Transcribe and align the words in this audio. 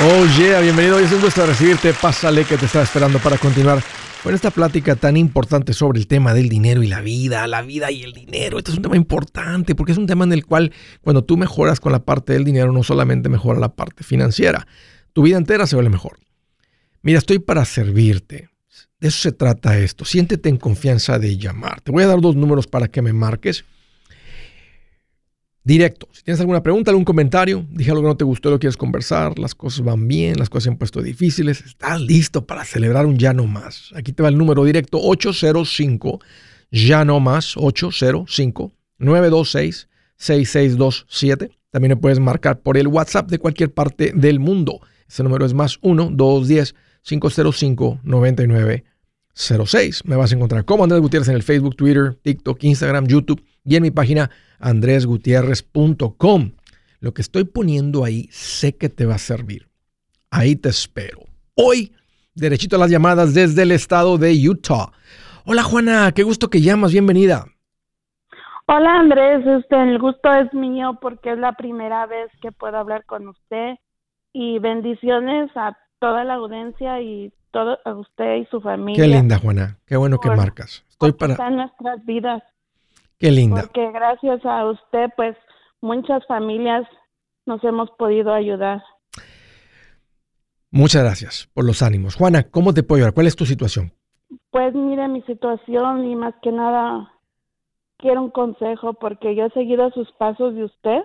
Oh 0.00 0.24
yeah, 0.38 0.60
bienvenido. 0.60 0.96
Es 1.00 1.10
un 1.10 1.20
gusto 1.20 1.44
recibirte. 1.44 1.92
Pásale 1.92 2.44
que 2.44 2.56
te 2.56 2.66
estaba 2.66 2.84
esperando 2.84 3.18
para 3.18 3.36
continuar 3.36 3.82
con 4.22 4.32
esta 4.32 4.52
plática 4.52 4.94
tan 4.94 5.16
importante 5.16 5.72
sobre 5.72 5.98
el 5.98 6.06
tema 6.06 6.32
del 6.34 6.48
dinero 6.48 6.84
y 6.84 6.86
la 6.86 7.00
vida, 7.00 7.44
la 7.48 7.62
vida 7.62 7.90
y 7.90 8.04
el 8.04 8.12
dinero. 8.12 8.58
Este 8.58 8.70
es 8.70 8.76
un 8.76 8.84
tema 8.84 8.94
importante 8.94 9.74
porque 9.74 9.90
es 9.90 9.98
un 9.98 10.06
tema 10.06 10.24
en 10.24 10.32
el 10.32 10.46
cual 10.46 10.72
cuando 11.00 11.24
tú 11.24 11.36
mejoras 11.36 11.80
con 11.80 11.90
la 11.90 12.04
parte 12.04 12.32
del 12.32 12.44
dinero 12.44 12.72
no 12.72 12.84
solamente 12.84 13.28
mejora 13.28 13.58
la 13.58 13.74
parte 13.74 14.04
financiera, 14.04 14.68
tu 15.12 15.22
vida 15.22 15.36
entera 15.36 15.66
se 15.66 15.74
vuelve 15.74 15.90
mejor. 15.90 16.20
Mira, 17.02 17.18
estoy 17.18 17.40
para 17.40 17.64
servirte. 17.64 18.50
De 19.00 19.08
eso 19.08 19.18
se 19.18 19.32
trata 19.32 19.78
esto. 19.78 20.04
Siéntete 20.04 20.48
en 20.48 20.58
confianza 20.58 21.18
de 21.18 21.36
llamar. 21.38 21.80
Te 21.80 21.90
voy 21.90 22.04
a 22.04 22.06
dar 22.06 22.20
dos 22.20 22.36
números 22.36 22.68
para 22.68 22.86
que 22.86 23.02
me 23.02 23.12
marques 23.12 23.64
directo. 25.68 26.08
Si 26.12 26.22
tienes 26.22 26.40
alguna 26.40 26.62
pregunta, 26.62 26.90
algún 26.90 27.04
comentario, 27.04 27.66
dije 27.70 27.90
algo 27.90 28.02
que 28.02 28.08
no 28.08 28.16
te 28.16 28.24
gustó, 28.24 28.50
lo 28.50 28.58
quieres 28.58 28.78
conversar, 28.78 29.38
las 29.38 29.54
cosas 29.54 29.84
van 29.84 30.08
bien, 30.08 30.38
las 30.38 30.48
cosas 30.48 30.64
se 30.64 30.70
han 30.70 30.78
puesto 30.78 31.02
difíciles, 31.02 31.60
estás 31.60 32.00
listo 32.00 32.46
para 32.46 32.64
celebrar 32.64 33.04
un 33.04 33.18
ya 33.18 33.34
no 33.34 33.46
más. 33.46 33.90
Aquí 33.94 34.12
te 34.12 34.22
va 34.22 34.30
el 34.30 34.38
número 34.38 34.64
directo 34.64 34.98
805 34.98 36.20
ya 36.70 37.04
no 37.04 37.20
más 37.20 37.54
805 37.58 38.72
926 38.96 39.88
6627. 40.16 41.50
También 41.70 41.90
me 41.90 41.96
puedes 41.96 42.18
marcar 42.18 42.60
por 42.60 42.78
el 42.78 42.88
WhatsApp 42.88 43.30
de 43.30 43.38
cualquier 43.38 43.70
parte 43.70 44.12
del 44.14 44.40
mundo. 44.40 44.80
Ese 45.06 45.22
número 45.22 45.44
es 45.44 45.52
más 45.52 45.78
1 45.82 46.12
210 46.12 46.74
505 47.02 48.00
9906. 48.04 50.02
Me 50.06 50.16
vas 50.16 50.32
a 50.32 50.34
encontrar 50.34 50.64
como 50.64 50.84
Andrés 50.84 51.02
Gutiérrez 51.02 51.28
en 51.28 51.34
el 51.34 51.42
Facebook, 51.42 51.76
Twitter, 51.76 52.18
TikTok, 52.22 52.64
Instagram, 52.64 53.06
YouTube 53.06 53.44
y 53.66 53.76
en 53.76 53.82
mi 53.82 53.90
página 53.90 54.30
andresgutierrez.com. 54.58 56.52
Lo 57.00 57.14
que 57.14 57.22
estoy 57.22 57.44
poniendo 57.44 58.04
ahí 58.04 58.28
sé 58.30 58.76
que 58.76 58.88
te 58.88 59.06
va 59.06 59.14
a 59.14 59.18
servir. 59.18 59.68
Ahí 60.30 60.56
te 60.56 60.68
espero. 60.68 61.20
Hoy, 61.54 61.92
derechito 62.34 62.76
a 62.76 62.78
las 62.78 62.90
llamadas 62.90 63.34
desde 63.34 63.62
el 63.62 63.72
estado 63.72 64.18
de 64.18 64.32
Utah. 64.48 64.92
Hola 65.44 65.62
Juana, 65.62 66.12
qué 66.12 66.22
gusto 66.22 66.50
que 66.50 66.60
llamas, 66.60 66.92
bienvenida. 66.92 67.46
Hola 68.66 69.00
Andrés, 69.00 69.46
este, 69.46 69.82
el 69.82 69.98
gusto 69.98 70.30
es 70.34 70.52
mío 70.52 70.98
porque 71.00 71.32
es 71.32 71.38
la 71.38 71.52
primera 71.52 72.04
vez 72.04 72.30
que 72.42 72.52
puedo 72.52 72.76
hablar 72.76 73.06
con 73.06 73.26
usted 73.28 73.76
y 74.34 74.58
bendiciones 74.58 75.50
a 75.56 75.74
toda 76.00 76.22
la 76.24 76.34
audiencia 76.34 77.00
y 77.00 77.32
todo, 77.50 77.78
a 77.86 77.94
usted 77.94 78.36
y 78.36 78.44
su 78.50 78.60
familia. 78.60 79.02
Qué 79.02 79.08
linda 79.08 79.38
Juana, 79.38 79.78
qué 79.86 79.96
bueno 79.96 80.18
que 80.18 80.28
marcas. 80.28 80.84
Estoy 80.90 81.12
para 81.12 81.48
nuestras 81.48 82.04
vidas. 82.04 82.42
Qué 83.18 83.30
linda. 83.30 83.62
Porque 83.62 83.90
gracias 83.90 84.44
a 84.44 84.66
usted, 84.66 85.10
pues 85.16 85.36
muchas 85.80 86.24
familias 86.26 86.86
nos 87.46 87.62
hemos 87.64 87.90
podido 87.92 88.32
ayudar. 88.32 88.82
Muchas 90.70 91.02
gracias 91.02 91.48
por 91.54 91.64
los 91.64 91.82
ánimos. 91.82 92.14
Juana, 92.14 92.44
¿cómo 92.50 92.74
te 92.74 92.82
puedo 92.82 92.98
ayudar? 92.98 93.14
¿Cuál 93.14 93.26
es 93.26 93.36
tu 93.36 93.46
situación? 93.46 93.92
Pues 94.50 94.74
mire 94.74 95.08
mi 95.08 95.22
situación 95.22 96.06
y 96.06 96.14
más 96.14 96.34
que 96.42 96.52
nada 96.52 97.10
quiero 97.96 98.22
un 98.22 98.30
consejo 98.30 98.94
porque 98.94 99.34
yo 99.34 99.46
he 99.46 99.50
seguido 99.50 99.90
sus 99.90 100.10
pasos 100.12 100.54
de 100.54 100.64
usted 100.64 101.00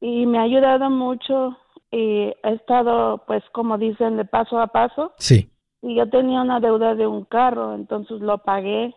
y 0.00 0.26
me 0.26 0.38
ha 0.38 0.42
ayudado 0.42 0.90
mucho 0.90 1.56
y 1.90 2.32
he 2.42 2.54
estado 2.54 3.22
pues 3.26 3.42
como 3.52 3.78
dicen 3.78 4.16
de 4.16 4.24
paso 4.24 4.58
a 4.58 4.68
paso. 4.68 5.12
Sí. 5.18 5.50
Y 5.82 5.96
yo 5.96 6.08
tenía 6.08 6.40
una 6.40 6.60
deuda 6.60 6.94
de 6.94 7.06
un 7.06 7.24
carro, 7.24 7.74
entonces 7.74 8.20
lo 8.20 8.38
pagué 8.38 8.94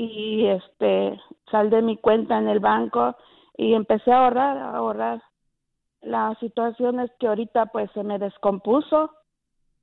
y 0.00 0.46
este 0.46 1.20
sal 1.50 1.68
de 1.68 1.82
mi 1.82 1.98
cuenta 1.98 2.38
en 2.38 2.48
el 2.48 2.58
banco 2.58 3.16
y 3.58 3.74
empecé 3.74 4.10
a 4.10 4.24
ahorrar, 4.24 4.56
a 4.56 4.76
ahorrar. 4.76 5.22
La 6.00 6.34
situación 6.40 7.00
es 7.00 7.10
que 7.18 7.26
ahorita 7.26 7.66
pues 7.66 7.90
se 7.92 8.02
me 8.02 8.18
descompuso 8.18 9.10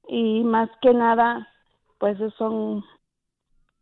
y 0.08 0.44
más 0.44 0.70
que 0.82 0.92
nada 0.95 1.48
pues 2.00 2.18
son 2.40 2.84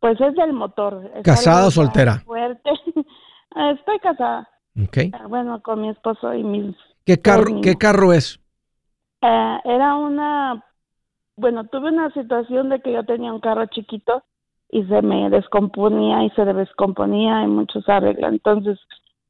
pues 0.02 0.19
es 0.19 0.35
del 0.35 0.51
motor. 0.51 1.09
¿Casada 1.23 1.68
o 1.68 1.72
soltera? 1.72 2.19
Fuerte. 2.25 2.69
Estoy 3.56 4.00
casada. 4.00 4.50
Okay. 4.88 5.12
Ah, 5.13 5.28
bueno, 5.28 5.62
con 5.62 5.79
mi 5.79 5.90
esposo 5.90 6.34
y 6.34 6.44
mis 6.44 6.75
¿Qué 7.06 7.22
carro 7.22 7.62
qué 7.63 7.75
carro 7.75 8.12
es? 8.12 8.41
Eh, 9.22 9.59
era 9.63 9.96
una 9.96 10.66
bueno, 11.38 11.66
tuve 11.67 11.91
una 11.91 12.12
situación 12.12 12.67
de 12.67 12.81
que 12.81 12.91
yo 12.91 13.06
tenía 13.06 13.31
un 13.31 13.40
carro 13.40 13.67
chiquito 13.67 14.25
y 14.70 14.84
se 14.86 15.02
me 15.02 15.30
descomponía 15.30 16.24
y 16.24 16.30
se 16.31 16.46
descomponía 16.46 17.44
y 17.44 17.48
muchos 17.48 17.88
arreglos. 17.88 18.31
Entonces, 18.31 18.80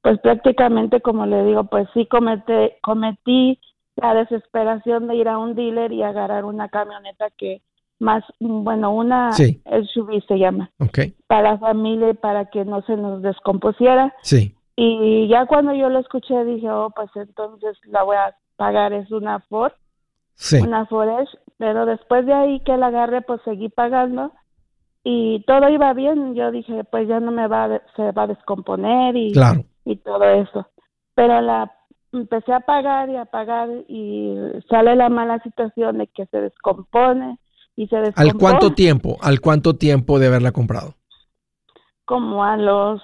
pues 0.02 0.20
prácticamente, 0.20 1.02
como 1.02 1.26
le 1.26 1.44
digo, 1.46 1.64
pues 1.66 1.88
sí 1.94 2.06
comete, 2.06 2.78
cometí 2.82 3.60
la 3.96 4.14
desesperación 4.14 5.08
de 5.08 5.16
ir 5.16 5.28
a 5.28 5.38
un 5.38 5.56
dealer 5.56 5.92
y 5.92 6.04
agarrar 6.04 6.46
una 6.46 6.70
camioneta 6.70 7.30
que 7.38 7.62
más, 8.00 8.24
bueno, 8.40 8.92
una 8.92 9.32
sí. 9.32 9.62
SUV 9.94 10.22
se 10.28 10.38
llama, 10.38 10.70
okay. 10.80 11.16
para 11.28 11.52
la 11.52 11.58
familia 11.58 12.10
y 12.10 12.14
para 12.14 12.46
que 12.50 12.66
no 12.66 12.82
se 12.84 12.98
nos 12.98 13.22
descompusiera. 13.22 14.14
Sí. 14.22 14.56
Y 14.76 15.28
ya 15.30 15.46
cuando 15.46 15.74
yo 15.74 15.90
lo 15.90 16.00
escuché 16.00 16.44
dije, 16.44 16.70
oh, 16.70 16.92
pues 16.94 17.10
entonces 17.16 17.78
la 17.86 18.04
voy 18.04 18.18
a 18.18 18.36
pagar, 18.58 18.92
es 18.92 19.10
una 19.12 19.40
Ford, 19.42 19.72
sí. 20.34 20.60
una 20.62 20.86
Ford 20.86 21.08
Edge, 21.08 21.38
pero 21.58 21.86
después 21.86 22.26
de 22.26 22.34
ahí 22.34 22.60
que 22.62 22.76
la 22.76 22.88
agarré, 22.88 23.22
pues 23.22 23.42
seguí 23.46 23.70
pagando 23.70 24.34
y 25.08 25.44
todo 25.46 25.70
iba 25.70 25.94
bien. 25.94 26.34
Yo 26.34 26.52
dije, 26.52 26.84
pues 26.84 27.08
ya 27.08 27.20
no 27.20 27.32
me 27.32 27.48
va, 27.48 27.80
se 27.96 28.12
va 28.12 28.24
a 28.24 28.28
descomponer 28.28 29.16
y, 29.16 29.34
y 29.86 29.96
todo 29.98 30.24
eso. 30.24 30.68
Pero 31.14 31.42
la 31.42 31.72
empecé 32.12 32.52
a 32.52 32.62
pagar 32.62 33.10
y 33.12 33.16
a 33.16 33.26
pagar 33.26 33.70
y 33.88 34.36
sale 34.68 34.96
la 34.96 35.10
mala 35.10 35.40
situación 35.44 36.00
de 36.00 36.08
que 36.08 36.26
se 36.26 36.42
descompone 36.42 37.38
y 37.76 37.88
se 37.88 37.98
descompone. 37.98 38.30
¿Al 38.32 38.36
cuánto 38.36 38.74
tiempo? 38.74 39.18
¿Al 39.22 39.42
cuánto 39.42 39.76
tiempo 39.76 40.18
de 40.18 40.26
haberla 40.26 40.52
comprado? 40.52 40.96
Como 42.06 42.44
a 42.44 42.58
los 42.58 43.00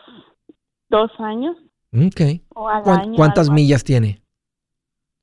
dos 0.90 1.12
años. 1.20 1.56
Ok. 1.94 2.42
O 2.56 2.68
al 2.68 2.90
año, 2.90 3.16
¿Cuántas 3.16 3.52
millas 3.52 3.84
tiene? 3.84 4.24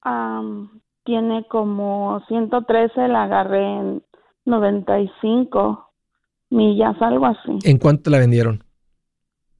Um, 0.05 0.81
tiene 1.03 1.45
como 1.49 2.23
113, 2.29 3.09
la 3.09 3.25
agarré 3.25 3.65
en 3.65 4.03
95 4.45 5.88
millas, 6.51 6.97
algo 7.01 7.27
así. 7.27 7.59
¿En 7.65 7.79
cuánto 7.79 8.11
la 8.11 8.19
vendieron? 8.19 8.65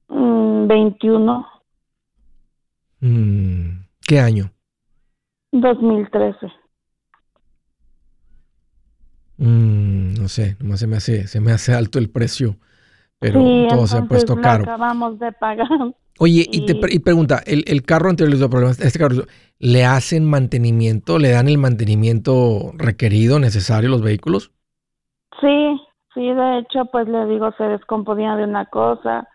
Mm, 0.07 0.67
21. 0.67 1.45
Mm, 3.01 3.69
¿Qué 4.07 4.19
año? 4.19 4.51
2013. 5.51 6.47
Mm, 9.37 10.13
no 10.15 10.27
sé, 10.27 10.57
nomás 10.59 10.79
se 10.79 10.87
me 10.87 10.97
hace, 10.97 11.27
se 11.27 11.39
me 11.39 11.51
hace 11.51 11.73
alto 11.73 11.97
el 11.97 12.09
precio, 12.09 12.57
pero 13.19 13.41
todo 13.69 13.87
se 13.87 13.97
ha 13.97 14.05
puesto 14.05 14.35
caro. 14.35 14.63
acabamos 14.63 15.17
de 15.19 15.31
pagar. 15.31 15.67
Oye, 16.21 16.45
y, 16.51 16.65
te 16.65 16.77
y 16.93 16.99
pregunta, 16.99 17.41
¿el, 17.45 17.63
el 17.65 17.83
carro 17.83 18.09
anterior 18.09 18.31
les 18.31 18.39
dio 18.39 18.49
problemas? 18.49 18.81
¿Este 18.81 18.99
carro 18.99 19.23
le 19.57 19.85
hacen 19.85 20.25
mantenimiento? 20.25 21.17
¿Le 21.17 21.29
dan 21.29 21.47
el 21.47 21.57
mantenimiento 21.57 22.73
requerido, 22.75 23.39
necesario 23.39 23.89
los 23.89 24.01
vehículos? 24.01 24.51
Sí, 25.39 25.79
Sí, 26.13 26.33
de 26.33 26.59
hecho, 26.59 26.85
pues 26.85 27.07
le 27.07 27.25
digo, 27.25 27.51
se 27.57 27.63
descomponía 27.65 28.35
de 28.35 28.43
una 28.43 28.65
cosa 28.65 29.27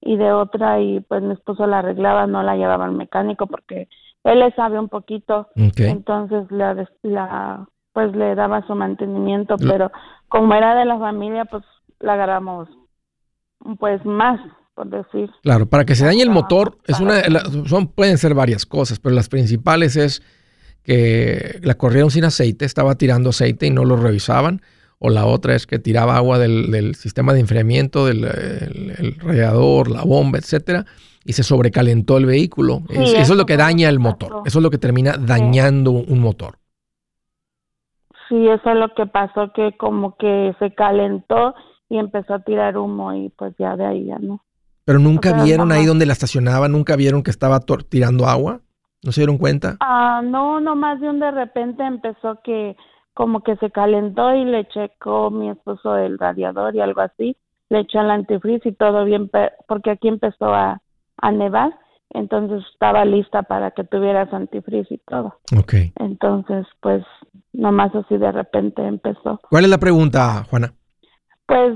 y 0.00 0.16
de 0.16 0.32
otra 0.32 0.80
y 0.80 1.00
pues 1.00 1.22
mi 1.22 1.34
esposo 1.34 1.66
la 1.66 1.80
arreglaba, 1.80 2.26
no 2.26 2.42
la 2.42 2.56
llevaba 2.56 2.84
al 2.84 2.92
mecánico 2.92 3.46
porque 3.46 3.88
él 4.24 4.40
le 4.40 4.52
sabe 4.52 4.78
un 4.78 4.88
poquito, 4.88 5.48
entonces 5.56 6.50
la, 6.50 6.86
la, 7.02 7.66
pues 7.92 8.14
le 8.14 8.34
daba 8.34 8.66
su 8.66 8.74
mantenimiento, 8.74 9.56
pero 9.56 9.90
como 10.28 10.54
era 10.54 10.74
de 10.74 10.84
la 10.84 10.98
familia, 10.98 11.46
pues 11.46 11.64
la 12.00 12.14
agarramos 12.14 12.68
pues 13.78 14.04
más, 14.04 14.40
por 14.74 14.88
decir. 14.88 15.30
Claro, 15.42 15.66
para 15.66 15.84
que 15.84 15.94
se 15.94 16.04
dañe 16.04 16.22
el 16.22 16.30
motor, 16.30 16.78
es 16.86 17.00
una, 17.00 17.22
son, 17.66 17.88
pueden 17.88 18.18
ser 18.18 18.34
varias 18.34 18.66
cosas, 18.66 19.00
pero 19.00 19.14
las 19.14 19.28
principales 19.28 19.96
es 19.96 20.22
que 20.82 21.58
la 21.62 21.74
corrieron 21.74 22.10
sin 22.10 22.24
aceite, 22.24 22.64
estaba 22.64 22.94
tirando 22.94 23.30
aceite 23.30 23.66
y 23.66 23.70
no 23.70 23.84
lo 23.84 23.96
revisaban 23.96 24.62
o 25.00 25.08
la 25.08 25.26
otra 25.26 25.54
es 25.54 25.66
que 25.66 25.78
tiraba 25.78 26.16
agua 26.16 26.38
del, 26.38 26.94
sistema 26.94 27.32
de 27.32 27.40
enfriamiento, 27.40 28.04
del 28.04 28.24
el, 28.24 29.16
radiador, 29.18 29.90
la 29.90 30.04
bomba, 30.04 30.38
etcétera, 30.38 30.84
y 31.24 31.32
se 31.32 31.42
sobrecalentó 31.42 32.18
el 32.18 32.26
vehículo. 32.26 32.82
eso, 32.90 33.16
es 33.16 33.30
lo 33.30 33.46
que 33.46 33.56
daña 33.56 33.88
el 33.88 33.98
motor. 33.98 34.42
Eso 34.44 34.58
es 34.58 34.62
lo 34.62 34.70
que 34.70 34.76
termina 34.76 35.16
dañando 35.18 35.90
un 35.90 36.20
motor. 36.20 36.58
Sí, 38.28 38.46
eso 38.46 38.70
es 38.70 38.76
lo 38.76 38.94
que 38.94 39.06
pasó, 39.06 39.52
que 39.54 39.74
como 39.78 40.16
que 40.16 40.54
se 40.58 40.74
calentó 40.74 41.54
y 41.88 41.96
empezó 41.96 42.34
a 42.34 42.40
tirar 42.40 42.76
humo 42.76 43.14
y 43.14 43.30
pues 43.30 43.54
ya 43.58 43.76
de 43.76 43.86
ahí 43.86 44.04
ya 44.04 44.18
no. 44.18 44.44
Pero 44.84 44.98
nunca 44.98 45.42
vieron 45.42 45.72
ahí 45.72 45.86
donde 45.86 46.04
la 46.04 46.12
estacionaba, 46.12 46.68
nunca 46.68 46.94
vieron 46.96 47.22
que 47.22 47.30
estaba 47.30 47.60
tirando 47.88 48.26
agua. 48.26 48.60
¿No 49.02 49.12
se 49.12 49.22
dieron 49.22 49.38
cuenta? 49.38 49.78
Ah, 49.80 50.20
no, 50.22 50.60
nomás 50.60 51.00
de 51.00 51.08
un 51.08 51.20
de 51.20 51.30
repente 51.30 51.82
empezó 51.82 52.38
que 52.44 52.76
como 53.14 53.42
que 53.42 53.56
se 53.56 53.70
calentó 53.70 54.34
y 54.34 54.44
le 54.44 54.66
checó 54.68 55.30
mi 55.30 55.50
esposo 55.50 55.96
el 55.96 56.18
radiador 56.18 56.74
y 56.74 56.80
algo 56.80 57.00
así, 57.00 57.36
le 57.68 57.80
echó 57.80 58.00
el 58.00 58.10
antifreeze 58.10 58.70
y 58.70 58.72
todo 58.72 59.04
bien, 59.04 59.30
porque 59.68 59.90
aquí 59.90 60.08
empezó 60.08 60.52
a, 60.54 60.80
a 61.18 61.30
nevar, 61.30 61.72
entonces 62.10 62.64
estaba 62.72 63.04
lista 63.04 63.42
para 63.42 63.70
que 63.70 63.84
tuvieras 63.84 64.32
antifreeze 64.32 64.94
y 64.94 64.98
todo. 64.98 65.38
Ok. 65.56 65.74
Entonces, 65.96 66.66
pues 66.80 67.04
nomás 67.52 67.94
así 67.94 68.16
de 68.16 68.32
repente 68.32 68.82
empezó. 68.82 69.40
¿Cuál 69.48 69.64
es 69.64 69.70
la 69.70 69.78
pregunta, 69.78 70.44
Juana? 70.50 70.72
Pues 71.46 71.74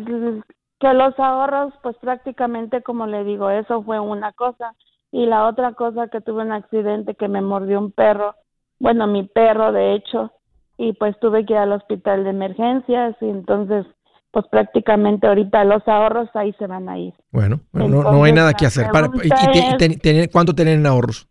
que 0.80 0.92
los 0.92 1.18
ahorros, 1.18 1.72
pues 1.82 1.96
prácticamente 1.98 2.82
como 2.82 3.06
le 3.06 3.24
digo, 3.24 3.50
eso 3.50 3.82
fue 3.82 4.00
una 4.00 4.32
cosa. 4.32 4.74
Y 5.12 5.26
la 5.26 5.46
otra 5.46 5.74
cosa 5.74 6.08
que 6.08 6.20
tuve 6.20 6.42
un 6.42 6.52
accidente 6.52 7.14
que 7.14 7.28
me 7.28 7.40
mordió 7.40 7.78
un 7.78 7.92
perro, 7.92 8.34
bueno, 8.80 9.06
mi 9.06 9.22
perro 9.22 9.70
de 9.70 9.94
hecho, 9.94 10.32
y 10.76 10.92
pues 10.94 11.18
tuve 11.20 11.44
que 11.46 11.52
ir 11.52 11.58
al 11.58 11.72
hospital 11.72 12.24
de 12.24 12.30
emergencias 12.30 13.16
y 13.20 13.26
entonces 13.26 13.86
pues 14.34 14.46
prácticamente 14.50 15.28
ahorita 15.28 15.64
los 15.64 15.86
ahorros 15.86 16.28
ahí 16.34 16.52
se 16.58 16.66
van 16.66 16.88
a 16.88 16.98
ir. 16.98 17.14
Bueno, 17.30 17.60
no, 17.72 18.24
hay 18.24 18.32
nada 18.32 18.52
que 18.52 18.66
hacer. 18.66 18.88
¿Y, 19.22 20.28
cuánto 20.28 20.54
tienen 20.54 20.84
ahorros? 20.86 21.28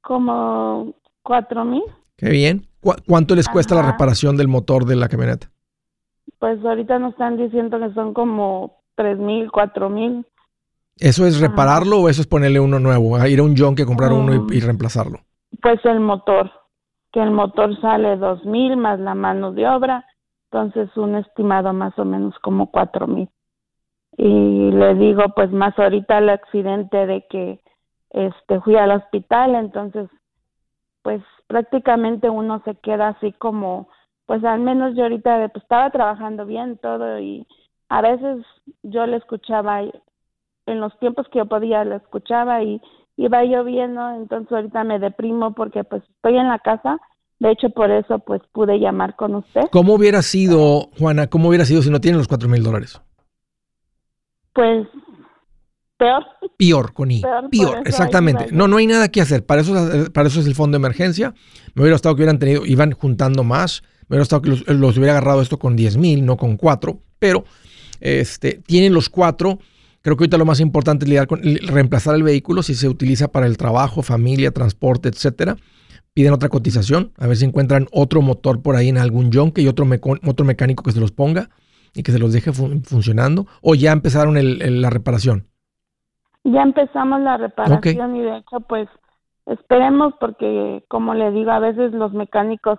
Como 0.00 0.94
cuatro 1.22 1.64
mil. 1.64 1.82
Qué 2.16 2.30
bien. 2.30 2.66
¿Cuánto 3.06 3.34
les 3.34 3.48
cuesta 3.48 3.74
la 3.74 3.82
reparación 3.82 4.36
del 4.36 4.48
motor 4.48 4.86
de 4.86 4.96
la 4.96 5.08
camioneta? 5.08 5.50
Pues 6.38 6.64
ahorita 6.64 6.98
nos 6.98 7.12
están 7.12 7.36
diciendo 7.36 7.78
que 7.78 7.92
son 7.92 8.14
como 8.14 8.82
tres 8.94 9.18
mil, 9.18 9.50
cuatro 9.50 9.90
mil. 9.90 10.24
¿Eso 10.96 11.26
es 11.26 11.40
repararlo 11.40 11.98
o 11.98 12.08
eso 12.08 12.20
es 12.20 12.26
ponerle 12.26 12.60
uno 12.60 12.78
nuevo? 12.78 13.16
A 13.16 13.28
ir 13.28 13.40
a 13.40 13.42
un 13.42 13.54
John 13.56 13.74
que 13.74 13.84
comprar 13.84 14.12
uno 14.12 14.46
y, 14.48 14.56
y, 14.56 14.60
reemplazarlo. 14.60 15.18
Pues 15.60 15.84
el 15.84 16.00
motor, 16.00 16.50
que 17.12 17.20
el 17.20 17.30
motor 17.30 17.78
sale 17.80 18.16
dos 18.16 18.44
mil 18.44 18.76
más 18.76 19.00
la 19.00 19.14
mano 19.14 19.52
de 19.52 19.68
obra, 19.68 20.04
entonces 20.50 20.96
un 20.96 21.16
estimado 21.16 21.72
más 21.72 21.98
o 21.98 22.04
menos 22.04 22.38
como 22.40 22.70
cuatro 22.70 23.06
mil. 23.06 23.28
Y 24.16 24.70
le 24.72 24.94
digo, 24.94 25.22
pues 25.34 25.50
más 25.52 25.78
ahorita 25.78 26.18
el 26.18 26.28
accidente 26.30 27.06
de 27.06 27.26
que 27.28 27.60
este 28.10 28.60
fui 28.60 28.76
al 28.76 28.90
hospital, 28.90 29.54
entonces 29.54 30.08
pues 31.02 31.22
prácticamente 31.46 32.28
uno 32.28 32.60
se 32.64 32.74
queda 32.76 33.08
así 33.08 33.32
como, 33.32 33.88
pues 34.26 34.44
al 34.44 34.60
menos 34.60 34.94
yo 34.94 35.04
ahorita 35.04 35.48
pues, 35.48 35.62
estaba 35.62 35.90
trabajando 35.90 36.44
bien 36.46 36.78
todo 36.78 37.18
y 37.18 37.46
a 37.88 38.02
veces 38.02 38.44
yo 38.82 39.06
le 39.06 39.16
escuchaba 39.16 39.80
en 39.82 40.80
los 40.80 40.96
tiempos 40.98 41.28
que 41.28 41.38
yo 41.38 41.46
podía 41.46 41.84
le 41.84 41.96
escuchaba 41.96 42.62
y 42.62 42.80
iba 43.20 43.44
lloviendo, 43.44 44.00
entonces 44.16 44.50
ahorita 44.50 44.82
me 44.84 44.98
deprimo 44.98 45.52
porque 45.52 45.84
pues 45.84 46.02
estoy 46.16 46.38
en 46.38 46.48
la 46.48 46.58
casa, 46.58 46.98
de 47.38 47.52
hecho 47.52 47.68
por 47.68 47.90
eso 47.90 48.18
pues 48.20 48.40
pude 48.52 48.78
llamar 48.78 49.14
con 49.14 49.34
usted. 49.34 49.62
¿Cómo 49.70 49.94
hubiera 49.94 50.22
sido, 50.22 50.88
Juana, 50.98 51.26
cómo 51.26 51.50
hubiera 51.50 51.66
sido 51.66 51.82
si 51.82 51.90
no 51.90 52.00
tienen 52.00 52.16
los 52.16 52.28
cuatro 52.28 52.48
mil 52.48 52.62
dólares? 52.62 52.98
Pues 54.54 54.88
peor. 55.98 56.24
Peor, 56.56 56.94
con 56.94 57.10
I. 57.10 57.20
Peor, 57.50 57.82
exactamente. 57.84 58.46
No, 58.52 58.68
no 58.68 58.78
hay 58.78 58.86
nada 58.86 59.08
que 59.08 59.20
hacer. 59.20 59.44
Para 59.44 59.60
eso, 59.60 59.74
para 60.14 60.28
eso 60.28 60.40
es 60.40 60.46
el 60.46 60.54
fondo 60.54 60.76
de 60.76 60.80
emergencia. 60.80 61.34
Me 61.74 61.82
hubiera 61.82 61.96
gustado 61.96 62.14
que 62.14 62.22
hubieran 62.22 62.38
tenido, 62.38 62.64
iban 62.64 62.92
juntando 62.92 63.44
más. 63.44 63.82
Me 64.08 64.14
hubiera 64.16 64.22
gustado 64.22 64.40
que 64.40 64.48
los, 64.48 64.96
hubiera 64.96 65.12
agarrado 65.12 65.42
esto 65.42 65.58
con 65.58 65.76
10 65.76 65.98
mil, 65.98 66.24
no 66.24 66.38
con 66.38 66.56
4. 66.56 66.98
Pero 67.18 67.44
este, 68.00 68.62
tienen 68.66 68.94
los 68.94 69.10
4. 69.10 69.58
Creo 70.02 70.16
que 70.16 70.22
ahorita 70.22 70.38
lo 70.38 70.46
más 70.46 70.60
importante 70.60 71.04
es 71.04 71.08
lidiar 71.08 71.26
con 71.26 71.40
reemplazar 71.42 72.14
el 72.14 72.22
vehículo 72.22 72.62
si 72.62 72.74
se 72.74 72.88
utiliza 72.88 73.28
para 73.28 73.46
el 73.46 73.58
trabajo, 73.58 74.02
familia, 74.02 74.50
transporte, 74.50 75.08
etcétera. 75.08 75.56
Piden 76.14 76.32
otra 76.32 76.48
cotización, 76.48 77.12
a 77.18 77.26
ver 77.26 77.36
si 77.36 77.44
encuentran 77.44 77.86
otro 77.92 78.22
motor 78.22 78.62
por 78.62 78.76
ahí 78.76 78.88
en 78.88 78.98
algún 78.98 79.30
yonque 79.30 79.60
y 79.62 79.68
otro, 79.68 79.86
otro 80.26 80.46
mecánico 80.46 80.82
que 80.82 80.92
se 80.92 81.00
los 81.00 81.12
ponga 81.12 81.50
y 81.94 82.02
que 82.02 82.12
se 82.12 82.18
los 82.18 82.32
deje 82.32 82.52
funcionando. 82.52 83.46
O 83.62 83.74
ya 83.74 83.92
empezaron 83.92 84.36
la 84.36 84.90
reparación. 84.90 85.46
Ya 86.44 86.62
empezamos 86.62 87.20
la 87.20 87.36
reparación 87.36 88.16
y 88.16 88.22
de 88.22 88.38
hecho 88.38 88.60
pues 88.60 88.88
esperemos 89.46 90.14
porque 90.18 90.82
como 90.88 91.14
le 91.14 91.30
digo 91.32 91.50
a 91.50 91.58
veces 91.58 91.92
los 91.92 92.12
mecánicos 92.14 92.78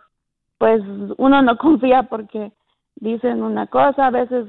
pues 0.58 0.82
uno 1.18 1.42
no 1.42 1.58
confía 1.60 2.04
porque 2.04 2.52
dicen 2.96 3.44
una 3.44 3.68
cosa, 3.68 4.08
a 4.08 4.12
veces 4.12 4.48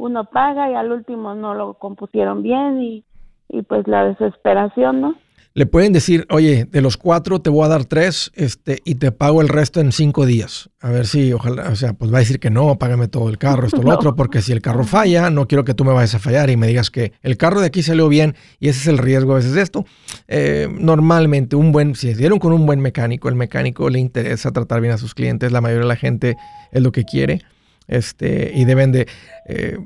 uno 0.00 0.24
paga 0.24 0.70
y 0.70 0.74
al 0.74 0.90
último 0.92 1.34
no 1.34 1.54
lo 1.54 1.74
compusieron 1.74 2.42
bien 2.42 2.80
y, 2.82 3.04
y 3.48 3.62
pues 3.62 3.86
la 3.86 4.04
desesperación, 4.04 5.00
¿no? 5.00 5.14
le 5.52 5.66
pueden 5.66 5.92
decir, 5.92 6.26
oye, 6.30 6.64
de 6.64 6.80
los 6.80 6.96
cuatro 6.96 7.40
te 7.40 7.50
voy 7.50 7.64
a 7.64 7.68
dar 7.68 7.84
tres 7.84 8.30
este, 8.34 8.80
y 8.84 8.94
te 8.96 9.10
pago 9.10 9.42
el 9.42 9.48
resto 9.48 9.80
en 9.80 9.90
cinco 9.90 10.24
días. 10.24 10.70
A 10.80 10.90
ver 10.90 11.06
si, 11.06 11.32
ojalá, 11.32 11.68
o 11.70 11.76
sea, 11.76 11.92
pues 11.92 12.12
va 12.12 12.18
a 12.18 12.20
decir 12.20 12.38
que 12.38 12.50
no, 12.50 12.78
págame 12.78 13.08
todo 13.08 13.28
el 13.28 13.36
carro, 13.36 13.66
esto, 13.66 13.82
lo 13.82 13.90
otro, 13.94 14.14
porque 14.14 14.42
si 14.42 14.52
el 14.52 14.62
carro 14.62 14.84
falla, 14.84 15.28
no 15.30 15.48
quiero 15.48 15.64
que 15.64 15.74
tú 15.74 15.84
me 15.84 15.92
vayas 15.92 16.14
a 16.14 16.18
fallar 16.20 16.50
y 16.50 16.56
me 16.56 16.68
digas 16.68 16.90
que 16.90 17.12
el 17.22 17.36
carro 17.36 17.60
de 17.60 17.66
aquí 17.66 17.82
salió 17.82 18.08
bien 18.08 18.36
y 18.60 18.68
ese 18.68 18.80
es 18.80 18.86
el 18.86 18.98
riesgo 18.98 19.32
a 19.32 19.36
veces 19.36 19.54
de 19.54 19.62
esto. 19.62 19.84
Eh, 20.28 20.68
normalmente, 20.70 21.56
un 21.56 21.72
buen, 21.72 21.96
si 21.96 22.12
se 22.12 22.18
dieron 22.18 22.38
con 22.38 22.52
un 22.52 22.64
buen 22.64 22.80
mecánico, 22.80 23.28
el 23.28 23.34
mecánico 23.34 23.90
le 23.90 23.98
interesa 23.98 24.52
tratar 24.52 24.80
bien 24.80 24.94
a 24.94 24.98
sus 24.98 25.14
clientes, 25.14 25.50
la 25.50 25.60
mayoría 25.60 25.82
de 25.82 25.88
la 25.88 25.96
gente 25.96 26.36
es 26.70 26.82
lo 26.82 26.92
que 26.92 27.04
quiere 27.04 27.42
este, 27.90 28.52
y 28.54 28.64
deben 28.64 28.92
de... 28.92 29.06
Eh, 29.46 29.76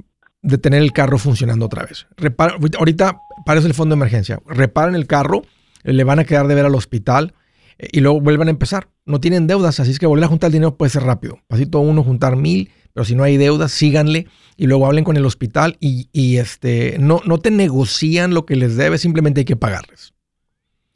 de 0.45 0.59
tener 0.59 0.83
el 0.83 0.93
carro 0.93 1.17
funcionando 1.17 1.65
otra 1.65 1.87
vez. 1.87 2.07
ahorita, 2.79 3.19
para 3.47 3.59
eso 3.59 3.67
el 3.67 3.73
fondo 3.73 3.95
de 3.95 3.99
emergencia. 3.99 4.41
Reparen 4.47 4.95
el 4.95 5.07
carro, 5.07 5.43
le 5.83 6.05
van 6.05 6.19
a 6.19 6.25
quedar 6.25 6.47
de 6.49 6.55
ver 6.55 6.67
al 6.67 6.75
hospital 6.75 7.33
eh, 7.79 7.89
y 7.93 8.01
luego 8.01 8.21
vuelvan 8.21 8.49
a 8.49 8.51
empezar. 8.51 8.89
No 9.07 9.21
tienen 9.21 9.47
deudas, 9.47 9.81
así 9.81 9.91
es 9.91 9.99
que 9.99 10.07
volver 10.07 10.25
a 10.25 10.29
juntar 10.29 10.49
el 10.49 10.53
dinero 10.53 10.77
puede 10.77 10.91
ser 10.91 11.03
rápido. 11.05 11.39
Pasito 11.49 11.81
uno, 11.81 12.05
juntar 12.05 12.37
mil, 12.37 12.71
pero 12.93 13.07
si 13.07 13.15
no 13.15 13.25
hay 13.25 13.39
deudas, 13.39 13.73
síganle 13.73 14.27
y 14.57 14.67
luego 14.67 14.87
hablen 14.87 15.05
con 15.05 15.17
el 15.17 15.25
hospital 15.25 15.79
y, 15.81 16.37
este, 16.37 16.97
no, 17.01 17.23
no 17.25 17.39
te 17.39 17.51
negocian 17.51 18.35
lo 18.35 18.45
que 18.45 18.57
les 18.57 18.77
debe, 18.77 18.99
simplemente 18.99 19.41
hay 19.41 19.45
que 19.47 19.57
pagarles. 19.57 20.13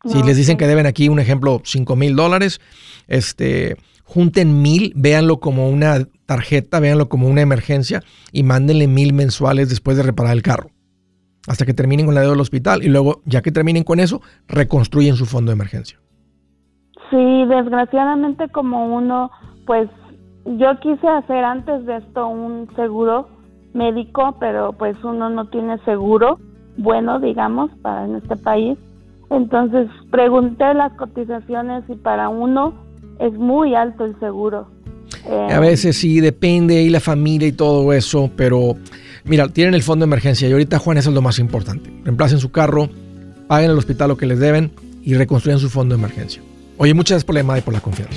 Si 0.05 0.23
les 0.23 0.37
dicen 0.37 0.57
que 0.57 0.69
deben 0.69 0.87
aquí, 0.87 1.09
un 1.09 1.19
ejemplo, 1.19 1.61
cinco 1.65 1.97
mil 1.97 2.15
dólares, 2.15 2.61
este, 3.09 3.77
junten 4.09 4.63
mil, 4.63 4.93
véanlo 4.97 5.39
como 5.39 5.69
una 5.69 5.99
tarjeta, 6.25 6.81
véanlo 6.81 7.11
como 7.11 7.29
una 7.29 7.43
emergencia 7.43 8.01
y 8.33 8.43
mándenle 8.43 8.89
mil 8.89 9.13
mensuales 9.13 9.69
después 9.69 9.99
de 9.99 10.03
reparar 10.03 10.33
el 10.33 10.43
carro. 10.43 10.71
Hasta 11.47 11.67
que 11.67 11.75
terminen 11.75 12.07
con 12.07 12.15
la 12.15 12.23
deuda 12.23 12.33
del 12.33 12.41
hospital 12.41 12.83
y 12.83 12.89
luego, 12.89 13.21
ya 13.27 13.43
que 13.43 13.53
terminen 13.53 13.85
con 13.85 14.01
eso, 14.01 14.23
reconstruyen 14.49 15.15
su 15.15 15.27
fondo 15.27 15.51
de 15.51 15.57
emergencia. 15.57 15.99
Sí, 17.11 17.45
desgraciadamente 17.49 18.49
como 18.49 18.97
uno, 18.97 19.31
pues 19.67 19.91
yo 20.45 20.81
quise 20.81 21.07
hacer 21.07 21.45
antes 21.45 21.85
de 21.85 21.99
esto 21.99 22.29
un 22.29 22.69
seguro 22.77 23.29
médico, 23.75 24.37
pero 24.41 24.73
pues 24.73 24.97
uno 25.05 25.29
no 25.29 25.49
tiene 25.49 25.79
seguro 25.85 26.39
bueno, 26.79 27.19
digamos, 27.19 27.71
para 27.83 28.07
en 28.07 28.17
este 28.17 28.37
país. 28.37 28.79
Entonces 29.31 29.89
pregunté 30.11 30.73
las 30.73 30.93
cotizaciones 30.95 31.85
y 31.89 31.97
para 31.97 32.31
uno 32.31 32.88
es 33.21 33.33
muy 33.35 33.75
alto 33.75 34.05
el 34.05 34.19
seguro 34.21 34.69
a 35.25 35.57
eh, 35.57 35.61
veces 35.61 35.97
sí, 35.97 36.21
depende 36.21 36.83
y 36.83 36.89
la 36.89 37.01
familia 37.01 37.49
y 37.49 37.53
todo 37.53 37.93
eso, 37.93 38.31
pero 38.37 38.77
mira, 39.25 39.49
tienen 39.49 39.75
el 39.75 39.83
fondo 39.83 40.05
de 40.05 40.09
emergencia 40.09 40.49
y 40.49 40.53
ahorita 40.53 40.79
Juan 40.79 40.99
eso 40.99 41.11
es 41.11 41.15
lo 41.15 41.23
más 41.23 41.39
importante. 41.39 41.91
Reemplacen 42.05 42.39
su 42.39 42.51
carro, 42.51 42.89
paguen 43.47 43.71
al 43.71 43.79
hospital 43.79 44.09
lo 44.09 44.17
que 44.17 44.27
les 44.27 44.39
deben 44.39 44.71
y 45.03 45.15
reconstruyan 45.15 45.61
su 45.61 45.71
fondo 45.71 45.95
de 45.95 46.01
emergencia. 46.01 46.43
Oye, 46.77 46.95
muchas 46.95 47.11
gracias 47.11 47.25
por 47.25 47.35
la 47.35 47.41
llamada 47.41 47.59
y 47.59 47.63
por 47.63 47.75
la 47.75 47.81
confianza. 47.81 48.17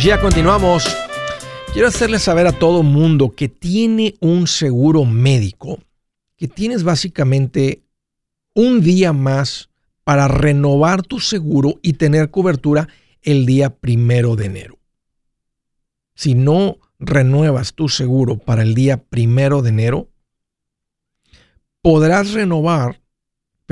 Ya 0.00 0.18
continuamos. 0.20 0.84
Quiero 1.72 1.88
hacerles 1.88 2.22
saber 2.22 2.46
a 2.46 2.52
todo 2.52 2.82
mundo 2.82 3.34
que 3.34 3.48
tiene 3.48 4.14
un 4.20 4.46
seguro 4.46 5.04
médico, 5.04 5.80
que 6.36 6.48
tienes 6.48 6.82
básicamente 6.82 7.82
un 8.54 8.80
día 8.80 9.12
más 9.12 9.68
para 10.04 10.28
renovar 10.28 11.02
tu 11.02 11.20
seguro 11.20 11.78
y 11.82 11.94
tener 11.94 12.30
cobertura 12.30 12.88
el 13.20 13.44
día 13.44 13.70
primero 13.70 14.34
de 14.34 14.46
enero. 14.46 14.78
Si 16.14 16.34
no 16.34 16.78
renuevas 16.98 17.74
tu 17.74 17.88
seguro 17.88 18.38
para 18.38 18.62
el 18.62 18.74
día 18.74 19.02
primero 19.02 19.60
de 19.60 19.70
enero, 19.70 20.08
podrás 21.82 22.32
renovar 22.32 23.01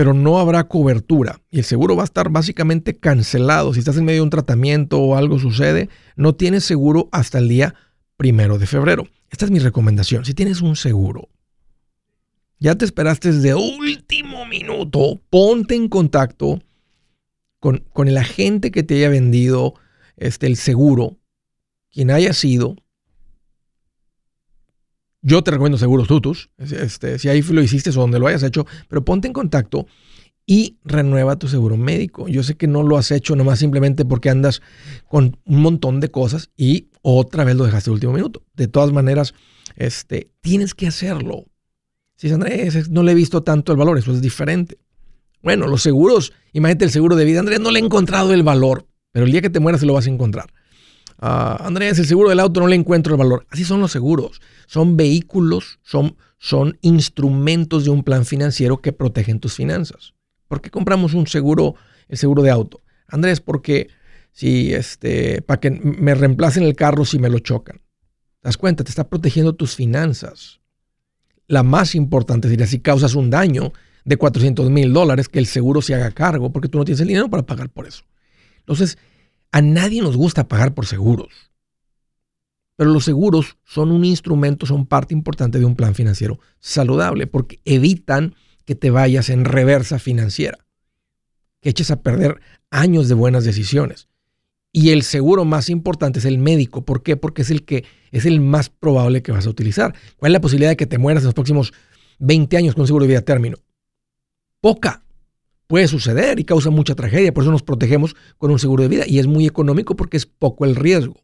pero 0.01 0.15
no 0.15 0.39
habrá 0.39 0.67
cobertura 0.67 1.43
y 1.51 1.59
el 1.59 1.65
seguro 1.67 1.95
va 1.95 2.05
a 2.05 2.07
estar 2.07 2.31
básicamente 2.31 2.97
cancelado. 2.97 3.75
Si 3.75 3.81
estás 3.81 3.99
en 3.99 4.07
medio 4.07 4.21
de 4.21 4.23
un 4.23 4.31
tratamiento 4.31 4.99
o 4.99 5.15
algo 5.15 5.39
sucede, 5.39 5.91
no 6.17 6.35
tienes 6.35 6.65
seguro 6.65 7.11
hasta 7.13 7.37
el 7.37 7.51
día 7.51 7.75
primero 8.17 8.57
de 8.57 8.67
febrero. 8.67 9.07
Esta 9.29 9.45
es 9.45 9.51
mi 9.51 9.59
recomendación. 9.59 10.25
Si 10.25 10.33
tienes 10.33 10.63
un 10.63 10.75
seguro, 10.75 11.29
ya 12.59 12.77
te 12.77 12.87
esperaste 12.87 13.31
desde 13.31 13.55
último 13.55 14.47
minuto, 14.47 15.21
ponte 15.29 15.75
en 15.75 15.91
contacto 15.91 16.63
con, 17.59 17.85
con 17.93 18.09
el 18.09 18.17
agente 18.17 18.71
que 18.71 18.83
te 18.83 18.95
haya 18.95 19.11
vendido 19.11 19.75
este, 20.17 20.47
el 20.47 20.57
seguro, 20.57 21.19
quien 21.91 22.11
haya 22.11 22.33
sido, 22.33 22.75
yo 25.23 25.43
te 25.43 25.51
recomiendo 25.51 25.79
seguros 25.79 26.09
tutus, 26.09 26.51
este, 26.59 27.19
si 27.19 27.29
ahí 27.29 27.43
lo 27.43 27.63
hiciste 27.63 27.91
o 27.91 27.95
donde 27.95 28.19
lo 28.19 28.27
hayas 28.27 28.43
hecho, 28.43 28.67
pero 28.89 29.05
ponte 29.05 29.27
en 29.27 29.33
contacto 29.33 29.87
y 30.47 30.79
renueva 30.85 31.37
tu 31.37 31.49
seguro 31.49 31.77
médico. 31.77 32.27
Yo 32.27 32.43
sé 32.43 32.57
que 32.57 32.67
no 32.67 32.83
lo 32.83 32.97
has 32.97 33.11
hecho 33.11 33.37
nomás 33.37 33.59
simplemente 33.59 34.05
porque 34.05 34.31
andas 34.31 34.63
con 35.09 35.37
un 35.45 35.61
montón 35.61 36.01
de 36.01 36.11
cosas 36.11 36.51
y 36.57 36.89
otra 37.03 37.45
vez 37.45 37.57
lo 37.57 37.65
dejaste 37.65 37.91
el 37.91 37.95
último 37.95 38.13
minuto. 38.13 38.43
De 38.55 38.67
todas 38.67 38.93
maneras, 38.93 39.35
este, 39.77 40.31
tienes 40.41 40.75
que 40.75 40.87
hacerlo. 40.87 41.45
Si 42.17 42.31
Andrés, 42.31 42.91
no 42.91 43.03
le 43.03 43.13
he 43.13 43.15
visto 43.15 43.43
tanto 43.43 43.73
el 43.73 43.79
valor, 43.79 43.99
eso 43.99 44.13
es 44.13 44.21
diferente. 44.21 44.79
Bueno, 45.43 45.67
los 45.69 45.83
seguros, 45.83 46.33
imagínate 46.53 46.85
el 46.85 46.91
seguro 46.91 47.17
de 47.17 47.25
vida, 47.25 47.41
Andrés, 47.41 47.61
no 47.61 47.71
le 47.71 47.79
he 47.79 47.83
encontrado 47.83 48.35
el 48.35 48.43
valor, 48.43 48.87
pero 49.13 49.25
el 49.25 49.33
día 49.33 49.41
que 49.41 49.51
te 49.51 49.61
mueras 49.61 49.81
se 49.81 49.87
lo 49.87 49.95
vas 49.95 50.07
a 50.07 50.11
encontrar. 50.11 50.53
Uh, 51.21 51.61
Andrés, 51.61 51.99
el 51.99 52.07
seguro 52.07 52.31
del 52.31 52.41
auto 52.41 52.61
no 52.61 52.67
le 52.67 52.77
encuentro 52.77 53.13
el 53.15 53.19
valor. 53.19 53.47
Así 53.51 53.65
son 53.65 53.81
los 53.81 53.93
seguros. 53.93 54.41
Son 54.67 54.97
vehículos, 54.97 55.79
son, 55.83 56.17
son 56.39 56.79
instrumentos 56.81 57.85
de 57.85 57.91
un 57.91 58.03
plan 58.03 58.25
financiero 58.25 58.81
que 58.81 58.93
protegen 58.93 59.39
tus 59.39 59.55
finanzas. 59.55 60.15
¿Por 60.49 60.63
qué 60.63 60.71
compramos 60.71 61.13
un 61.13 61.27
seguro, 61.27 61.75
el 62.09 62.17
seguro 62.17 62.43
de 62.43 62.51
auto? 62.51 62.81
Andrés, 63.07 63.41
porque 63.41 63.89
si 64.33 64.73
este, 64.73 65.43
para 65.43 65.61
que 65.61 65.71
me 65.71 66.15
reemplacen 66.15 66.63
el 66.63 66.75
carro 66.75 67.05
si 67.05 67.19
me 67.19 67.29
lo 67.29 67.39
chocan. 67.41 67.77
¿Te 67.77 68.49
das 68.49 68.57
cuenta? 68.57 68.85
Te 68.85 68.91
está 68.91 69.09
protegiendo 69.09 69.55
tus 69.55 69.77
finanzas. 69.77 70.61
La 71.47 71.63
más 71.63 71.95
importante 71.95 72.49
sería 72.49 72.67
si 72.67 72.81
causas 72.81 73.15
un 73.15 73.29
daño 73.29 73.73
de 74.05 74.17
400 74.17 74.71
mil 74.71 74.93
dólares, 74.93 75.29
que 75.29 75.39
el 75.39 75.47
seguro 75.47 75.83
se 75.83 75.95
haga 75.95 76.11
cargo, 76.13 76.51
porque 76.51 76.69
tú 76.69 76.79
no 76.79 76.85
tienes 76.85 77.01
el 77.01 77.09
dinero 77.09 77.29
para 77.29 77.45
pagar 77.45 77.69
por 77.69 77.87
eso. 77.87 78.05
Entonces, 78.61 78.97
a 79.53 79.63
nadie 79.63 80.03
nos 80.03 80.17
gusta 80.17 80.49
pagar 80.49 80.75
por 80.75 80.87
seguros. 80.87 81.51
Pero 82.77 82.91
los 82.93 83.05
seguros 83.05 83.59
son 83.65 83.91
un 83.91 84.05
instrumento, 84.05 84.65
son 84.65 84.87
parte 84.87 85.13
importante 85.13 85.59
de 85.59 85.65
un 85.65 85.77
plan 85.77 85.95
financiero 85.95 86.39
saludable 86.61 87.27
porque 87.27 87.61
evitan 87.65 88.35
que 88.65 88.75
te 88.75 88.91
vayas 88.91 89.29
en 89.29 89.45
reversa 89.45 89.99
financiera, 89.99 90.59
que 91.61 91.71
eches 91.71 91.91
a 91.91 92.03
perder 92.03 92.41
años 92.71 93.09
de 93.09 93.15
buenas 93.15 93.45
decisiones. 93.45 94.09
Y 94.73 94.91
el 94.91 95.03
seguro 95.03 95.45
más 95.45 95.69
importante 95.69 96.21
es 96.21 96.25
el 96.25 96.39
médico. 96.39 96.85
¿Por 96.85 97.03
qué? 97.03 97.17
Porque 97.17 97.43
es 97.43 97.51
el 97.51 97.65
que 97.65 97.85
es 98.13 98.25
el 98.25 98.41
más 98.41 98.71
probable 98.71 99.23
que 99.23 99.33
vas 99.33 99.47
a 99.47 99.51
utilizar. 99.51 99.95
¿Cuál 100.17 100.31
es 100.31 100.35
la 100.35 100.41
posibilidad 100.41 100.71
de 100.71 100.77
que 100.77 100.87
te 100.87 100.99
mueras 100.99 101.25
en 101.25 101.27
los 101.27 101.35
próximos 101.35 101.73
20 102.21 102.57
años 102.57 102.75
con 102.75 102.83
un 102.83 102.87
seguro 102.87 103.05
de 103.05 103.09
vida 103.09 103.23
término? 103.23 103.59
Poca 104.61 105.03
puede 105.71 105.87
suceder 105.87 106.41
y 106.41 106.45
causa 106.45 106.69
mucha 106.71 106.97
tragedia. 106.97 107.33
Por 107.33 107.45
eso 107.45 107.53
nos 107.53 107.63
protegemos 107.63 108.17
con 108.39 108.51
un 108.51 108.59
seguro 108.59 108.83
de 108.83 108.89
vida 108.89 109.05
y 109.07 109.21
es 109.21 109.29
muy 109.29 109.47
económico 109.47 109.95
porque 109.95 110.17
es 110.17 110.27
poco 110.27 110.65
el 110.65 110.75
riesgo. 110.75 111.15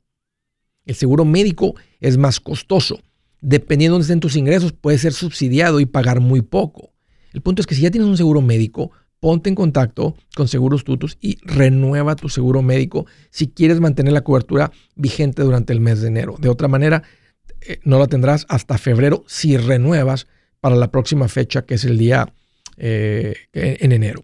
El 0.84 0.94
seguro 0.94 1.24
médico 1.24 1.74
es 1.98 2.16
más 2.16 2.38
costoso. 2.38 3.00
Dependiendo 3.40 3.94
de 3.94 3.96
dónde 3.96 4.04
estén 4.04 4.20
tus 4.20 4.36
ingresos, 4.36 4.72
puede 4.72 4.98
ser 4.98 5.14
subsidiado 5.14 5.80
y 5.80 5.86
pagar 5.86 6.20
muy 6.20 6.42
poco. 6.42 6.92
El 7.32 7.40
punto 7.40 7.60
es 7.60 7.66
que 7.66 7.74
si 7.74 7.82
ya 7.82 7.90
tienes 7.90 8.08
un 8.08 8.16
seguro 8.16 8.40
médico, 8.40 8.92
ponte 9.18 9.48
en 9.48 9.56
contacto 9.56 10.14
con 10.36 10.46
Seguros 10.46 10.84
Tutus 10.84 11.18
y 11.20 11.38
renueva 11.42 12.14
tu 12.14 12.28
seguro 12.28 12.62
médico 12.62 13.04
si 13.30 13.48
quieres 13.48 13.80
mantener 13.80 14.12
la 14.12 14.22
cobertura 14.22 14.70
vigente 14.94 15.42
durante 15.42 15.72
el 15.72 15.80
mes 15.80 16.02
de 16.02 16.06
enero. 16.06 16.36
De 16.38 16.48
otra 16.48 16.68
manera, 16.68 17.02
eh, 17.62 17.80
no 17.82 17.98
la 17.98 18.06
tendrás 18.06 18.46
hasta 18.48 18.78
febrero 18.78 19.24
si 19.26 19.56
renuevas 19.56 20.28
para 20.60 20.76
la 20.76 20.92
próxima 20.92 21.26
fecha, 21.26 21.62
que 21.62 21.74
es 21.74 21.84
el 21.84 21.98
día 21.98 22.32
eh, 22.76 23.34
en 23.52 23.90
enero. 23.90 24.22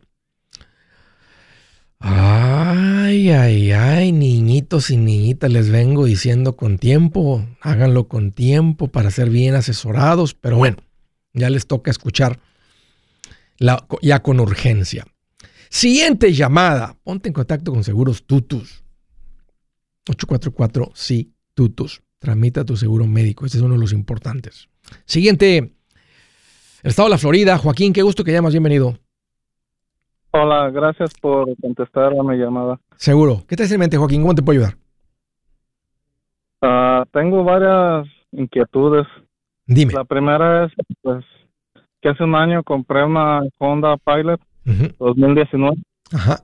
Ay, 2.04 3.30
ay, 3.30 3.70
ay, 3.70 4.10
niñitos 4.10 4.90
y 4.90 4.96
niñitas, 4.96 5.52
les 5.52 5.70
vengo 5.70 6.04
diciendo 6.04 6.56
con 6.56 6.78
tiempo, 6.78 7.46
háganlo 7.60 8.08
con 8.08 8.32
tiempo 8.32 8.88
para 8.88 9.12
ser 9.12 9.30
bien 9.30 9.54
asesorados, 9.54 10.34
pero 10.34 10.56
bueno, 10.56 10.78
ya 11.32 11.48
les 11.48 11.68
toca 11.68 11.92
escuchar 11.92 12.40
ya 14.02 14.20
con 14.20 14.40
urgencia. 14.40 15.06
Siguiente 15.70 16.32
llamada, 16.32 16.98
ponte 17.04 17.28
en 17.28 17.34
contacto 17.34 17.72
con 17.72 17.84
Seguros 17.84 18.26
Tutus. 18.26 18.82
844 20.08 20.90
sí, 20.96 21.32
Tutus. 21.54 22.02
Tramita 22.18 22.64
tu 22.64 22.76
seguro 22.76 23.06
médico, 23.06 23.46
este 23.46 23.58
es 23.58 23.62
uno 23.62 23.74
de 23.74 23.80
los 23.80 23.92
importantes. 23.92 24.68
Siguiente, 25.06 25.58
el 25.58 26.90
estado 26.90 27.06
de 27.08 27.10
la 27.10 27.18
Florida. 27.18 27.58
Joaquín, 27.58 27.92
qué 27.92 28.02
gusto 28.02 28.24
que 28.24 28.32
llamas, 28.32 28.52
bienvenido. 28.52 28.98
Hola, 30.34 30.70
gracias 30.70 31.12
por 31.20 31.54
contestar 31.60 32.12
a 32.18 32.22
mi 32.22 32.36
llamada. 32.38 32.80
Seguro. 32.96 33.42
¿Qué 33.46 33.54
te 33.54 33.64
hace 33.64 33.74
en 33.74 33.80
mente, 33.80 33.98
Joaquín? 33.98 34.22
¿Cómo 34.22 34.34
te 34.34 34.42
puedo 34.42 34.60
ayudar? 34.60 34.78
Ah, 36.62 37.04
tengo 37.12 37.44
varias 37.44 38.06
inquietudes. 38.32 39.06
Dime. 39.66 39.92
La 39.92 40.04
primera 40.04 40.64
es, 40.64 40.72
pues, 41.02 41.22
que 42.00 42.08
hace 42.08 42.24
un 42.24 42.34
año 42.34 42.62
compré 42.62 43.04
una 43.04 43.42
Honda 43.58 43.98
Pilot 43.98 44.40
2019. 44.98 45.76
Ajá. 46.14 46.40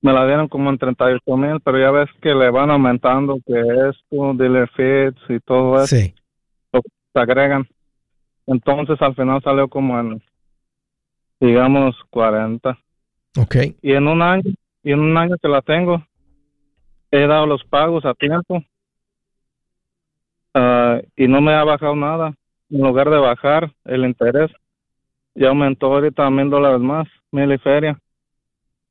Me 0.00 0.12
la 0.12 0.26
dieron 0.26 0.48
como 0.48 0.68
en 0.68 0.78
38 0.78 1.36
mil, 1.36 1.60
pero 1.60 1.78
ya 1.78 1.92
ves 1.92 2.10
que 2.20 2.34
le 2.34 2.50
van 2.50 2.72
aumentando, 2.72 3.38
que 3.46 3.60
esto, 3.60 4.34
dealer 4.34 4.68
fits 4.70 5.20
y 5.28 5.38
todo 5.38 5.76
eso. 5.76 5.86
Sí. 5.86 6.12
se 6.72 7.20
agregan. 7.20 7.64
Entonces 8.46 9.00
al 9.00 9.14
final 9.14 9.40
salió 9.44 9.68
como 9.68 10.00
en 10.00 10.20
digamos 11.42 11.96
40. 12.10 12.78
Ok. 13.38 13.56
Y 13.82 13.92
en 13.92 14.06
un 14.06 14.22
año, 14.22 14.44
y 14.82 14.92
en 14.92 15.00
un 15.00 15.16
año 15.16 15.36
que 15.42 15.48
la 15.48 15.60
tengo, 15.60 16.02
he 17.10 17.26
dado 17.26 17.46
los 17.46 17.64
pagos 17.64 18.04
a 18.04 18.14
tiempo 18.14 18.62
ah, 20.54 21.00
y 21.16 21.26
no 21.26 21.40
me 21.40 21.52
ha 21.52 21.64
bajado 21.64 21.96
nada. 21.96 22.34
En 22.70 22.80
lugar 22.80 23.10
de 23.10 23.18
bajar 23.18 23.70
el 23.84 24.04
interés, 24.04 24.50
ya 25.34 25.48
aumentó 25.48 25.86
ahorita 25.86 26.30
mil 26.30 26.48
dólares 26.48 26.80
más, 26.80 27.08
mil 27.32 27.52
y 27.52 27.58
feria. 27.58 27.98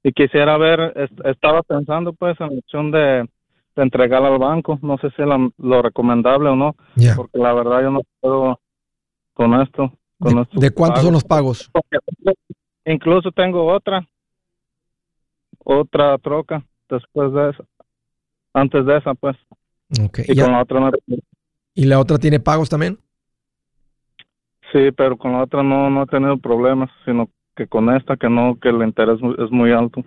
Y 0.03 0.12
quisiera 0.12 0.58
ver, 0.58 1.10
estaba 1.24 1.63
pensando 1.63 2.13
pues 2.13 2.39
en 2.41 2.48
la 2.48 2.58
opción 2.58 2.91
de, 2.91 3.27
entregar 3.77 4.24
al 4.24 4.38
banco. 4.38 4.77
No 4.81 4.98
sé 4.98 5.10
si 5.12 5.22
es 5.22 5.27
lo 5.58 5.81
recomendable 5.81 6.50
o 6.50 6.55
no, 6.55 6.75
porque 7.15 7.38
la 7.38 7.53
verdad 7.53 7.81
yo 7.81 7.91
no 7.91 8.01
puedo 8.20 8.60
con 9.34 9.60
esto. 9.62 9.93
Con 10.22 10.48
¿De, 10.54 10.70
cuántos 10.70 11.01
son 11.01 11.13
los 11.13 11.24
pagos? 11.24 11.72
incluso 12.86 13.32
tengo 13.32 13.66
otra, 13.66 14.08
otra 15.63 16.16
troca 16.20 16.63
después 16.88 17.34
de 17.34 17.50
esa, 17.50 17.63
antes 18.54 18.86
de 18.86 18.98
esa 18.98 19.16
pues. 19.16 19.36
Okay. 20.06 20.25
Y, 20.28 20.40
con 20.40 20.51
la 20.51 20.62
otra 20.62 20.92
¿Y 21.74 21.86
la 21.86 22.00
otra 22.00 22.20
tiene 22.20 22.40
pagos 22.40 22.70
también? 22.70 23.00
Sí, 24.72 24.92
pero 24.96 25.18
con 25.18 25.32
la 25.32 25.44
otra 25.44 25.63
no, 25.63 25.90
no 25.90 26.04
he 26.04 26.08
tenido 26.08 26.38
problemas, 26.38 26.92
sino 27.04 27.28
que 27.56 27.66
con 27.66 27.94
esta 27.96 28.16
que 28.16 28.30
no, 28.30 28.60
que 28.62 28.70
el 28.70 28.84
interés 28.84 29.18
es 29.40 29.51
muy 29.51 29.72
alto. 29.72 30.06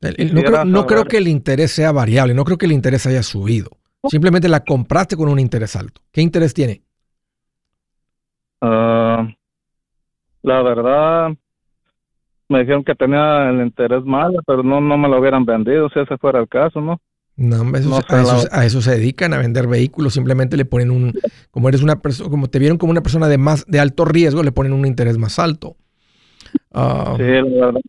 no, 0.00 0.42
creo, 0.42 0.64
no 0.64 0.86
creo, 0.86 1.04
que 1.04 1.18
el 1.18 1.28
interés 1.28 1.70
sea 1.70 1.92
variable, 1.92 2.34
no 2.34 2.44
creo 2.44 2.58
que 2.58 2.66
el 2.66 2.72
interés 2.72 3.06
haya 3.06 3.22
subido. 3.22 3.70
Simplemente 4.08 4.48
la 4.48 4.64
compraste 4.64 5.16
con 5.16 5.28
un 5.28 5.38
interés 5.38 5.76
alto. 5.76 6.00
¿Qué 6.10 6.22
interés 6.22 6.52
tiene? 6.52 6.82
Uh, 8.60 9.28
la 10.42 10.62
verdad, 10.62 11.30
me 12.48 12.60
dijeron 12.60 12.84
que 12.84 12.94
tenía 12.94 13.50
el 13.50 13.60
interés 13.60 14.04
malo, 14.04 14.40
pero 14.46 14.62
no, 14.62 14.80
no 14.80 14.96
me 14.96 15.08
lo 15.08 15.18
hubieran 15.18 15.44
vendido 15.44 15.88
si 15.90 16.00
ese 16.00 16.16
fuera 16.18 16.40
el 16.40 16.48
caso, 16.48 16.80
¿no? 16.80 17.00
No, 17.38 17.70
a, 18.50 18.64
eso, 18.64 18.80
se 18.80 18.92
dedican, 18.92 19.34
a 19.34 19.38
vender 19.38 19.66
vehículos. 19.66 20.14
Simplemente 20.14 20.56
le 20.56 20.64
ponen 20.64 20.90
un, 20.90 21.12
como 21.50 21.68
eres 21.68 21.82
una 21.82 22.00
persona, 22.00 22.30
como 22.30 22.48
te 22.48 22.58
vieron 22.58 22.78
como 22.78 22.92
una 22.92 23.02
persona 23.02 23.28
de 23.28 23.36
más, 23.36 23.66
de 23.66 23.78
alto 23.78 24.06
riesgo, 24.06 24.42
le 24.42 24.52
ponen 24.52 24.72
un 24.72 24.86
interés 24.86 25.18
más 25.18 25.38
alto. 25.38 25.76
Ah, 26.72 27.14
sí, 27.18 27.24
la 27.24 27.66
verdad. 27.66 27.80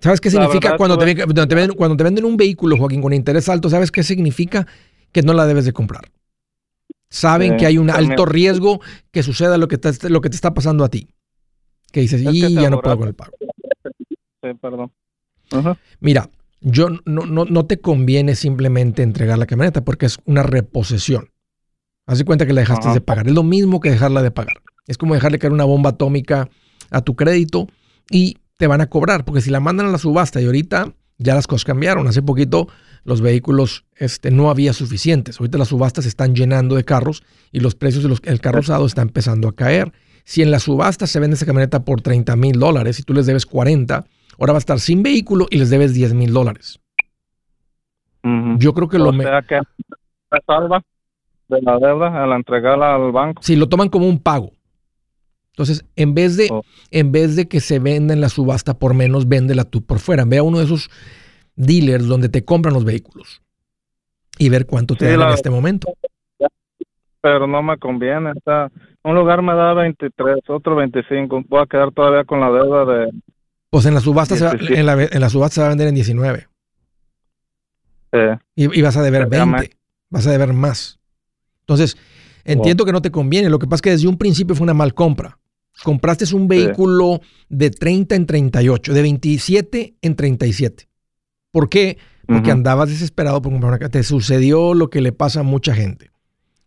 ¿Sabes 0.00 0.20
qué 0.20 0.30
significa 0.30 0.76
cuando, 0.76 0.96
te, 0.96 1.04
venden, 1.04 1.76
cuando 1.76 1.96
te 1.96 2.04
venden 2.04 2.24
un 2.24 2.36
vehículo, 2.36 2.76
Joaquín, 2.78 3.02
con 3.02 3.12
interés 3.12 3.48
alto? 3.48 3.68
¿Sabes 3.68 3.90
qué 3.90 4.02
significa? 4.02 4.66
Que 5.12 5.22
no 5.22 5.34
la 5.34 5.44
debes 5.44 5.64
de 5.64 5.72
comprar. 5.72 6.04
Saben 7.10 7.56
que 7.56 7.66
hay 7.66 7.78
un 7.78 7.90
alto 7.90 8.26
riesgo 8.26 8.80
que 9.10 9.22
suceda 9.22 9.56
lo 9.56 9.68
que, 9.68 9.78
te, 9.78 10.10
lo 10.10 10.20
que 10.20 10.28
te 10.28 10.36
está 10.36 10.52
pasando 10.52 10.84
a 10.84 10.88
ti. 10.88 11.08
Que 11.90 12.00
dices, 12.00 12.22
y 12.22 12.54
ya 12.54 12.70
no 12.70 12.80
puedo 12.80 12.98
con 12.98 13.08
el 13.08 13.14
pago. 13.14 13.32
Sí, 14.42 14.54
perdón. 14.60 14.92
Mira, 16.00 16.28
yo 16.60 16.88
no, 17.06 17.24
no, 17.24 17.44
no, 17.44 17.66
te 17.66 17.80
conviene 17.80 18.34
simplemente 18.34 19.02
entregar 19.02 19.38
la 19.38 19.46
camioneta 19.46 19.84
porque 19.84 20.06
es 20.06 20.18
una 20.26 20.42
reposición. 20.42 21.30
Haz 22.06 22.18
de 22.18 22.24
cuenta 22.24 22.46
que 22.46 22.52
la 22.52 22.60
dejaste 22.60 22.90
de 22.90 23.00
pagar. 23.00 23.26
Es 23.26 23.34
lo 23.34 23.42
mismo 23.42 23.80
que 23.80 23.90
dejarla 23.90 24.22
de 24.22 24.30
pagar. 24.30 24.62
Es 24.86 24.98
como 24.98 25.14
dejarle 25.14 25.38
caer 25.38 25.52
una 25.52 25.64
bomba 25.64 25.90
atómica 25.90 26.48
a 26.90 27.02
tu 27.02 27.16
crédito 27.16 27.68
y 28.10 28.38
te 28.56 28.66
van 28.66 28.80
a 28.80 28.88
cobrar. 28.88 29.24
Porque 29.24 29.40
si 29.40 29.50
la 29.50 29.60
mandan 29.60 29.86
a 29.86 29.90
la 29.90 29.98
subasta 29.98 30.40
y 30.40 30.46
ahorita 30.46 30.94
ya 31.18 31.34
las 31.34 31.46
cosas 31.46 31.64
cambiaron. 31.64 32.06
Hace 32.06 32.22
poquito 32.22 32.68
los 33.04 33.20
vehículos 33.20 33.84
este, 33.96 34.30
no 34.30 34.50
había 34.50 34.72
suficientes. 34.72 35.40
Ahorita 35.40 35.58
las 35.58 35.68
subastas 35.68 36.04
se 36.04 36.08
están 36.08 36.34
llenando 36.34 36.76
de 36.76 36.84
carros 36.84 37.22
y 37.52 37.60
los 37.60 37.74
precios 37.74 38.20
del 38.22 38.40
carro 38.40 38.60
usado 38.60 38.86
están 38.86 39.08
empezando 39.08 39.48
a 39.48 39.54
caer. 39.54 39.92
Si 40.24 40.42
en 40.42 40.50
la 40.50 40.60
subasta 40.60 41.06
se 41.06 41.20
vende 41.20 41.34
esa 41.34 41.46
camioneta 41.46 41.84
por 41.84 42.02
30 42.02 42.36
mil 42.36 42.58
dólares 42.58 42.98
y 42.98 43.02
tú 43.02 43.14
les 43.14 43.26
debes 43.26 43.46
40, 43.46 44.04
ahora 44.38 44.52
va 44.52 44.58
a 44.58 44.60
estar 44.60 44.78
sin 44.78 45.02
vehículo 45.02 45.46
y 45.50 45.58
les 45.58 45.70
debes 45.70 45.94
10 45.94 46.14
mil 46.14 46.32
dólares. 46.32 46.80
Yo 48.58 48.74
creo 48.74 48.88
que 48.88 48.98
lo... 48.98 49.12
Sea 49.12 49.42
que 49.42 49.60
salva 50.46 50.82
de 51.48 51.62
la 51.62 51.78
deuda 51.78 52.22
al 52.22 52.32
entregarla 52.32 52.94
al 52.94 53.10
banco. 53.10 53.42
Sí, 53.42 53.56
lo 53.56 53.68
toman 53.68 53.88
como 53.88 54.06
un 54.06 54.18
pago. 54.18 54.52
Entonces, 55.58 55.84
en 55.96 56.14
vez 56.14 56.36
de, 56.36 56.46
oh. 56.52 56.62
en 56.92 57.10
vez 57.10 57.34
de 57.34 57.48
que 57.48 57.58
se 57.58 57.80
venda 57.80 58.14
en 58.14 58.20
la 58.20 58.28
subasta 58.28 58.78
por 58.78 58.94
menos, 58.94 59.26
véndela 59.26 59.64
tú 59.64 59.84
por 59.84 59.98
fuera. 59.98 60.24
Ve 60.24 60.38
a 60.38 60.44
uno 60.44 60.58
de 60.58 60.66
esos 60.66 60.88
dealers 61.56 62.06
donde 62.06 62.28
te 62.28 62.44
compran 62.44 62.74
los 62.74 62.84
vehículos 62.84 63.42
y 64.38 64.50
ver 64.50 64.66
cuánto 64.66 64.94
te 64.94 65.06
dan 65.06 65.20
en 65.20 65.34
este 65.34 65.50
momento. 65.50 65.88
Pero 67.20 67.48
no 67.48 67.60
me 67.60 67.76
conviene. 67.76 68.34
un 69.02 69.14
lugar 69.16 69.42
me 69.42 69.52
da 69.52 69.74
23, 69.74 70.36
otro 70.46 70.76
25. 70.76 71.42
Voy 71.48 71.60
a 71.60 71.66
quedar 71.66 71.90
todavía 71.90 72.22
con 72.22 72.38
la 72.38 72.52
deuda 72.52 72.84
de 72.84 73.10
pues 73.68 73.84
en 73.84 73.94
la 73.94 74.00
subasta, 74.00 74.36
se 74.36 74.44
va, 74.44 74.52
en, 74.52 74.86
la, 74.86 75.02
en 75.02 75.20
la 75.20 75.28
subasta 75.28 75.56
se 75.56 75.60
va 75.62 75.66
a 75.66 75.70
vender 75.70 75.88
en 75.88 75.96
19. 75.96 76.46
Y, 78.54 78.80
vas 78.80 78.96
a 78.96 79.02
deber 79.02 79.28
20. 79.28 79.70
Vas 80.08 80.24
a 80.28 80.30
deber 80.30 80.52
más. 80.52 81.00
Entonces, 81.62 81.98
entiendo 82.44 82.84
que 82.84 82.92
no 82.92 83.02
te 83.02 83.10
conviene. 83.10 83.50
Lo 83.50 83.58
que 83.58 83.66
pasa 83.66 83.76
es 83.76 83.82
que 83.82 83.90
desde 83.90 84.06
un 84.06 84.16
principio 84.16 84.54
fue 84.54 84.64
una 84.64 84.72
mal 84.72 84.94
compra. 84.94 85.38
Compraste 85.82 86.34
un 86.34 86.48
vehículo 86.48 87.20
de 87.48 87.70
30 87.70 88.14
en 88.14 88.26
38, 88.26 88.92
de 88.92 89.02
27 89.02 89.94
en 90.02 90.16
37. 90.16 90.88
¿Por 91.50 91.68
qué? 91.68 91.98
Porque 92.26 92.50
andabas 92.50 92.90
desesperado 92.90 93.40
por 93.40 93.52
comprar 93.52 93.78
una 93.80 93.88
Te 93.88 94.02
sucedió 94.02 94.74
lo 94.74 94.90
que 94.90 95.00
le 95.00 95.12
pasa 95.12 95.40
a 95.40 95.44
mucha 95.44 95.74
gente. 95.74 96.10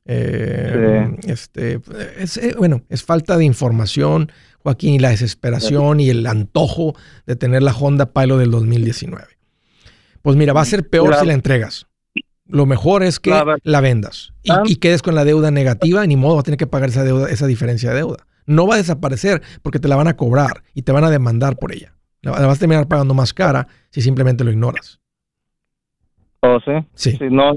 Eh, 0.06 1.15
este, 1.28 1.80
es, 2.17 2.38
eh, 2.38 2.56
bueno, 2.58 2.82
es 2.89 3.04
falta 3.04 3.38
de 3.38 3.45
información, 3.45 4.32
Joaquín, 4.60 4.95
y 4.95 5.00
la 5.00 5.10
desesperación 5.10 6.00
y 6.00 6.10
el 6.10 6.26
antojo 6.26 6.95
de 7.28 7.36
tener 7.36 7.62
la 7.62 7.74
Honda 7.74 8.12
Pilot 8.12 8.39
del 8.39 8.52
2019. 8.52 9.24
Pues 10.21 10.36
mira, 10.36 10.54
va 10.54 10.62
a 10.62 10.65
ser 10.65 10.89
peor 10.89 11.15
si 11.15 11.26
la 11.26 11.34
entregas. 11.34 11.88
Lo 12.45 12.65
mejor 12.65 13.04
es 13.04 13.19
que 13.19 13.32
la, 13.63 13.82
vendas 13.82 14.34
y, 14.43 14.76
quedes 14.78 15.02
con 15.02 15.15
la 15.15 15.24
deuda 15.24 15.52
negativa, 15.52 16.06
ni 16.06 16.17
modo, 16.17 16.36
va 16.36 16.41
a 16.41 16.43
tener 16.43 16.58
que 16.58 16.67
pagar 16.67 16.89
esa 16.89 17.04
deuda, 17.04 17.30
esa 17.30 17.47
diferencia 17.47 17.91
de 17.91 17.97
deuda. 17.97 18.28
No 18.52 18.68
va 18.68 18.76
a 18.76 18.78
desaparecer 18.78 19.42
porque 19.62 19.80
te 19.80 19.88
la 19.88 19.96
van 19.96 20.08
a 20.08 20.16
cobrar 20.16 20.64
y 20.74 20.84
te 20.84 20.92
van 20.92 21.04
a 21.04 21.10
demandar 21.10 21.58
por 21.58 21.74
ella. 21.74 21.96
La, 22.22 22.32
vas 22.32 22.58
a 22.58 22.60
terminar 22.60 22.88
pagando 22.88 23.14
más 23.14 23.34
cara 23.34 23.68
si 23.90 24.02
simplemente 24.02 24.44
lo 24.44 24.52
ignoras. 24.52 25.00
¿Oh, 26.42 26.60
sí? 26.66 26.72
Sí. 26.94 27.18
Si 27.18 27.30
no, 27.30 27.54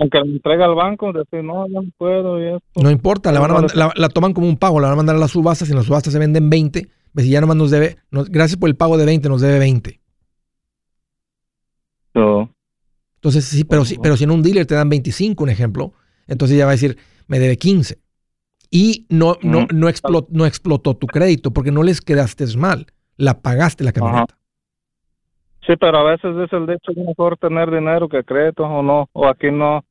aunque 0.00 0.18
la 0.18 0.24
entrega 0.24 0.64
al 0.66 0.74
banco, 0.74 1.12
decir, 1.12 1.42
no, 1.42 1.66
no 1.68 1.82
puedo. 1.96 2.40
Y 2.40 2.54
esto. 2.54 2.82
No 2.82 2.90
importa, 2.90 3.32
la, 3.32 3.40
van 3.40 3.64
a 3.64 3.92
la, 3.94 4.08
toman 4.08 4.32
como 4.32 4.48
un 4.48 4.56
pago, 4.56 4.80
la 4.80 4.88
van 4.88 4.94
a 4.94 4.96
mandar 4.96 5.16
a 5.16 5.18
las 5.18 5.32
subastas. 5.32 5.68
y 5.68 5.72
en 5.72 5.78
las 5.78 5.86
subastas 5.86 6.12
se 6.12 6.18
venden 6.18 6.50
20, 6.50 6.88
ves 7.12 7.24
si 7.24 7.30
ya 7.30 7.40
nomás 7.40 7.56
nos 7.56 7.70
debe, 7.70 7.96
gracias 8.10 8.56
por 8.56 8.68
el 8.68 8.76
pago 8.76 8.96
de 8.96 9.06
20, 9.06 9.28
nos 9.28 9.40
debe 9.40 9.58
20. 9.58 10.00
No. 12.14 12.54
Entonces, 13.16 13.44
sí, 13.44 13.64
pero, 13.64 13.84
sí, 13.84 13.98
pero 14.00 14.16
si 14.16 14.24
en 14.24 14.30
un 14.30 14.42
dealer 14.42 14.66
te 14.66 14.74
dan 14.74 14.88
25, 14.88 15.42
un 15.42 15.50
ejemplo, 15.50 15.92
entonces 16.28 16.56
ya 16.56 16.64
va 16.64 16.70
a 16.70 16.74
decir, 16.74 16.96
me 17.26 17.40
debe 17.40 17.56
15. 17.56 17.98
Y 18.70 19.06
no, 19.08 19.36
no, 19.42 19.66
no, 19.72 19.88
explotó, 19.88 20.28
no 20.30 20.44
explotó 20.44 20.94
tu 20.94 21.06
crédito 21.06 21.52
porque 21.52 21.70
no 21.70 21.82
les 21.82 22.00
quedaste 22.00 22.44
mal, 22.56 22.86
la 23.16 23.40
pagaste 23.40 23.84
la 23.84 23.92
camioneta. 23.92 24.36
Sí, 25.66 25.74
pero 25.76 25.98
a 25.98 26.04
veces 26.04 26.36
es 26.36 26.52
el 26.52 26.66
de 26.66 26.74
hecho 26.74 26.92
mejor 26.94 27.36
tener 27.38 27.70
dinero 27.70 28.08
que 28.08 28.24
crédito 28.24 28.64
o 28.64 28.82
no, 28.82 29.08
o 29.12 29.26
aquí 29.26 29.50
no, 29.50 29.84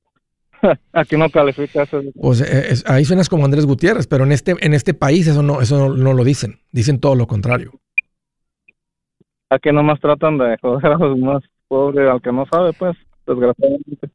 Aquí 0.94 1.18
no 1.18 1.30
califica 1.30 1.84
eso. 1.84 2.02
Pues 2.20 2.84
ahí 2.88 3.06
suenas 3.06 3.30
como 3.30 3.46
Andrés 3.46 3.66
Gutiérrez, 3.66 4.08
pero 4.08 4.24
en 4.24 4.32
este, 4.32 4.56
en 4.60 4.74
este 4.74 4.94
país 4.94 5.28
eso 5.28 5.44
no, 5.44 5.62
eso 5.62 5.96
no, 5.96 6.14
lo 6.14 6.24
dicen. 6.24 6.60
Dicen 6.72 7.00
todo 7.00 7.16
lo 7.16 7.28
contrario. 7.28 7.72
Aquí 9.50 9.72
nomás 9.72 10.00
tratan 10.00 10.38
de 10.38 10.58
joder 10.62 10.92
a 10.92 10.98
los 10.98 11.18
más 11.20 11.44
pobres, 11.68 12.10
al 12.10 12.22
que 12.22 12.32
no 12.32 12.46
sabe, 12.52 12.74
pues, 12.74 12.98
desgraciadamente. 13.26 14.10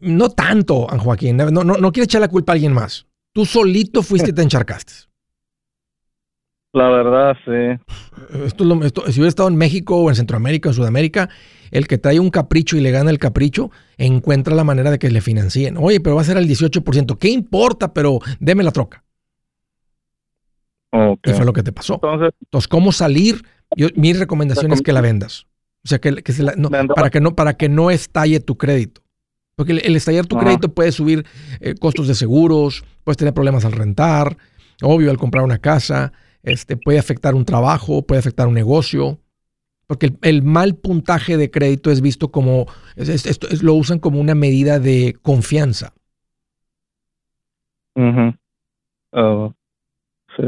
No 0.00 0.30
tanto, 0.30 0.86
Joaquín. 0.86 1.36
No, 1.36 1.50
no, 1.50 1.64
no 1.64 1.92
quiere 1.92 2.04
echar 2.04 2.20
la 2.20 2.28
culpa 2.28 2.52
a 2.52 2.54
alguien 2.54 2.72
más. 2.72 3.06
Tú 3.38 3.46
solito 3.46 4.02
fuiste 4.02 4.30
y 4.30 4.32
te 4.32 4.42
encharcaste. 4.42 4.92
La 6.72 6.88
verdad, 6.88 7.36
sí. 7.44 8.42
Esto, 8.44 8.64
si 8.64 9.20
hubiera 9.20 9.28
estado 9.28 9.48
en 9.48 9.54
México 9.54 9.96
o 9.96 10.08
en 10.08 10.16
Centroamérica 10.16 10.68
o 10.68 10.72
en 10.72 10.74
Sudamérica, 10.74 11.28
el 11.70 11.86
que 11.86 11.98
trae 11.98 12.18
un 12.18 12.30
capricho 12.30 12.76
y 12.76 12.80
le 12.80 12.90
gana 12.90 13.12
el 13.12 13.20
capricho, 13.20 13.70
encuentra 13.96 14.56
la 14.56 14.64
manera 14.64 14.90
de 14.90 14.98
que 14.98 15.08
le 15.08 15.20
financien. 15.20 15.76
Oye, 15.76 16.00
pero 16.00 16.16
va 16.16 16.22
a 16.22 16.24
ser 16.24 16.36
el 16.36 16.48
18%. 16.48 17.16
¿Qué 17.16 17.28
importa? 17.28 17.94
Pero 17.94 18.18
deme 18.40 18.64
la 18.64 18.72
troca. 18.72 19.04
Okay. 20.90 21.32
Y 21.32 21.36
fue 21.36 21.46
lo 21.46 21.52
que 21.52 21.62
te 21.62 21.70
pasó. 21.70 22.00
Entonces, 22.42 22.66
¿cómo 22.66 22.90
salir? 22.90 23.44
mi 23.94 24.14
recomendación 24.14 24.72
es 24.72 24.82
que 24.82 24.92
la 24.92 25.00
vendas. 25.00 25.46
O 25.84 25.88
sea, 25.88 26.00
que, 26.00 26.10
para, 26.92 27.10
que 27.10 27.20
no, 27.20 27.36
para 27.36 27.56
que 27.56 27.68
no 27.68 27.92
estalle 27.92 28.40
tu 28.40 28.58
crédito. 28.58 29.00
Porque 29.58 29.72
el, 29.72 29.96
estallar 29.96 30.24
tu 30.24 30.38
crédito 30.38 30.72
puede 30.72 30.92
subir 30.92 31.26
eh, 31.58 31.74
costos 31.74 32.06
de 32.06 32.14
seguros, 32.14 32.84
puedes 33.02 33.16
tener 33.16 33.34
problemas 33.34 33.64
al 33.64 33.72
rentar, 33.72 34.38
obvio, 34.82 35.10
al 35.10 35.18
comprar 35.18 35.42
una 35.42 35.58
casa, 35.58 36.12
este, 36.44 36.76
puede 36.76 37.00
afectar 37.00 37.34
un 37.34 37.44
trabajo, 37.44 38.02
puede 38.02 38.20
afectar 38.20 38.46
un 38.46 38.54
negocio. 38.54 39.18
Porque 39.88 40.12
el, 40.22 40.44
mal 40.44 40.76
puntaje 40.76 41.36
de 41.36 41.50
crédito 41.50 41.90
es 41.90 42.02
visto 42.02 42.30
como, 42.30 42.66
esto 42.94 43.48
lo 43.62 43.74
usan 43.74 43.98
como 43.98 44.20
una 44.20 44.36
medida 44.36 44.78
de 44.78 45.16
confianza. 45.22 45.92
Oh, 49.10 49.54
sí. 50.36 50.44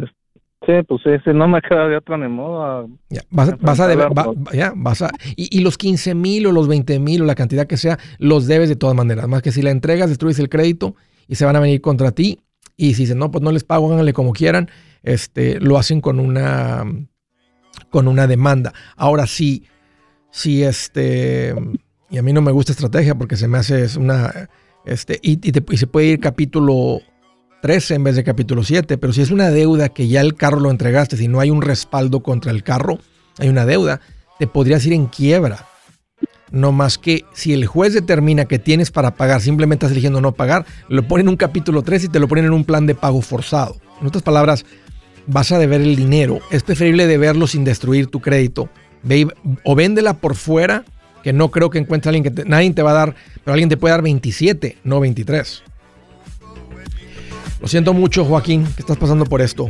Sí, 0.71 0.85
pues 0.87 1.03
sí, 1.03 1.11
si 1.25 1.37
no 1.37 1.49
me 1.49 1.61
queda 1.63 1.89
de 1.89 1.97
otra 1.97 2.17
ni 2.17 2.29
modo. 2.29 2.89
Ya, 3.09 3.23
vas, 3.31 3.59
vas 3.61 3.81
a 3.81 3.89
deber, 3.89 4.09
ya, 4.53 4.73
vas 4.77 5.03
a, 5.03 5.11
y, 5.35 5.59
y 5.59 5.63
los 5.63 5.77
15 5.77 6.15
mil 6.15 6.47
o 6.47 6.53
los 6.53 6.69
20 6.69 6.99
mil 7.01 7.23
o 7.23 7.25
la 7.25 7.35
cantidad 7.35 7.67
que 7.67 7.77
sea, 7.77 7.99
los 8.19 8.47
debes 8.47 8.69
de 8.69 8.77
todas 8.77 8.95
maneras. 8.95 9.27
Más 9.27 9.43
que 9.43 9.51
si 9.51 9.63
la 9.63 9.71
entregas, 9.71 10.09
destruyes 10.09 10.39
el 10.39 10.49
crédito 10.49 10.95
y 11.27 11.35
se 11.35 11.45
van 11.45 11.57
a 11.57 11.61
venir 11.61 11.81
contra 11.81 12.13
ti. 12.13 12.41
Y 12.77 12.95
si 12.95 13.03
dicen, 13.03 13.19
no, 13.19 13.31
pues 13.31 13.43
no 13.43 13.51
les 13.51 13.65
pago, 13.65 13.93
háganle 13.93 14.13
como 14.13 14.33
quieran, 14.33 14.71
este, 15.03 15.59
lo 15.61 15.77
hacen 15.77 16.01
con 16.01 16.21
una, 16.21 16.85
con 17.91 18.07
una 18.07 18.27
demanda. 18.29 18.73
Ahora 18.97 19.27
sí, 19.27 19.65
si 20.31 20.63
este, 20.63 21.55
y 22.11 22.19
a 22.19 22.23
mí 22.23 22.33
no 22.33 22.43
me 22.43 22.53
gusta 22.53 22.73
estrategia 22.73 23.17
porque 23.17 23.37
se 23.37 23.49
me 23.49 23.59
hace 23.59 23.99
una, 23.99 24.49
este, 24.85 25.19
y, 25.21 25.41
y 25.47 25.77
se 25.77 25.87
puede 25.89 26.07
ir 26.07 26.21
capítulo 26.21 27.01
13 27.63 27.95
en 27.95 28.05
vez 28.05 28.17
de 28.17 28.25
capítulo 28.25 28.65
7, 28.65 28.97
pero 28.99 29.13
si 29.13 29.21
es 29.21 29.31
una 29.31 29.51
deuda 29.51 29.91
que 29.91 30.09
ya 30.09 30.21
el 30.21 30.35
carro 30.35 30.61
lo 30.61 30.71
entregaste, 30.71 31.17
si 31.17 31.29
no 31.29 31.41
hay 31.41 31.51
un 31.51 31.63
respaldo 31.63 32.21
contra 32.21 32.53
el 32.53 32.63
carro, 32.63 32.99
hay 33.39 33.49
una 33.49 33.67
deuda, 33.67 34.01
te 34.39 34.47
podrías 34.47 34.85
ir 34.87 34.95
en 34.95 35.07
quiebra. 35.07 35.67
No 36.51 36.73
más 36.73 36.99
que 36.99 37.25
si 37.33 37.53
el 37.53 37.67
juez 37.67 37.93
determina 37.93 38.47
que 38.47 38.59
tienes 38.59 38.91
para 38.91 39.15
pagar, 39.15 39.41
simplemente 39.41 39.85
estás 39.85 39.93
eligiendo 39.93 40.21
no 40.21 40.33
pagar, 40.33 40.65
lo 40.89 41.07
ponen 41.07 41.27
en 41.27 41.31
un 41.31 41.37
capítulo 41.37 41.83
3 41.83 42.05
y 42.05 42.09
te 42.09 42.19
lo 42.19 42.29
ponen 42.29 42.47
en 42.47 42.53
un 42.53 42.65
plan 42.65 42.87
de 42.87 42.95
pago 42.95 43.21
forzado. 43.21 43.77
En 44.01 44.07
otras 44.07 44.23
palabras, 44.23 44.65
vas 45.27 45.53
a 45.53 45.59
deber 45.59 45.81
el 45.81 45.95
dinero. 45.95 46.41
Es 46.51 46.63
preferible 46.63 47.07
deberlo 47.07 47.47
sin 47.47 47.63
destruir 47.65 48.09
tu 48.09 48.21
crédito. 48.21 48.69
O 49.65 49.75
véndela 49.75 50.15
por 50.15 50.35
fuera, 50.35 50.85
que 51.23 51.33
no 51.33 51.51
creo 51.51 51.71
que 51.71 51.79
encuentre 51.79 52.09
a 52.09 52.11
alguien 52.15 52.35
que 52.35 52.45
nadie 52.45 52.73
te 52.73 52.83
va 52.83 52.91
a 52.91 52.95
dar, 52.95 53.15
pero 53.45 53.53
alguien 53.53 53.69
te 53.69 53.77
puede 53.77 53.93
dar 53.93 54.03
27, 54.03 54.79
no 54.83 54.99
23. 54.99 55.63
Lo 57.61 57.69
siento 57.69 57.93
mucho, 57.93 58.25
Joaquín, 58.25 58.65
que 58.65 58.81
estás 58.81 58.97
pasando 58.97 59.27
por 59.27 59.43
esto. 59.43 59.69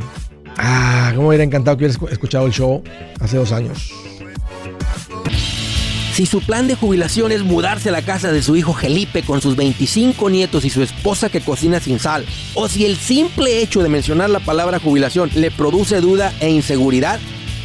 Ah, 0.56 1.12
cómo 1.14 1.28
hubiera 1.28 1.44
encantado 1.44 1.76
que 1.76 1.86
hubieras 1.86 2.12
escuchado 2.12 2.46
el 2.46 2.52
show 2.52 2.82
hace 3.20 3.36
dos 3.36 3.52
años. 3.52 3.92
Si 6.14 6.26
su 6.26 6.40
plan 6.42 6.68
de 6.68 6.74
jubilación 6.74 7.32
es 7.32 7.42
mudarse 7.42 7.88
a 7.88 7.92
la 7.92 8.02
casa 8.02 8.30
de 8.30 8.42
su 8.42 8.54
hijo 8.54 8.74
Felipe 8.74 9.22
con 9.22 9.40
sus 9.40 9.56
25 9.56 10.28
nietos 10.28 10.64
y 10.64 10.70
su 10.70 10.82
esposa 10.82 11.30
que 11.30 11.40
cocina 11.40 11.80
sin 11.80 11.98
sal, 11.98 12.26
o 12.54 12.68
si 12.68 12.84
el 12.84 12.96
simple 12.96 13.62
hecho 13.62 13.82
de 13.82 13.88
mencionar 13.88 14.28
la 14.28 14.40
palabra 14.40 14.78
jubilación 14.78 15.30
le 15.34 15.50
produce 15.50 16.00
duda 16.00 16.32
e 16.40 16.50
inseguridad, 16.50 17.18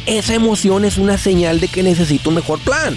esa 0.06 0.34
emoción 0.34 0.84
es 0.84 0.96
una 0.96 1.18
señal 1.18 1.60
de 1.60 1.68
que 1.68 1.82
necesita 1.82 2.28
un 2.30 2.36
mejor 2.36 2.58
plan. 2.60 2.96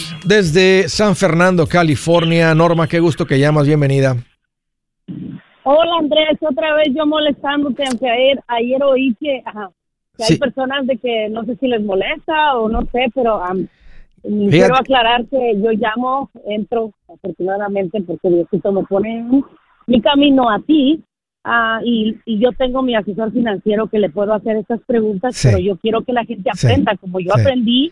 desde 0.25 0.87
San 0.89 1.15
Fernando, 1.15 1.67
California. 1.67 2.53
Norma, 2.55 2.87
qué 2.87 2.99
gusto 2.99 3.25
que 3.25 3.39
llamas, 3.39 3.67
bienvenida. 3.67 4.15
Hola 5.63 5.97
Andrés, 5.99 6.37
otra 6.41 6.73
vez 6.75 6.87
yo 6.95 7.05
molestándote, 7.05 7.83
aunque 7.85 8.09
ayer, 8.09 8.39
ayer 8.47 8.83
oí 8.83 9.15
que, 9.19 9.43
hay 10.19 10.37
personas 10.37 10.87
de 10.87 10.97
que 10.97 11.29
no 11.29 11.45
sé 11.45 11.55
si 11.57 11.67
les 11.67 11.81
molesta 11.81 12.55
o 12.57 12.67
no 12.67 12.81
sé, 12.91 13.11
pero 13.13 13.41
quiero 14.23 14.75
aclarar 14.75 15.25
que 15.25 15.53
yo 15.61 15.71
llamo, 15.71 16.29
entro 16.47 16.91
afortunadamente 17.13 18.01
porque 18.01 18.29
Diosito 18.29 18.71
me 18.71 18.83
pone 18.83 19.25
mi 19.85 20.01
camino 20.01 20.49
a 20.49 20.59
ti 20.59 21.03
ah, 21.43 21.79
y, 21.83 22.17
yo 22.25 22.51
tengo 22.53 22.81
mi 22.81 22.95
asesor 22.95 23.31
financiero 23.31 23.87
que 23.87 23.99
le 23.99 24.09
puedo 24.09 24.33
hacer 24.33 24.57
estas 24.57 24.81
preguntas, 24.81 25.39
pero 25.43 25.59
yo 25.59 25.77
quiero 25.77 26.01
que 26.01 26.13
la 26.13 26.25
gente 26.25 26.49
aprenda, 26.49 26.95
como 26.97 27.19
yo 27.19 27.33
aprendí 27.33 27.91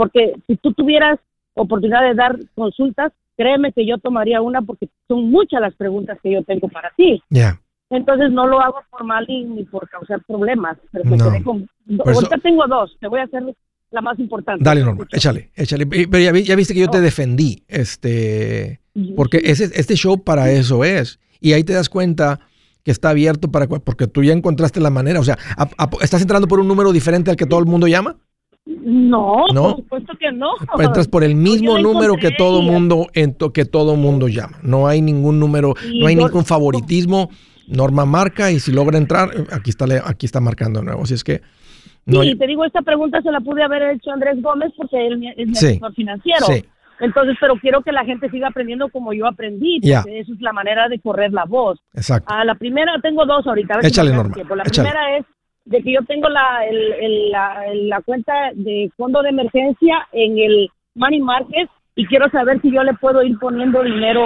porque 0.00 0.34
si 0.46 0.56
tú 0.56 0.72
tuvieras 0.72 1.18
oportunidad 1.54 2.02
de 2.02 2.14
dar 2.14 2.38
consultas, 2.54 3.12
créeme 3.36 3.72
que 3.72 3.86
yo 3.86 3.98
tomaría 3.98 4.40
una 4.40 4.62
porque 4.62 4.88
son 5.08 5.30
muchas 5.30 5.60
las 5.60 5.74
preguntas 5.74 6.18
que 6.22 6.32
yo 6.32 6.42
tengo 6.44 6.68
para 6.68 6.90
ti. 6.96 7.22
Ya. 7.30 7.60
Entonces 7.90 8.30
no 8.30 8.46
lo 8.46 8.60
hago 8.60 8.76
por 8.90 9.04
mal 9.04 9.26
ni 9.28 9.64
por 9.64 9.88
causar 9.88 10.22
problemas. 10.24 10.78
Pero 10.92 11.04
ahorita 11.10 12.38
tengo 12.38 12.66
dos. 12.68 12.96
Te 13.00 13.08
voy 13.08 13.20
a 13.20 13.24
hacer 13.24 13.42
la 13.90 14.00
más 14.00 14.18
importante. 14.18 14.62
Dale, 14.62 14.82
Norma, 14.82 15.06
échale, 15.10 15.50
échale. 15.56 15.86
Pero 15.86 16.18
ya, 16.18 16.54
viste 16.54 16.72
que 16.72 16.80
yo 16.80 16.88
te 16.88 17.00
defendí. 17.00 17.64
Este, 17.66 18.80
porque 19.16 19.40
ese, 19.42 19.64
este 19.74 19.96
show 19.96 20.22
para 20.22 20.50
eso 20.52 20.84
es. 20.84 21.18
Y 21.40 21.52
ahí 21.52 21.64
te 21.64 21.72
das 21.72 21.88
cuenta 21.88 22.38
que 22.84 22.92
está 22.92 23.10
abierto 23.10 23.50
para 23.50 23.66
porque 23.66 24.06
tú 24.06 24.22
ya 24.22 24.32
encontraste 24.32 24.80
la 24.80 24.90
manera. 24.90 25.18
O 25.18 25.24
sea, 25.24 25.38
¿estás 26.00 26.22
entrando 26.22 26.46
por 26.46 26.60
un 26.60 26.68
número 26.68 26.92
diferente 26.92 27.30
al 27.30 27.36
que 27.36 27.46
todo 27.46 27.60
el 27.60 27.66
mundo 27.66 27.88
llama? 27.88 28.16
No, 28.82 29.46
por 29.52 29.76
supuesto 29.76 30.12
que 30.18 30.30
no. 30.32 30.50
Entras 30.78 31.08
por 31.08 31.24
el 31.24 31.34
mismo 31.34 31.78
número 31.78 32.16
que 32.16 32.30
todo 32.30 32.62
mundo 32.62 33.08
que 33.12 33.64
todo 33.64 33.96
mundo 33.96 34.28
llama. 34.28 34.58
No 34.62 34.86
hay 34.86 35.02
ningún 35.02 35.40
número, 35.40 35.74
no 35.94 36.06
hay 36.06 36.16
ningún 36.16 36.44
favoritismo. 36.44 37.30
Norma 37.66 38.04
marca 38.04 38.50
y 38.50 38.58
si 38.58 38.72
logra 38.72 38.98
entrar, 38.98 39.28
aquí 39.52 39.70
está 39.70 39.86
aquí 40.04 40.26
está 40.26 40.40
marcando 40.40 40.80
de 40.80 40.86
nuevo. 40.86 41.02
Así 41.04 41.14
es 41.14 41.22
que 41.22 41.40
no 42.04 42.22
Sí, 42.22 42.34
te 42.34 42.46
digo, 42.46 42.64
esta 42.64 42.82
pregunta 42.82 43.22
se 43.22 43.30
la 43.30 43.40
pude 43.40 43.62
haber 43.62 43.82
hecho 43.94 44.10
Andrés 44.10 44.42
Gómez 44.42 44.72
porque 44.76 45.06
él 45.06 45.22
es 45.36 45.46
mi 45.46 45.56
asesor 45.56 45.94
financiero. 45.94 46.46
Entonces, 47.00 47.36
pero 47.40 47.56
quiero 47.56 47.80
que 47.82 47.92
la 47.92 48.04
gente 48.04 48.28
siga 48.28 48.48
aprendiendo 48.48 48.88
como 48.90 49.12
yo 49.12 49.26
aprendí, 49.26 49.80
porque 49.80 50.20
eso 50.20 50.34
es 50.34 50.40
la 50.40 50.52
manera 50.52 50.88
de 50.88 50.98
correr 51.00 51.32
la 51.32 51.44
voz. 51.44 51.80
Exacto. 51.94 52.32
A 52.32 52.44
la 52.44 52.56
primera, 52.56 52.92
tengo 53.02 53.24
dos 53.24 53.46
ahorita. 53.46 53.80
Échale, 53.82 54.12
Norma. 54.12 54.36
La 54.54 54.64
primera 54.64 55.16
es 55.16 55.24
de 55.70 55.82
que 55.82 55.92
yo 55.92 56.00
tengo 56.06 56.28
la, 56.28 56.64
la, 57.86 58.02
cuenta 58.02 58.32
de 58.54 58.90
fondo 58.96 59.22
de 59.22 59.28
emergencia 59.28 60.08
en 60.12 60.36
el 60.36 60.68
Money 60.96 61.20
Market 61.20 61.70
y 61.94 62.06
quiero 62.06 62.28
saber 62.30 62.60
si 62.60 62.72
yo 62.72 62.82
le 62.82 62.92
puedo 62.94 63.22
ir 63.22 63.38
poniendo 63.38 63.82
dinero 63.84 64.20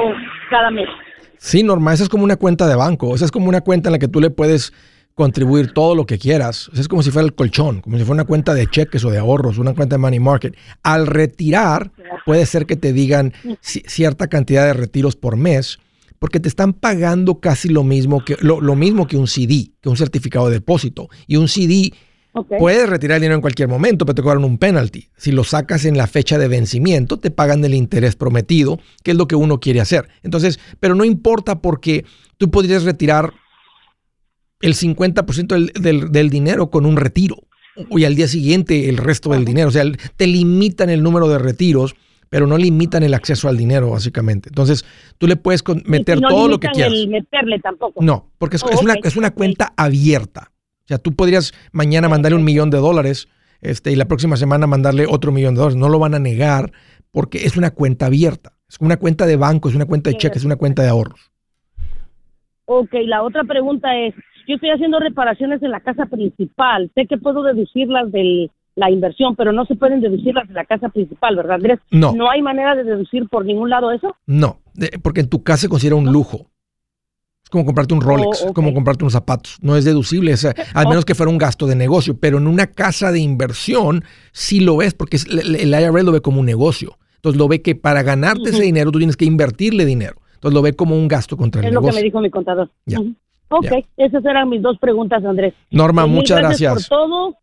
cada 0.48 0.70
mes. 0.70 0.88
Sí, 1.36 1.62
Norma, 1.62 1.92
esa 1.92 2.04
es 2.04 2.08
como 2.08 2.24
una 2.24 2.36
cuenta 2.36 2.66
de 2.66 2.74
banco, 2.74 3.14
esa 3.14 3.26
es 3.26 3.30
como 3.30 3.48
una 3.48 3.60
cuenta 3.60 3.90
en 3.90 3.92
la 3.92 3.98
que 3.98 4.08
tú 4.08 4.20
le 4.20 4.30
puedes 4.30 4.72
contribuir 5.14 5.72
todo 5.74 5.94
lo 5.94 6.06
que 6.06 6.18
quieras. 6.18 6.70
Es 6.74 6.88
como 6.88 7.02
si 7.02 7.10
fuera 7.10 7.26
el 7.26 7.34
colchón, 7.34 7.82
como 7.82 7.98
si 7.98 8.04
fuera 8.04 8.22
una 8.22 8.26
cuenta 8.26 8.54
de 8.54 8.66
cheques 8.66 9.04
o 9.04 9.10
de 9.10 9.18
ahorros, 9.18 9.58
una 9.58 9.74
cuenta 9.74 9.96
de 9.96 10.00
money 10.00 10.20
market. 10.20 10.56
Al 10.82 11.06
retirar, 11.06 11.90
puede 12.24 12.46
ser 12.46 12.64
que 12.64 12.76
te 12.76 12.94
digan 12.94 13.34
cierta 13.60 14.28
cantidad 14.28 14.64
de 14.64 14.72
retiros 14.72 15.14
por 15.14 15.36
mes 15.36 15.78
porque 16.24 16.40
te 16.40 16.48
están 16.48 16.72
pagando 16.72 17.38
casi 17.38 17.68
lo 17.68 17.84
mismo 17.84 18.24
que, 18.24 18.38
lo, 18.40 18.74
mismo 18.74 19.06
que 19.06 19.18
un 19.18 19.26
CD, 19.26 19.72
que 19.82 19.90
un 19.90 19.98
certificado 19.98 20.48
de 20.48 20.54
depósito. 20.54 21.10
Y 21.26 21.36
un 21.36 21.48
CD 21.48 21.92
puedes 22.58 22.88
retirar 22.88 23.16
el 23.16 23.20
dinero 23.20 23.34
en 23.34 23.40
cualquier 23.42 23.68
momento, 23.68 24.06
pero 24.06 24.14
te 24.14 24.22
cobran 24.22 24.42
un 24.42 24.56
penalty. 24.56 25.10
Si 25.18 25.32
lo 25.32 25.44
sacas 25.44 25.84
en 25.84 25.98
la 25.98 26.06
fecha 26.06 26.38
de 26.38 26.48
vencimiento, 26.48 27.18
te 27.18 27.30
pagan 27.30 27.62
el 27.62 27.74
interés 27.74 28.16
prometido, 28.16 28.80
que 29.02 29.10
es 29.10 29.18
lo 29.18 29.28
que 29.28 29.36
uno 29.36 29.60
quiere 29.60 29.82
hacer. 29.82 30.08
Entonces, 30.22 30.58
pero 30.80 30.94
no 30.94 31.04
importa 31.04 31.60
porque 31.60 32.06
tú 32.38 32.50
podrías 32.50 32.84
retirar 32.84 33.34
el 34.62 34.74
50% 34.74 35.72
del, 35.74 36.10
del, 36.10 36.30
dinero 36.30 36.70
con 36.70 36.86
un 36.86 36.96
retiro 36.96 37.36
y 37.90 38.04
al 38.04 38.14
día 38.14 38.28
siguiente 38.28 38.88
el 38.88 38.96
resto 38.96 39.32
del 39.32 39.44
dinero. 39.44 39.68
O 39.68 39.72
sea, 39.72 39.84
te 40.16 40.26
limitan 40.26 40.88
el 40.88 41.02
número 41.02 41.28
de 41.28 41.38
retiros 41.38 41.94
pero 42.28 42.46
no 42.46 42.58
limitan 42.58 43.02
el 43.02 43.14
acceso 43.14 43.48
al 43.48 43.56
dinero, 43.56 43.90
básicamente. 43.90 44.48
Entonces, 44.48 44.84
tú 45.18 45.26
le 45.26 45.36
puedes 45.36 45.62
meter 45.84 46.20
todo 46.20 46.48
lo 46.48 46.58
que 46.58 46.68
quieras. 46.68 46.92
El 46.92 47.08
meterle 47.08 47.60
tampoco. 47.60 48.02
No, 48.02 48.30
porque 48.38 48.56
es, 48.56 48.62
oh, 48.64 48.80
una, 48.82 48.94
es 49.02 49.16
una 49.16 49.32
cuenta 49.32 49.72
abierta. 49.76 50.50
O 50.84 50.86
sea, 50.86 50.98
tú 50.98 51.14
podrías 51.14 51.52
mañana 51.72 52.08
mandarle 52.08 52.36
un 52.36 52.44
millón 52.44 52.70
de 52.70 52.78
dólares 52.78 53.28
este, 53.60 53.92
y 53.92 53.96
la 53.96 54.06
próxima 54.06 54.36
semana 54.36 54.66
mandarle 54.66 55.06
otro 55.08 55.32
millón 55.32 55.54
de 55.54 55.60
dólares. 55.60 55.78
No 55.78 55.88
lo 55.88 55.98
van 55.98 56.14
a 56.14 56.18
negar 56.18 56.72
porque 57.10 57.44
es 57.46 57.56
una 57.56 57.70
cuenta 57.70 58.06
abierta. 58.06 58.52
Es 58.68 58.78
una 58.80 58.96
cuenta 58.96 59.26
de 59.26 59.36
banco, 59.36 59.68
es 59.68 59.74
una 59.74 59.86
cuenta 59.86 60.10
de 60.10 60.16
cheques, 60.16 60.38
es 60.38 60.44
una 60.44 60.56
cuenta 60.56 60.82
de 60.82 60.88
ahorros. 60.88 61.30
Ok, 62.66 62.92
la 63.06 63.22
otra 63.22 63.44
pregunta 63.44 63.96
es, 63.96 64.14
yo 64.48 64.56
estoy 64.56 64.70
haciendo 64.70 64.98
reparaciones 64.98 65.62
en 65.62 65.70
la 65.70 65.80
casa 65.80 66.06
principal. 66.06 66.90
Sé 66.94 67.06
que 67.06 67.18
puedo 67.18 67.42
deducirlas 67.42 68.10
del 68.10 68.50
la 68.76 68.90
inversión, 68.90 69.36
pero 69.36 69.52
no 69.52 69.64
se 69.66 69.76
pueden 69.76 70.00
deducir 70.00 70.34
las 70.34 70.48
de 70.48 70.54
la 70.54 70.64
casa 70.64 70.88
principal, 70.88 71.36
¿verdad, 71.36 71.56
Andrés? 71.56 71.78
No. 71.90 72.12
¿No 72.14 72.30
hay 72.30 72.42
manera 72.42 72.74
de 72.74 72.84
deducir 72.84 73.28
por 73.28 73.44
ningún 73.44 73.70
lado 73.70 73.92
eso? 73.92 74.16
No, 74.26 74.58
porque 75.02 75.20
en 75.20 75.28
tu 75.28 75.42
casa 75.42 75.62
se 75.62 75.68
considera 75.68 75.96
un 75.96 76.12
lujo. 76.12 76.46
Es 77.44 77.50
como 77.50 77.64
comprarte 77.64 77.94
un 77.94 78.00
Rolex, 78.00 78.40
es 78.40 78.46
oh, 78.50 78.54
como 78.54 78.72
comprarte 78.72 79.04
unos 79.04 79.12
zapatos. 79.12 79.58
No 79.60 79.76
es 79.76 79.84
deducible, 79.84 80.32
es, 80.32 80.44
al 80.74 80.88
menos 80.88 81.04
que 81.04 81.14
fuera 81.14 81.30
un 81.30 81.38
gasto 81.38 81.66
de 81.66 81.76
negocio. 81.76 82.18
Pero 82.18 82.38
en 82.38 82.46
una 82.46 82.66
casa 82.66 83.12
de 83.12 83.20
inversión 83.20 84.04
sí 84.32 84.60
lo 84.60 84.82
es, 84.82 84.94
porque 84.94 85.18
el 85.28 85.74
IRS 85.74 86.04
lo 86.04 86.12
ve 86.12 86.20
como 86.20 86.40
un 86.40 86.46
negocio. 86.46 86.96
Entonces 87.16 87.38
lo 87.38 87.48
ve 87.48 87.62
que 87.62 87.74
para 87.74 88.02
ganarte 88.02 88.50
ese 88.50 88.62
dinero 88.62 88.90
tú 88.90 88.98
tienes 88.98 89.16
que 89.16 89.24
invertirle 89.24 89.84
dinero. 89.84 90.16
Entonces 90.34 90.54
lo 90.54 90.62
ve 90.62 90.74
como 90.74 90.96
un 90.96 91.08
gasto 91.08 91.36
contra 91.36 91.60
el 91.60 91.70
negocio. 91.70 91.88
Es 91.88 91.94
lo 91.94 91.98
que 91.98 92.02
me 92.02 92.04
dijo 92.04 92.20
mi 92.20 92.30
contador. 92.30 92.70
Ya. 92.86 92.98
Ok, 93.48 93.86
esas 93.96 94.24
eran 94.24 94.48
mis 94.48 94.62
dos 94.62 94.78
preguntas, 94.78 95.24
Andrés. 95.24 95.54
Norma, 95.70 96.02
pues, 96.02 96.14
muchas 96.14 96.38
gracias. 96.38 96.88
por 96.88 96.98
todo. 96.98 97.36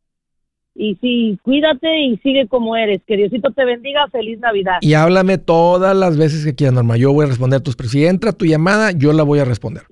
Y 0.74 0.96
sí, 1.02 1.38
cuídate 1.44 2.00
y 2.00 2.18
sigue 2.18 2.48
como 2.48 2.76
eres. 2.76 3.02
Que 3.06 3.18
Diosito 3.18 3.52
te 3.52 3.66
bendiga. 3.66 4.08
Feliz 4.12 4.40
Navidad. 4.40 4.78
Y 4.82 4.94
háblame 4.94 5.38
todas 5.38 5.96
las 5.96 6.18
veces 6.18 6.46
que 6.46 6.56
quieras, 6.56 6.76
Norma. 6.76 6.98
Yo 6.98 7.14
voy 7.14 7.26
a 7.26 7.30
responder 7.30 7.62
tus 7.62 7.76
Si 7.76 8.06
entra 8.06 8.32
tu 8.32 8.46
llamada, 8.46 8.92
yo 8.92 9.14
la 9.14 9.24
voy 9.24 9.40
a 9.40 9.46
responder. 9.46 9.84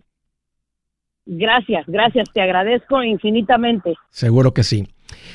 Gracias, 1.25 1.85
gracias. 1.87 2.27
Te 2.33 2.41
agradezco 2.41 3.03
infinitamente. 3.03 3.95
Seguro 4.09 4.53
que 4.53 4.63
sí. 4.63 4.87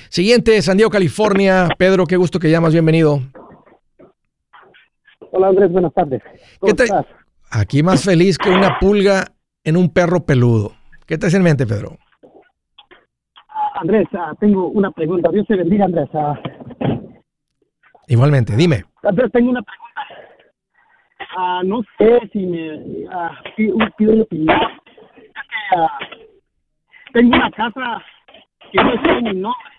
Siguiente, 0.08 0.60
San 0.62 0.76
Diego, 0.76 0.90
California. 0.90 1.68
Pedro, 1.78 2.06
qué 2.06 2.16
gusto 2.16 2.38
que 2.38 2.50
llamas. 2.50 2.72
Bienvenido. 2.72 3.20
Hola, 5.30 5.48
Andrés. 5.48 5.70
Buenas 5.70 5.92
tardes. 5.94 6.22
¿Qué 6.62 6.70
estás? 6.70 6.90
Aquí 7.50 7.82
más 7.82 8.04
feliz 8.04 8.38
que 8.38 8.50
una 8.50 8.78
pulga 8.80 9.32
en 9.62 9.76
un 9.76 9.90
perro 9.90 10.24
peludo. 10.24 10.72
¿Qué 11.06 11.18
te 11.18 11.26
hace 11.26 11.36
en 11.36 11.42
mente, 11.42 11.66
Pedro? 11.66 11.98
Andrés, 13.74 14.06
ah, 14.12 14.32
tengo 14.38 14.68
una 14.68 14.90
pregunta. 14.92 15.30
Dios 15.32 15.46
te 15.48 15.56
bendiga, 15.56 15.86
Andrés. 15.86 16.08
Ah. 16.14 16.38
Igualmente, 18.06 18.54
dime. 18.54 18.84
Andrés, 19.02 19.32
tengo 19.32 19.50
una 19.50 19.62
pregunta. 19.62 19.84
Ah, 21.36 21.62
no 21.64 21.82
sé 21.98 22.20
si 22.32 22.46
me 22.46 23.08
pido, 23.56 23.74
una 23.74 24.22
opinión. 24.22 24.58
tengo 27.12 27.36
una 27.36 27.50
casa 27.50 28.02
que 28.70 28.84
no 28.84 28.94
está 28.94 29.10
en 29.10 29.24
mi 29.24 29.34
nombre. 29.34 29.70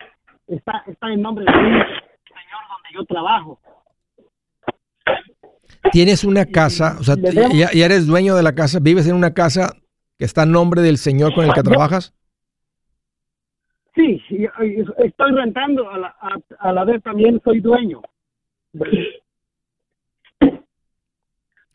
Está, 0.48 0.84
está 0.88 1.12
en 1.12 1.22
nombre 1.22 1.46
de 1.46 1.52
un 1.52 1.64
señor 1.64 2.62
donde 2.70 2.90
yo 2.94 3.06
trabajo. 3.06 3.60
Tienes 5.92 6.26
una 6.26 6.46
casa, 6.46 6.98
o 7.00 7.04
sea, 7.04 7.16
ya, 7.54 7.72
ya 7.72 7.86
eres 7.86 8.06
dueño 8.06 8.36
de 8.36 8.44
la 8.44 8.54
casa, 8.54 8.80
vives 8.82 9.08
en 9.08 9.16
una 9.16 9.34
casa 9.34 9.74
que 10.18 10.26
está 10.26 10.44
en 10.44 10.52
nombre 10.52 10.82
del 10.82 10.98
señor 10.98 11.34
con 11.34 11.46
el 11.46 11.54
que 11.54 11.64
trabajas. 11.64 12.14
Sí, 13.96 14.22
estoy 14.98 15.32
rentando, 15.32 15.90
a 15.90 15.98
la, 15.98 16.16
a, 16.60 16.74
la 16.74 16.84
vez 16.84 17.02
también 17.02 17.42
soy 17.44 17.62
dueño. 17.62 18.02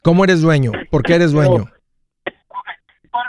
¿Cómo 0.03 0.25
eres 0.25 0.43
dueño? 0.43 0.73
¿Por 0.91 1.03
qué 1.03 1.15
eres 1.15 1.33
dueño? 1.33 1.65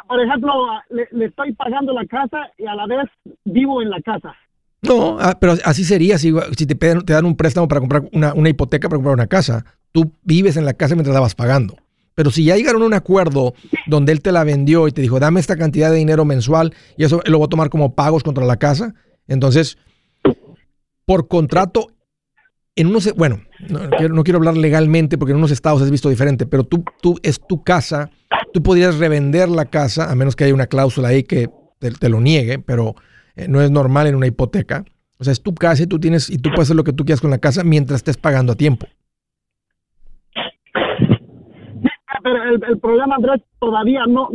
Por, 0.08 0.22
ejemplo, 0.22 0.54
le, 0.90 1.26
estoy 1.26 1.54
pagando 1.54 1.94
la 1.94 2.06
casa 2.06 2.52
y 2.58 2.66
a 2.66 2.76
la 2.76 2.86
vez 2.86 3.10
vivo 3.46 3.82
en 3.82 3.90
la 3.90 4.02
casa. 4.02 4.36
No, 4.82 5.18
ah, 5.20 5.38
pero 5.40 5.54
así 5.64 5.86
sería 5.86 6.18
si, 6.18 6.34
si 6.58 6.66
te, 6.66 6.76
te, 6.76 7.14
dan 7.14 7.26
un 7.26 7.38
préstamo 7.38 7.68
para 7.68 7.80
comprar 7.80 8.04
una, 8.12 8.34
una, 8.34 8.50
hipoteca 8.50 8.90
para 8.90 8.98
comprar 8.98 9.14
una 9.14 9.28
casa. 9.28 9.64
Tú 9.94 10.12
vives 10.24 10.58
en 10.58 10.66
la 10.66 10.74
casa 10.74 10.96
mientras 10.96 11.14
la 11.14 11.22
vas 11.22 11.36
pagando. 11.36 11.78
Pero 12.16 12.32
si 12.32 12.44
ya 12.44 12.56
llegaron 12.56 12.82
a 12.84 12.86
un 12.86 12.94
acuerdo 12.94 13.54
donde 13.88 14.12
él 14.12 14.22
te 14.22 14.32
la 14.32 14.44
vendió 14.44 14.88
y 14.88 14.92
te 14.92 15.02
dijo, 15.02 15.20
dame 15.20 15.40
esta 15.40 15.56
cantidad 15.56 15.92
de 15.92 15.98
dinero 15.98 16.26
mensual 16.26 16.74
y 16.98 17.06
eso 17.06 17.22
lo 17.26 17.40
va 17.40 17.46
a 17.46 17.50
tomar 17.50 17.70
como 17.70 17.96
pagos 17.96 18.24
contra 18.24 18.46
la 18.46 18.58
casa, 18.58 18.94
entonces, 19.28 19.78
por 21.06 21.28
contrato, 21.28 21.88
en 22.76 22.88
unos, 22.88 23.14
bueno, 23.16 23.42
no, 23.70 24.24
quiero, 24.24 24.38
hablar 24.38 24.58
legalmente 24.58 25.18
porque 25.18 25.32
en 25.32 25.38
unos 25.38 25.52
estados 25.52 25.82
es 25.82 25.92
visto 25.92 26.10
diferente, 26.10 26.46
pero 26.46 26.64
tú, 26.64 26.84
tú 27.02 27.18
es 27.24 27.40
tu 27.48 27.64
casa, 27.64 28.10
tú 28.54 28.62
podrías 28.62 28.98
revender 28.98 29.50
la 29.50 29.66
casa, 29.66 30.12
a 30.12 30.16
menos 30.16 30.36
que 30.36 30.46
haya 30.46 30.54
una 30.54 30.68
cláusula 30.68 31.10
ahí 31.10 31.24
que 31.24 31.50
te, 31.80 32.10
lo 32.10 32.22
niegue, 32.22 32.60
pero 32.60 32.96
eh, 33.36 33.48
no 33.48 33.62
es 33.62 33.72
normal 33.72 34.08
en 34.08 34.16
una 34.16 34.28
hipoteca. 34.28 34.86
O 35.18 35.24
sea, 35.24 35.34
es 35.34 35.42
tu 35.42 35.54
casa 35.54 35.84
y 35.84 35.88
tú 35.88 36.00
tienes, 36.00 36.30
y 36.30 36.38
tú 36.38 36.50
puedes 36.50 36.68
hacer 36.68 36.76
lo 36.76 36.84
que 36.84 36.94
tú 36.94 37.06
quieras 37.06 37.22
con 37.22 37.30
la 37.30 37.38
casa 37.38 37.64
mientras 37.64 38.00
estés 38.00 38.18
pagando 38.18 38.54
a 38.54 38.56
tiempo. 38.56 38.88
Pero 42.22 42.44
el, 42.44 42.80
problema, 42.80 43.16
Andrés, 43.16 43.42
todavía 43.60 44.06
no, 44.08 44.30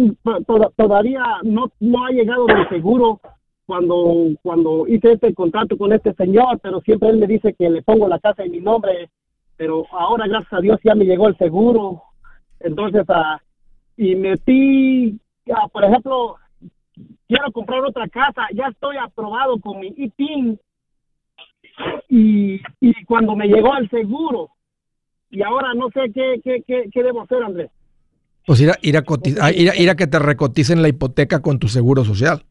todavía 0.76 1.22
no, 1.42 1.70
no 1.80 2.06
ha 2.06 2.10
llegado 2.10 2.46
del 2.46 2.68
seguro 2.68 3.20
cuando, 3.66 4.28
cuando 4.42 4.86
hice 4.86 5.12
este 5.12 5.34
contrato 5.34 5.76
con 5.76 5.92
este 5.92 6.14
señor, 6.14 6.60
pero 6.62 6.80
siempre 6.80 7.08
él 7.10 7.18
me 7.18 7.26
dice 7.26 7.54
que 7.54 7.68
le 7.68 7.82
pongo 7.82 8.08
la 8.08 8.20
casa 8.20 8.44
en 8.44 8.52
mi 8.52 8.60
nombre, 8.60 9.10
pero 9.56 9.84
ahora 9.90 10.26
gracias 10.28 10.52
a 10.52 10.60
Dios 10.60 10.78
ya 10.84 10.94
me 10.94 11.04
llegó 11.04 11.28
el 11.28 11.36
seguro, 11.36 12.02
entonces, 12.60 13.04
uh, 13.08 13.38
y 13.96 14.14
metí, 14.14 15.18
uh, 15.46 15.68
por 15.72 15.84
ejemplo, 15.84 16.36
quiero 17.26 17.50
comprar 17.52 17.84
otra 17.84 18.08
casa, 18.08 18.46
ya 18.54 18.68
estoy 18.68 18.96
aprobado 18.96 19.58
con 19.60 19.80
mi 19.80 19.92
ITIN, 19.96 20.58
y, 22.08 22.60
y 22.80 23.04
cuando 23.04 23.34
me 23.34 23.48
llegó 23.48 23.76
el 23.76 23.90
seguro, 23.90 24.50
y 25.30 25.42
ahora 25.42 25.74
no 25.74 25.90
sé 25.90 26.12
qué, 26.14 26.40
qué, 26.42 26.62
qué, 26.66 26.88
qué 26.92 27.02
debo 27.02 27.22
hacer, 27.22 27.42
Andrés. 27.42 27.70
Pues 28.46 28.60
ir 28.60 28.70
a, 28.70 28.78
ir, 28.80 28.96
a 28.96 29.74
ir, 29.74 29.90
a, 29.90 29.96
que 29.96 30.06
te 30.06 30.18
recoticen 30.18 30.80
la 30.80 30.88
hipoteca 30.88 31.42
con 31.42 31.58
tu 31.58 31.68
seguro 31.68 32.04
social. 32.04 32.44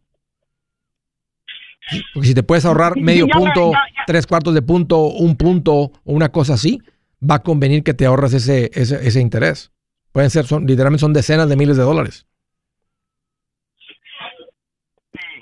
Porque 2.14 2.28
si 2.28 2.34
te 2.34 2.44
puedes 2.44 2.66
ahorrar 2.66 2.98
medio 2.98 3.28
punto, 3.28 3.72
tres 4.06 4.28
cuartos 4.28 4.54
de 4.54 4.62
punto, 4.62 5.06
un 5.06 5.38
punto 5.38 5.74
o 5.74 5.92
una 6.04 6.30
cosa 6.30 6.56
así, 6.56 6.80
va 7.22 7.36
a 7.36 7.44
convenir 7.44 7.84
que 7.84 7.94
te 7.94 8.06
ahorras 8.06 8.34
ese, 8.34 8.72
ese, 8.74 9.08
ese 9.08 9.22
interés. 9.22 9.72
Pueden 10.12 10.30
ser, 10.30 10.46
son, 10.46 10.66
literalmente 10.66 11.02
son 11.02 11.14
decenas 11.14 11.48
de 11.48 11.56
miles 11.56 11.78
de 11.78 11.84
dólares. 11.84 12.28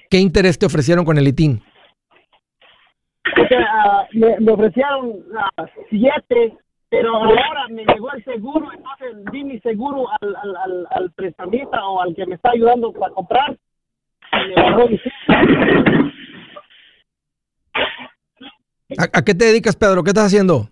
¿Qué 0.09 0.19
interés 0.19 0.59
te 0.59 0.67
ofrecieron 0.67 1.05
con 1.05 1.17
el 1.17 1.27
ITIN? 1.27 1.63
Ah, 3.25 4.05
me, 4.13 4.51
ofrecieron 4.51 5.07
uh, 5.07 5.65
siete 5.89 6.55
pero 6.93 7.15
ahora 7.15 7.67
me 7.69 7.83
llegó 7.85 8.11
el 8.11 8.23
seguro, 8.23 8.71
entonces 8.71 9.25
di 9.31 9.43
mi 9.43 9.59
seguro 9.61 10.07
al, 10.21 10.35
al, 10.35 10.87
al, 10.91 11.11
prestamista 11.13 11.83
o 11.87 11.99
al 11.99 12.13
que 12.13 12.23
me 12.27 12.35
está 12.35 12.51
ayudando 12.51 12.93
para 12.93 13.11
comprar. 13.15 13.57
¿A, 18.99 19.21
qué 19.23 19.33
te 19.33 19.45
dedicas, 19.45 19.75
Pedro? 19.75 20.03
¿Qué 20.03 20.11
estás 20.11 20.27
haciendo? 20.27 20.69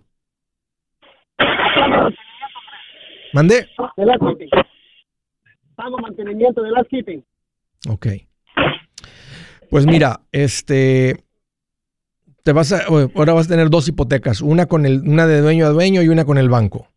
¿Mandé? 3.32 3.66
De 3.96 4.48
Pago 5.74 5.98
mantenimiento 5.98 6.62
de 6.62 6.70
keeping. 6.88 7.24
Ok. 7.88 8.06
Pues 9.70 9.86
mira, 9.86 10.20
este, 10.30 11.24
te 12.42 12.52
vas 12.52 12.72
a, 12.72 12.86
ahora 12.86 13.32
vas 13.32 13.46
a 13.46 13.50
tener 13.50 13.70
dos 13.70 13.88
hipotecas, 13.88 14.40
una 14.40 14.66
con 14.66 14.86
el, 14.86 15.08
una 15.08 15.26
de 15.26 15.40
dueño 15.40 15.66
a 15.66 15.70
dueño 15.70 16.02
y 16.02 16.08
una 16.08 16.24
con 16.24 16.38
el 16.38 16.48
banco. 16.48 16.88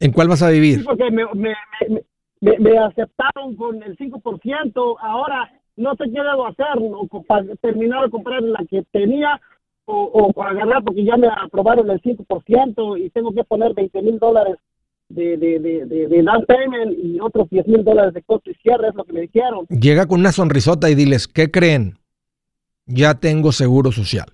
¿En 0.00 0.12
cuál 0.12 0.28
vas 0.28 0.42
a 0.42 0.50
vivir? 0.50 0.84
porque 0.84 1.10
me, 1.10 1.24
me, 2.40 2.78
aceptaron 2.78 3.56
con 3.56 3.82
el 3.82 3.96
5%, 3.96 4.96
ahora 5.00 5.50
no 5.74 5.96
sé 5.96 6.04
qué 6.04 6.20
debo 6.22 6.46
hacer, 6.46 6.66
o 6.76 7.06
para 7.24 7.44
terminar 7.56 8.04
de 8.04 8.10
comprar 8.10 8.42
la 8.42 8.64
que 8.70 8.84
tenía 8.92 9.40
o, 9.86 10.02
o 10.02 10.32
para 10.32 10.52
ganar 10.52 10.84
porque 10.84 11.04
ya 11.04 11.16
me 11.16 11.26
aprobaron 11.28 11.90
el 11.90 12.00
5% 12.00 13.04
y 13.04 13.10
tengo 13.10 13.32
que 13.32 13.42
poner 13.42 13.74
20 13.74 14.02
mil 14.02 14.18
dólares 14.18 14.56
de, 15.08 15.36
de, 15.36 15.58
de, 15.58 15.86
de 15.86 16.22
down 16.22 16.44
payment 16.46 16.98
y 17.02 17.18
otros 17.20 17.48
10 17.50 17.66
mil 17.66 17.84
dólares 17.84 18.14
de 18.14 18.22
costo 18.22 18.50
y 18.50 18.54
cierre, 18.54 18.88
es 18.88 18.94
lo 18.94 19.04
que 19.04 19.12
me 19.12 19.20
dijeron. 19.22 19.66
Llega 19.68 20.06
con 20.06 20.20
una 20.20 20.32
sonrisota 20.32 20.90
y 20.90 20.94
diles, 20.94 21.28
¿qué 21.28 21.50
creen? 21.50 21.98
Ya 22.86 23.14
tengo 23.14 23.52
seguro 23.52 23.92
social. 23.92 24.26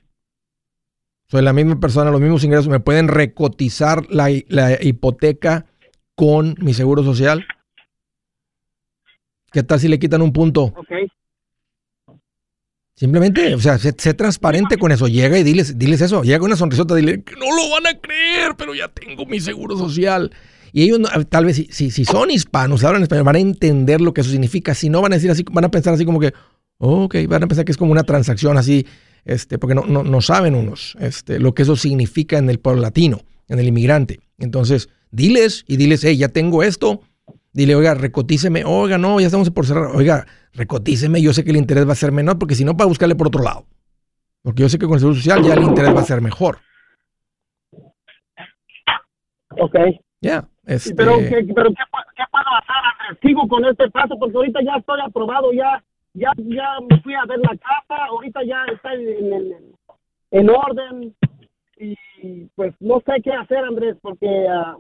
Soy 1.27 1.43
la 1.43 1.53
misma 1.53 1.81
persona, 1.81 2.11
los 2.11 2.21
mismos 2.21 2.45
ingresos, 2.45 2.69
¿me 2.69 2.81
pueden 2.81 3.09
recotizar 3.09 4.07
la, 4.11 4.29
la 4.49 4.83
hipoteca 4.83 5.67
con 6.15 6.55
mi 6.61 6.75
seguro 6.75 7.03
social? 7.03 7.47
¿Qué 9.51 9.63
tal 9.63 9.81
si 9.81 9.89
le 9.89 9.99
quitan 9.99 10.23
un 10.23 10.33
punto? 10.33 10.73
Okay. 10.77 11.09
Simplemente, 12.97 13.55
o 13.55 13.59
sea, 13.59 13.79
sé, 13.79 13.93
transparente 13.93 14.79
con 14.79 14.93
eso. 14.93 15.09
Llega 15.09 15.39
y 15.39 15.43
diles, 15.43 15.79
diles 15.79 16.01
eso. 16.01 16.23
Llega 16.23 16.39
con 16.39 16.47
una 16.47 16.57
sonrisota, 16.57 16.95
dile 16.95 17.23
que 17.23 17.35
no 17.35 17.47
lo 17.47 17.71
van 17.71 17.87
a 17.87 17.99
creer, 17.99 18.55
pero 18.57 18.75
ya 18.75 18.89
tengo 18.89 19.27
mi 19.27 19.41
seguro 19.41 19.77
social. 19.77 20.31
Y 20.77 20.83
ellos, 20.83 20.99
tal 21.29 21.45
vez, 21.45 21.65
si, 21.71 21.93
si, 21.93 22.05
son 22.05 22.33
hispanos, 22.33 22.83
hablan 22.83 23.03
español, 23.03 23.23
van 23.23 23.37
a 23.37 23.39
entender 23.39 24.01
lo 24.01 24.13
que 24.13 24.23
eso 24.23 24.31
significa. 24.31 24.75
Si 24.75 24.89
no, 24.89 25.01
van 25.01 25.13
a 25.13 25.15
decir 25.15 25.31
así, 25.31 25.45
van 25.49 25.65
a 25.65 25.71
pensar 25.71 25.95
así 25.95 26.05
como 26.05 26.19
que, 26.19 26.35
ok, 26.79 27.15
van 27.29 27.45
a 27.45 27.47
pensar 27.47 27.65
que 27.65 27.71
es 27.71 27.79
como 27.79 27.93
una 27.93 28.03
transacción 28.03 28.59
así, 28.59 28.85
este, 29.25 29.57
porque 29.57 29.77
no, 29.77 29.85
no, 29.87 30.03
no 30.03 30.21
saben 30.21 30.57
unos 30.57 30.97
este, 30.99 31.39
lo 31.39 31.55
que 31.55 31.63
eso 31.63 31.77
significa 31.77 32.39
en 32.39 32.51
el 32.51 32.59
pueblo 32.59 32.83
latino, 32.83 33.21
en 33.47 33.61
el 33.61 33.69
inmigrante. 33.69 34.19
Entonces, 34.37 34.89
diles 35.13 35.65
y 35.69 35.77
diles, 35.77 36.03
hey, 36.03 36.17
ya 36.17 36.29
tengo 36.29 36.65
esto, 36.65 37.03
Dile, 37.55 37.77
oiga, 37.77 37.95
recotíceme. 37.95 38.65
Oiga, 38.65 38.99
no, 38.99 39.21
ya 39.21 39.27
estamos 39.27 39.49
por 39.51 39.65
cerrar. 39.65 39.95
Oiga, 39.95 40.27
recotíceme. 40.55 41.23
Yo 41.23 41.33
sé 41.33 41.45
que 41.45 41.51
el 41.51 41.57
interés 41.57 41.87
va 41.87 41.93
a 41.93 41.95
ser 41.95 42.11
menor 42.11 42.37
porque 42.37 42.57
si 42.57 42.65
no, 42.65 42.77
para 42.77 42.89
buscarle 42.89 43.15
por 43.15 43.29
otro 43.29 43.45
lado. 43.45 43.65
Porque 44.43 44.63
yo 44.63 44.69
sé 44.69 44.77
que 44.77 44.87
con 44.87 44.95
el 44.95 45.01
seguro 45.01 45.15
social 45.15 45.41
ya 45.45 45.55
el 45.55 45.63
interés 45.63 45.95
va 45.95 46.01
a 46.01 46.05
ser 46.05 46.21
mejor. 46.21 46.59
Ok. 49.51 49.77
Ya. 50.21 50.49
Este 50.67 50.95
pero, 50.95 51.19
¿qué, 51.19 51.47
pero 51.55 51.71
¿qué, 51.71 52.25
puedo 52.31 52.49
hacer, 52.57 52.77
Andrés? 53.01 53.19
Sigo 53.23 53.47
con 53.49 53.65
este 53.65 53.91
paso 53.91 54.19
porque 54.19 54.37
ahorita 54.37 54.61
ya 54.63 54.77
estoy 54.77 55.01
aprobado, 55.01 55.53
ya 55.53 55.83
ya 56.15 56.31
ya 56.37 56.79
me 56.89 57.01
fui 57.01 57.15
a 57.15 57.25
ver 57.27 57.39
la 57.41 57.57
casa, 57.57 58.05
ahorita 58.07 58.41
ya 58.45 58.65
está 58.73 58.95
en, 58.95 59.77
en, 60.31 60.51
orden 60.51 61.15
y 61.77 62.47
pues 62.55 62.75
no 62.81 63.03
sé 63.05 63.21
qué 63.23 63.33
hacer, 63.33 63.59
Andrés, 63.59 63.97
porque 64.01 64.29
ah, 64.49 64.77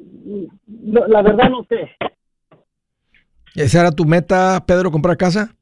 la 0.66 1.22
verdad 1.22 1.50
no 1.50 1.64
sé. 1.64 1.90
¿Esa 3.54 3.80
era 3.82 3.90
tu 3.92 4.04
meta, 4.04 4.64
Pedro, 4.66 4.90
comprar 4.90 5.16
casa? 5.16 5.54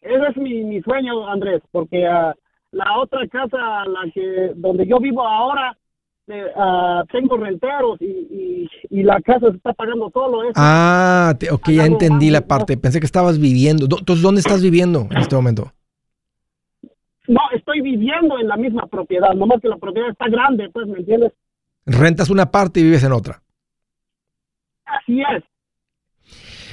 Ese 0.00 0.26
es 0.28 0.36
mi, 0.36 0.64
mi 0.64 0.80
sueño, 0.82 1.26
Andrés, 1.28 1.62
porque 1.70 2.06
uh, 2.06 2.32
la 2.72 2.98
otra 2.98 3.26
casa, 3.28 3.84
la 3.86 4.10
que 4.12 4.52
donde 4.54 4.86
yo 4.86 4.98
vivo 4.98 5.26
ahora, 5.26 5.76
uh, 6.28 7.04
tengo 7.12 7.36
renteros 7.36 8.00
y, 8.00 8.68
y, 8.90 9.02
la 9.02 9.20
casa 9.20 9.50
se 9.50 9.56
está 9.56 9.72
pagando 9.72 10.10
todo 10.10 10.42
eso. 10.42 10.52
Ah, 10.56 11.34
ok, 11.50 11.70
ya 11.70 11.86
entendí 11.86 12.30
la 12.30 12.46
parte. 12.46 12.76
Pensé 12.76 13.00
que 13.00 13.06
estabas 13.06 13.38
viviendo. 13.38 13.84
Entonces, 13.84 14.22
¿dónde 14.22 14.40
estás 14.40 14.62
viviendo 14.62 15.06
en 15.10 15.18
este 15.18 15.36
momento? 15.36 15.72
No, 17.26 17.40
estoy 17.54 17.80
viviendo 17.80 18.38
en 18.38 18.48
la 18.48 18.56
misma 18.56 18.86
propiedad, 18.86 19.32
nomás 19.34 19.60
que 19.60 19.68
la 19.68 19.78
propiedad 19.78 20.10
está 20.10 20.28
grande, 20.28 20.68
pues, 20.70 20.86
¿me 20.86 20.98
entiendes? 20.98 21.32
Rentas 21.86 22.30
una 22.30 22.50
parte 22.50 22.80
y 22.80 22.82
vives 22.82 23.04
en 23.04 23.12
otra. 23.12 23.42
Así 24.84 25.20
es. 25.20 25.42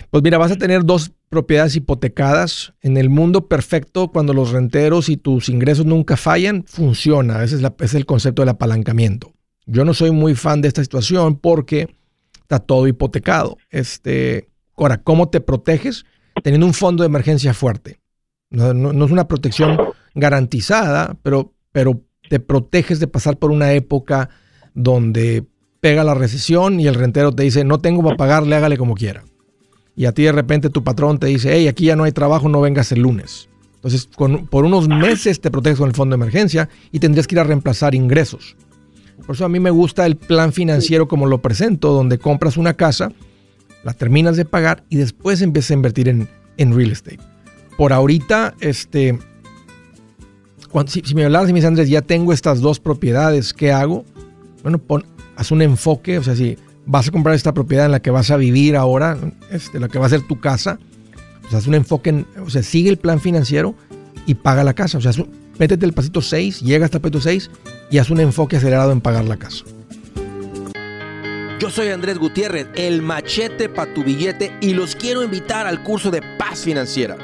Pues 0.10 0.24
mira, 0.24 0.38
vas 0.38 0.52
a 0.52 0.58
tener 0.58 0.84
dos 0.84 1.14
propiedades 1.30 1.76
hipotecadas. 1.78 2.74
En 2.82 2.98
el 2.98 3.10
mundo 3.10 3.48
perfecto, 3.48 4.10
cuando 4.10 4.34
los 4.34 4.52
renteros 4.52 5.08
y 5.08 5.16
tus 5.16 5.48
ingresos 5.48 5.86
nunca 5.86 6.18
fallan, 6.18 6.66
funciona. 6.66 7.44
Ese 7.44 7.56
es, 7.56 7.62
ese 7.62 7.86
es 7.86 7.96
el 7.96 8.06
concepto 8.06 8.42
del 8.42 8.50
apalancamiento. 8.50 9.32
Yo 9.66 9.86
no 9.86 9.94
soy 9.94 10.12
muy 10.12 10.36
fan 10.36 10.62
de 10.62 10.68
esta 10.68 10.82
situación 10.82 11.38
porque 11.38 11.96
está 12.42 12.60
todo 12.60 12.88
hipotecado. 12.88 13.58
Este, 13.70 14.50
ahora, 14.76 14.98
¿cómo 15.02 15.30
te 15.30 15.42
proteges? 15.42 16.06
Teniendo 16.44 16.66
un 16.66 16.74
fondo 16.74 17.04
de 17.04 17.08
emergencia 17.08 17.54
fuerte. 17.54 18.00
No, 18.50 19.06
es 19.06 19.12
una 19.12 19.28
protección 19.28 19.78
garantizada, 20.14 21.16
pero, 21.24 21.54
pero 21.72 22.02
te 22.30 22.40
proteges 22.40 23.00
de 23.00 23.08
pasar 23.08 23.38
por 23.38 23.52
una 23.52 23.72
época 23.74 24.30
donde 24.74 25.46
pega 25.80 26.04
la 26.04 26.14
recesión 26.14 26.80
y 26.80 26.88
el 26.88 26.96
rentero 26.96 27.32
te 27.32 27.44
dice, 27.44 27.64
no 27.64 27.80
tengo 27.80 28.04
para 28.04 28.18
pagarle, 28.18 28.56
hágale 28.56 28.78
como 28.78 28.96
quiera. 28.96 29.24
Y 29.96 30.06
a 30.06 30.14
ti 30.14 30.24
de 30.24 30.32
repente 30.32 30.70
tu 30.70 30.84
patrón 30.84 31.18
te 31.18 31.28
dice, 31.28 31.54
hey, 31.54 31.68
aquí 31.68 31.86
ya 31.86 31.96
no 31.96 32.04
hay 32.04 32.12
trabajo, 32.12 32.50
no 32.50 32.62
vengas 32.62 32.92
el 32.92 33.02
lunes. 33.02 33.50
Entonces, 33.76 34.08
por 34.08 34.66
unos 34.66 34.88
meses 34.88 35.42
te 35.42 35.50
proteges 35.50 35.80
con 35.80 35.90
el 35.90 35.96
fondo 35.96 36.16
de 36.16 36.22
emergencia 36.22 36.70
y 36.92 37.00
tendrías 37.00 37.26
que 37.26 37.36
ir 37.36 37.40
a 37.40 37.44
reemplazar 37.44 37.96
ingresos. 37.96 38.56
Por 39.26 39.36
eso 39.36 39.46
a 39.46 39.50
mí 39.50 39.60
me 39.60 39.70
gusta 39.70 40.06
el 40.06 40.18
plan 40.18 40.52
financiero 40.54 41.08
como 41.08 41.28
lo 41.28 41.42
presento, 41.42 41.94
donde 41.94 42.18
compras 42.18 42.58
una 42.58 42.74
casa, 42.74 43.12
la 43.84 43.94
terminas 43.94 44.38
de 44.38 44.46
pagar 44.46 44.84
y 44.90 44.98
después 44.98 45.42
empiezas 45.42 45.72
a 45.72 45.74
invertir 45.76 46.10
en, 46.10 46.28
real 46.58 46.92
estate. 46.92 47.20
Por 47.78 47.94
ahorita, 47.94 48.56
este, 48.60 49.18
si, 50.88 51.16
me 51.16 51.26
hablas 51.26 51.50
y 51.50 51.54
me 51.54 51.60
dices, 51.60 51.68
Andrés, 51.68 51.90
ya 51.90 52.02
tengo 52.02 52.34
estas 52.34 52.62
dos 52.62 52.80
propiedades, 52.80 53.54
¿qué 53.54 53.72
hago? 53.72 54.06
Bueno, 54.64 54.78
pon, 54.78 55.06
haz 55.36 55.52
un 55.52 55.62
enfoque, 55.62 56.18
o 56.18 56.24
sea, 56.24 56.36
si 56.36 56.58
vas 56.86 57.08
a 57.08 57.12
comprar 57.12 57.36
esta 57.36 57.54
propiedad 57.54 57.86
en 57.86 57.92
la 57.92 58.02
que 58.02 58.12
vas 58.12 58.32
a 58.32 58.38
vivir 58.38 58.76
ahora, 58.76 59.18
este, 59.52 59.80
la 59.80 59.88
que 59.88 60.00
va 60.00 60.06
a 60.06 60.10
ser 60.10 60.28
tu 60.28 60.40
casa, 60.40 60.80
pues 61.42 61.54
haz 61.54 61.68
un 61.68 61.76
enfoque, 61.76 62.12
en, 62.12 62.28
o 62.46 62.50
sea, 62.50 62.64
sigue 62.64 62.90
el 62.90 62.98
plan 62.98 63.20
financiero 63.20 63.76
y 64.26 64.36
paga 64.36 64.64
la 64.64 64.74
casa. 64.74 64.98
O 64.98 65.02
sea, 65.02 65.12
métete 65.58 65.86
el 65.86 65.94
pasito 65.94 66.22
6, 66.22 66.62
llega 66.62 66.86
hasta 66.86 66.98
el 66.98 67.02
pasito 67.02 67.22
6 67.22 67.50
y 67.90 67.98
haz 67.98 68.10
un 68.10 68.20
enfoque 68.20 68.58
acelerado 68.58 68.92
en 68.92 69.02
pagar 69.02 69.26
la 69.26 69.38
casa. 69.38 69.64
Yo 71.60 71.70
soy 71.70 71.90
Andrés 71.90 72.18
Gutiérrez, 72.18 72.68
el 72.74 73.04
machete 73.04 73.70
para 73.70 73.94
tu 73.94 74.04
billete 74.04 74.52
y 74.62 74.74
los 74.74 74.96
quiero 74.96 75.22
invitar 75.24 75.68
al 75.68 75.84
curso 75.84 76.10
de 76.10 76.24
paz 76.40 76.62
financiera. 76.62 77.18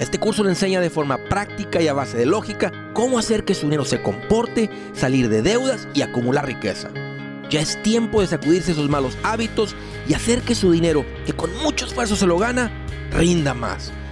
Este 0.00 0.18
curso 0.18 0.42
le 0.42 0.50
enseña 0.50 0.80
de 0.80 0.88
forma 0.88 1.18
práctica 1.28 1.82
y 1.82 1.88
a 1.88 1.92
base 1.92 2.16
de 2.16 2.24
lógica 2.24 2.72
cómo 2.94 3.18
hacer 3.18 3.44
que 3.44 3.54
su 3.54 3.66
dinero 3.66 3.84
se 3.84 4.00
comporte, 4.00 4.70
salir 4.94 5.28
de 5.28 5.42
deudas 5.42 5.86
y 5.94 6.00
acumular 6.00 6.46
riqueza. 6.46 6.90
Ya 7.50 7.60
es 7.60 7.80
tiempo 7.82 8.22
de 8.22 8.28
sacudirse 8.28 8.72
esos 8.72 8.88
malos 8.88 9.18
hábitos 9.22 9.76
y 10.08 10.14
hacer 10.14 10.40
que 10.40 10.54
su 10.54 10.72
dinero, 10.72 11.04
que 11.26 11.34
con 11.34 11.54
mucho 11.62 11.84
esfuerzo 11.84 12.16
se 12.16 12.26
lo 12.26 12.38
gana, 12.38 12.72
rinda 13.12 13.52
más. 13.52 13.92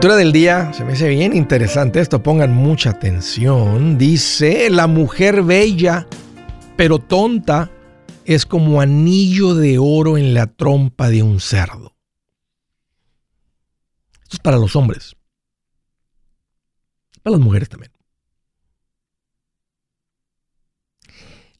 Escritura 0.00 0.16
del 0.16 0.32
día, 0.32 0.72
se 0.72 0.82
me 0.82 0.94
hace 0.94 1.10
bien 1.10 1.36
interesante 1.36 2.00
esto, 2.00 2.22
pongan 2.22 2.54
mucha 2.54 2.88
atención. 2.88 3.98
Dice, 3.98 4.70
la 4.70 4.86
mujer 4.86 5.42
bella, 5.42 6.06
pero 6.74 7.00
tonta, 7.00 7.70
es 8.24 8.46
como 8.46 8.80
anillo 8.80 9.54
de 9.54 9.76
oro 9.78 10.16
en 10.16 10.32
la 10.32 10.46
trompa 10.46 11.10
de 11.10 11.22
un 11.22 11.38
cerdo. 11.38 11.94
Esto 14.22 14.36
es 14.36 14.38
para 14.38 14.56
los 14.56 14.74
hombres. 14.74 15.16
Para 17.22 17.36
las 17.36 17.44
mujeres 17.44 17.68
también. 17.68 17.92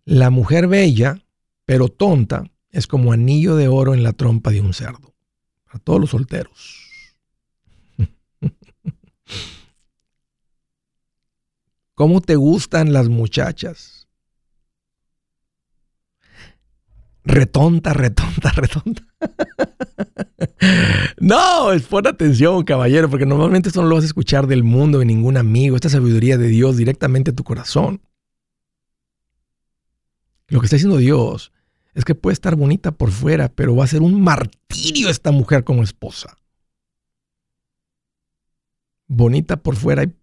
La 0.06 0.30
mujer 0.30 0.66
bella, 0.66 1.22
pero 1.66 1.88
tonta, 1.88 2.50
es 2.70 2.86
como 2.86 3.12
anillo 3.12 3.56
de 3.56 3.68
oro 3.68 3.92
en 3.92 4.02
la 4.02 4.14
trompa 4.14 4.50
de 4.50 4.62
un 4.62 4.72
cerdo. 4.72 5.14
Para 5.66 5.78
todos 5.80 6.00
los 6.00 6.08
solteros. 6.08 6.89
¿Cómo 12.00 12.22
te 12.22 12.34
gustan 12.34 12.94
las 12.94 13.10
muchachas? 13.10 14.08
Retonta, 17.24 17.92
retonta, 17.92 18.52
retonta. 18.56 19.02
no, 21.20 21.72
es 21.72 21.82
pon 21.82 22.06
atención, 22.06 22.64
caballero, 22.64 23.10
porque 23.10 23.26
normalmente 23.26 23.68
esto 23.68 23.82
no 23.82 23.88
lo 23.88 23.96
vas 23.96 24.04
a 24.04 24.06
escuchar 24.06 24.46
del 24.46 24.64
mundo, 24.64 25.00
de 25.00 25.04
ningún 25.04 25.36
amigo. 25.36 25.76
Esta 25.76 25.90
sabiduría 25.90 26.38
de 26.38 26.48
Dios 26.48 26.78
directamente 26.78 27.32
a 27.32 27.36
tu 27.36 27.44
corazón. 27.44 28.00
Lo 30.48 30.60
que 30.60 30.64
está 30.68 30.76
diciendo 30.76 30.96
Dios 30.96 31.52
es 31.92 32.06
que 32.06 32.14
puede 32.14 32.32
estar 32.32 32.56
bonita 32.56 32.92
por 32.92 33.10
fuera, 33.10 33.50
pero 33.50 33.76
va 33.76 33.84
a 33.84 33.88
ser 33.88 34.00
un 34.00 34.22
martirio 34.22 35.10
esta 35.10 35.32
mujer 35.32 35.64
como 35.64 35.82
esposa 35.82 36.34
bonita 39.10 39.56
por 39.56 39.74
fuera 39.74 40.04
y 40.04 40.14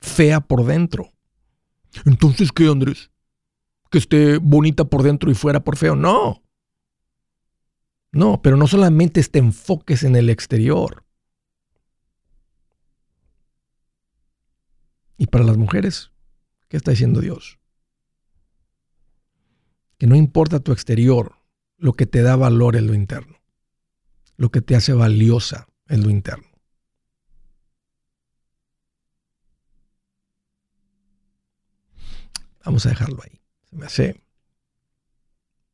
fea 0.00 0.40
por 0.40 0.64
dentro. 0.64 1.12
Entonces, 2.04 2.52
¿qué, 2.52 2.68
Andrés? 2.68 3.10
¿Que 3.90 3.98
esté 3.98 4.38
bonita 4.38 4.84
por 4.84 5.02
dentro 5.02 5.30
y 5.30 5.34
fuera 5.34 5.64
por 5.64 5.76
feo? 5.76 5.96
No. 5.96 6.42
No, 8.12 8.40
pero 8.42 8.56
no 8.56 8.66
solamente 8.66 9.22
te 9.22 9.38
enfoques 9.38 10.02
en 10.02 10.16
el 10.16 10.30
exterior. 10.30 11.04
Y 15.16 15.26
para 15.26 15.44
las 15.44 15.56
mujeres, 15.56 16.12
¿qué 16.68 16.76
está 16.76 16.92
diciendo 16.92 17.20
Dios? 17.20 17.58
Que 19.98 20.06
no 20.06 20.14
importa 20.14 20.60
tu 20.60 20.72
exterior, 20.72 21.34
lo 21.76 21.92
que 21.92 22.06
te 22.06 22.22
da 22.22 22.36
valor 22.36 22.76
es 22.76 22.82
lo 22.82 22.94
interno. 22.94 23.36
lo 24.38 24.50
que 24.50 24.62
te 24.62 24.76
hace 24.76 24.94
valiosa 24.94 25.68
en 25.88 26.02
lo 26.04 26.10
interno. 26.10 26.47
Vamos 32.68 32.84
a 32.84 32.90
dejarlo 32.90 33.22
ahí. 33.24 33.40
Se 33.64 33.76
me 33.76 33.86
hace 33.86 34.20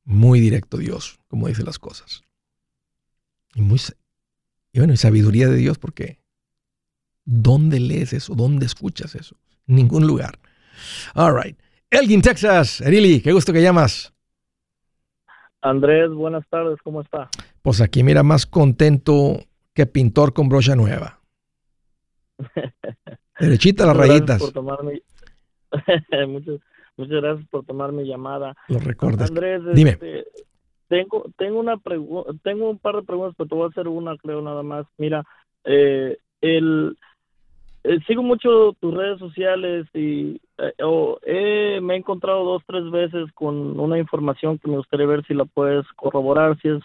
muy 0.04 0.38
directo 0.38 0.76
Dios, 0.76 1.18
como 1.26 1.48
dice 1.48 1.64
las 1.64 1.80
cosas. 1.80 2.22
Y 3.56 3.62
muy 3.62 3.80
y 4.72 4.78
bueno, 4.78 4.92
y 4.92 4.96
sabiduría 4.96 5.48
de 5.48 5.56
Dios 5.56 5.76
porque 5.76 6.20
¿dónde 7.24 7.80
lees 7.80 8.12
eso? 8.12 8.36
¿Dónde 8.36 8.66
escuchas 8.66 9.16
eso? 9.16 9.34
En 9.66 9.74
ningún 9.74 10.06
lugar. 10.06 10.38
All 11.16 11.34
right. 11.36 11.58
Elgin, 11.90 12.22
Texas. 12.22 12.80
Erili, 12.80 13.20
qué 13.20 13.32
gusto 13.32 13.52
que 13.52 13.60
llamas. 13.60 14.14
Andrés, 15.62 16.10
buenas 16.10 16.46
tardes, 16.48 16.78
¿cómo 16.84 17.00
está? 17.00 17.28
Pues 17.60 17.80
aquí 17.80 18.04
mira 18.04 18.22
más 18.22 18.46
contento 18.46 19.40
que 19.72 19.86
pintor 19.86 20.32
con 20.32 20.48
brocha 20.48 20.76
nueva. 20.76 21.18
Derechita 23.40 23.84
las 23.84 23.96
rayitas. 23.96 24.40
muchas, 26.28 26.60
muchas, 26.96 27.22
gracias 27.22 27.48
por 27.48 27.64
tomar 27.64 27.92
mi 27.92 28.04
llamada. 28.04 28.54
Lo 28.68 28.78
recuerdas. 28.78 29.30
Andrés, 29.30 29.62
Dime. 29.74 29.90
Este, 29.90 30.24
tengo, 30.88 31.24
tengo 31.36 31.60
una 31.60 31.76
tengo 32.42 32.70
un 32.70 32.78
par 32.78 32.96
de 32.96 33.02
preguntas, 33.02 33.34
pero 33.36 33.48
te 33.48 33.54
voy 33.54 33.64
a 33.64 33.68
hacer 33.68 33.88
una, 33.88 34.16
creo, 34.16 34.42
nada 34.42 34.62
más. 34.62 34.86
Mira, 34.98 35.24
eh, 35.64 36.18
el 36.40 36.96
eh, 37.84 37.98
sigo 38.06 38.22
mucho 38.22 38.74
tus 38.80 38.94
redes 38.94 39.18
sociales 39.18 39.86
y 39.92 40.40
eh, 40.56 41.80
me 41.82 41.94
he 41.94 41.96
encontrado 41.98 42.42
dos 42.42 42.62
tres 42.66 42.90
veces 42.90 43.30
con 43.34 43.78
una 43.78 43.98
información 43.98 44.58
que 44.58 44.68
me 44.68 44.78
gustaría 44.78 45.06
ver 45.06 45.24
si 45.26 45.34
la 45.34 45.44
puedes 45.44 45.86
corroborar 45.94 46.58
si 46.60 46.68
es 46.68 46.82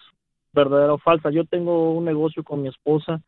verdadera 0.51 0.93
o 0.93 0.97
falsa 0.97 1.29
yo 1.29 1.45
tengo 1.45 1.93
un 1.93 2.03
negocio 2.03 2.43
con 2.43 2.61
mi 2.63 2.67
esposa 2.67 3.21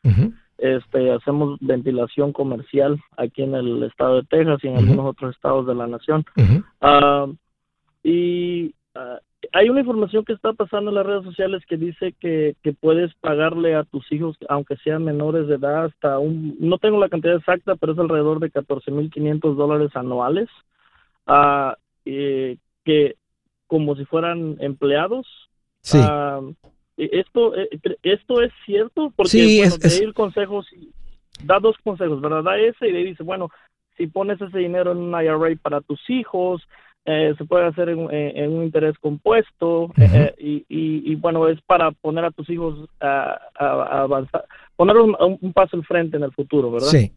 este 0.61 1.11
hacemos 1.11 1.57
ventilación 1.59 2.31
comercial 2.31 2.99
aquí 3.17 3.43
en 3.43 3.55
el 3.55 3.83
estado 3.83 4.17
de 4.17 4.23
Texas 4.23 4.59
y 4.63 4.67
en 4.67 4.77
algunos 4.77 5.07
otros 5.07 5.35
estados 5.35 5.65
de 5.67 5.75
la 5.75 5.87
nación 5.87 6.23
ah, 6.81 7.27
y 8.03 8.73
ah, 8.95 9.19
hay 9.53 9.69
una 9.69 9.81
información 9.81 10.23
que 10.23 10.33
está 10.33 10.53
pasando 10.53 10.91
en 10.91 10.95
las 10.95 11.05
redes 11.05 11.23
sociales 11.23 11.63
que 11.67 11.77
dice 11.77 12.13
que, 12.19 12.55
puedes 12.79 13.13
pagarle 13.15 13.75
a 13.75 13.83
tus 13.83 14.09
hijos, 14.11 14.37
aunque 14.49 14.77
sean 14.77 15.03
menores 15.03 15.47
de 15.47 15.55
edad, 15.55 15.85
hasta 15.85 16.19
un, 16.19 16.55
no 16.59 16.77
tengo 16.77 16.99
la 16.99 17.09
cantidad 17.09 17.35
exacta, 17.35 17.75
pero 17.75 17.93
es 17.93 17.99
alrededor 17.99 18.39
de 18.39 18.51
14.500 18.51 19.55
dólares 19.55 19.91
anuales, 19.95 20.49
uh, 21.27 21.73
que 22.03 23.15
como 23.67 23.95
si 23.95 24.05
fueran 24.05 24.57
empleados. 24.59 25.27
Sí. 25.81 25.99
Esto, 27.11 27.55
eh, 27.55 27.69
esto 28.03 28.41
es 28.41 28.51
cierto 28.65 29.11
porque 29.15 29.29
sí, 29.29 29.61
es, 29.61 29.77
consejos, 30.13 30.67
da 31.43 31.59
dos 31.59 31.75
consejos, 31.83 32.21
¿verdad? 32.21 32.43
Da 32.43 32.59
ese 32.59 32.87
y 32.87 32.91
le 32.91 33.03
dice, 33.03 33.23
bueno, 33.23 33.49
si 33.97 34.07
pones 34.07 34.41
ese 34.41 34.57
dinero 34.57 34.91
en 34.91 34.97
un 34.97 35.09
IRA 35.09 35.55
para 35.61 35.81
tus 35.81 35.99
hijos, 36.09 36.61
eh, 37.05 37.33
se 37.37 37.45
puede 37.45 37.65
hacer 37.65 37.89
en, 37.89 37.99
un 37.99 38.63
interés 38.63 38.95
compuesto 38.99 39.91
eh, 39.97 40.35
y, 40.37 41.15
bueno, 41.15 41.47
es 41.47 41.59
para 41.61 41.91
poner 41.91 42.25
a 42.25 42.31
tus 42.31 42.49
hijos 42.49 42.87
a, 42.99 43.39
avanzar, 43.55 44.45
poner 44.75 44.97
un, 44.97 45.53
paso 45.53 45.77
al 45.77 45.85
frente 45.85 46.17
en 46.17 46.23
el 46.23 46.31
futuro, 46.31 46.71
¿verdad? 46.71 46.87
Sí. 46.87 47.11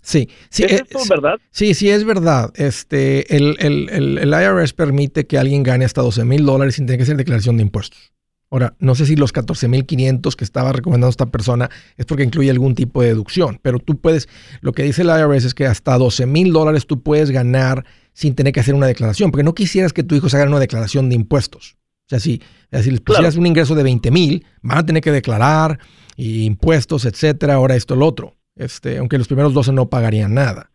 Sí, 0.00 0.28
sí, 0.48 0.62
¿Es, 0.62 0.74
esto 0.74 1.00
verdad? 1.10 1.38
Sí, 1.50 1.74
sí, 1.74 1.90
es 1.90 2.04
verdad. 2.04 2.52
Este, 2.54 3.36
el, 3.36 3.56
el, 3.58 4.18
el, 4.18 4.28
IRS 4.28 4.72
permite 4.72 5.26
que 5.26 5.38
alguien 5.38 5.64
gane 5.64 5.84
hasta 5.84 6.02
12 6.02 6.24
mil 6.24 6.46
dólares 6.46 6.76
sin 6.76 6.86
tener 6.86 6.98
que 6.98 7.02
hacer 7.02 7.16
declaración 7.16 7.56
de 7.56 7.64
impuestos. 7.64 8.12
Ahora, 8.50 8.74
no 8.78 8.94
sé 8.94 9.04
si 9.04 9.14
los 9.14 9.34
14.500 9.34 10.34
que 10.34 10.44
estaba 10.44 10.72
recomendando 10.72 11.10
esta 11.10 11.26
persona 11.26 11.68
es 11.96 12.06
porque 12.06 12.24
incluye 12.24 12.50
algún 12.50 12.74
tipo 12.74 13.02
de 13.02 13.08
deducción, 13.08 13.58
pero 13.62 13.78
tú 13.78 14.00
puedes, 14.00 14.28
lo 14.62 14.72
que 14.72 14.84
dice 14.84 15.02
el 15.02 15.08
IRS 15.08 15.44
es 15.44 15.54
que 15.54 15.66
hasta 15.66 15.98
12 15.98 16.24
mil 16.26 16.52
dólares 16.52 16.86
tú 16.86 17.02
puedes 17.02 17.30
ganar 17.30 17.84
sin 18.14 18.34
tener 18.34 18.54
que 18.54 18.60
hacer 18.60 18.74
una 18.74 18.86
declaración, 18.86 19.30
porque 19.30 19.44
no 19.44 19.54
quisieras 19.54 19.92
que 19.92 20.02
tu 20.02 20.14
hijo 20.14 20.28
se 20.28 20.38
haga 20.38 20.46
una 20.46 20.58
declaración 20.58 21.08
de 21.10 21.14
impuestos. 21.14 21.76
O 22.06 22.08
sea, 22.08 22.20
si, 22.20 22.40
si 22.72 22.90
les 22.90 23.00
pusieras 23.00 23.36
un 23.36 23.46
ingreso 23.46 23.74
de 23.74 23.82
20 23.82 24.10
mil, 24.10 24.46
van 24.62 24.78
a 24.78 24.86
tener 24.86 25.02
que 25.02 25.12
declarar 25.12 25.78
impuestos, 26.16 27.04
etcétera, 27.04 27.54
ahora 27.54 27.76
esto, 27.76 27.96
lo 27.96 28.06
otro. 28.06 28.38
Este, 28.56 28.96
aunque 28.96 29.18
los 29.18 29.28
primeros 29.28 29.52
12 29.52 29.72
no 29.72 29.90
pagarían 29.90 30.32
nada. 30.32 30.72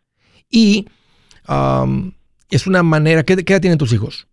Y 0.48 0.88
es 2.50 2.68
una 2.68 2.84
manera, 2.84 3.24
¿qué, 3.24 3.36
¿qué 3.44 3.54
edad 3.54 3.62
tienen 3.62 3.80
tus 3.80 3.94
hijos? 3.94 4.28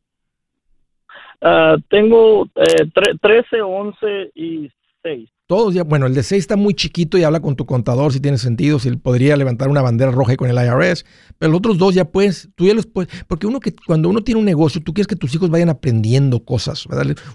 Uh, 1.43 1.81
tengo 1.89 2.47
eh, 2.57 2.91
13, 3.21 3.63
11 3.63 4.33
y 4.35 4.71
6. 5.03 5.31
Todos 5.47 5.75
ya, 5.75 5.83
bueno, 5.83 6.07
el 6.07 6.15
de 6.15 6.23
6 6.23 6.39
está 6.39 6.55
muy 6.55 6.75
chiquito 6.75 7.19
y 7.19 7.25
habla 7.25 7.41
con 7.41 7.57
tu 7.57 7.67
contador 7.67 8.13
si 8.13 8.21
tiene 8.21 8.39
sentido, 8.39 8.79
si 8.79 8.95
podría 8.97 9.37
levantar 9.37 9.69
una 9.69 9.83
bandera 9.83 10.13
roja 10.13 10.37
con 10.37 10.49
el 10.49 10.55
IRS, 10.55 11.05
pero 11.39 11.51
los 11.51 11.59
otros 11.59 11.77
dos 11.77 11.93
ya 11.93 12.05
puedes, 12.05 12.51
tú 12.55 12.67
ya 12.67 12.75
los 12.75 12.87
puedes, 12.87 13.11
porque 13.27 13.49
uno 13.49 13.59
que 13.59 13.75
cuando 13.75 14.09
uno 14.09 14.23
tiene 14.23 14.39
un 14.39 14.45
negocio, 14.45 14.81
tú 14.81 14.95
quieres 14.95 15.09
que 15.09 15.17
tus 15.17 15.35
hijos 15.35 15.51
vayan 15.51 15.69
aprendiendo 15.69 16.45
cosas. 16.45 16.87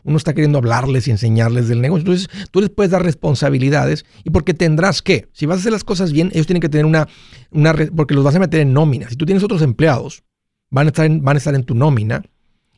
Uno 0.05 0.15
está 0.15 0.33
queriendo 0.33 0.59
hablarles 0.59 1.09
y 1.09 1.11
enseñarles 1.11 1.67
del 1.67 1.81
negocio, 1.81 2.03
entonces 2.03 2.29
tú 2.51 2.61
les 2.61 2.69
puedes 2.69 2.91
dar 2.91 3.03
responsabilidades 3.03 4.05
y 4.23 4.29
porque 4.29 4.53
tendrás 4.53 5.01
que, 5.01 5.27
si 5.33 5.45
vas 5.45 5.57
a 5.57 5.59
hacer 5.59 5.73
las 5.73 5.83
cosas 5.83 6.13
bien, 6.13 6.29
ellos 6.31 6.47
tienen 6.47 6.61
que 6.61 6.69
tener 6.69 6.85
una, 6.85 7.09
una 7.51 7.75
porque 7.93 8.13
los 8.13 8.23
vas 8.23 8.35
a 8.35 8.39
meter 8.39 8.61
en 8.61 8.71
nómina. 8.71 9.09
Si 9.09 9.17
tú 9.17 9.25
tienes 9.25 9.43
otros 9.43 9.61
empleados, 9.61 10.23
van 10.69 10.85
a 10.85 10.89
estar 10.89 11.09
van 11.09 11.35
a 11.35 11.37
estar 11.37 11.53
en 11.53 11.65
tu 11.65 11.75
nómina 11.75 12.23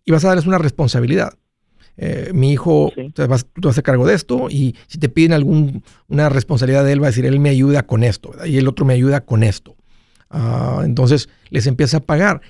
y 0.08 0.12
vas 0.12 0.24
a 0.24 0.30
darles 0.30 0.48
una 0.48 0.58
responsabilidad. 0.58 1.34
Eh, 1.98 2.32
mi 2.34 2.54
hijo, 2.54 2.94
te 3.14 3.28
vas, 3.28 3.46
tú 3.46 3.62
vas 3.64 3.68
a 3.68 3.70
hacer 3.72 3.84
cargo 3.84 4.08
de 4.08 4.16
esto 4.16 4.48
y 4.50 4.76
si 4.88 5.00
te 5.00 5.10
piden 5.10 5.34
alguna 5.34 6.30
responsabilidad 6.30 6.86
de 6.86 6.94
él, 6.94 7.02
va 7.02 7.08
a 7.08 7.10
decir, 7.10 7.26
él 7.26 7.40
me 7.40 7.50
ayuda 7.50 7.86
con 7.86 8.04
esto, 8.04 8.32
y 8.46 8.58
el 8.58 8.68
otro 8.68 8.86
me 8.86 8.94
ayuda 8.94 9.26
con 9.26 9.44
esto. 9.44 9.76
Ah, 10.30 10.82
entonces 10.86 11.28
les 11.50 11.68
empieza 11.68 11.98
a 11.98 12.00
pagar. 12.00 12.42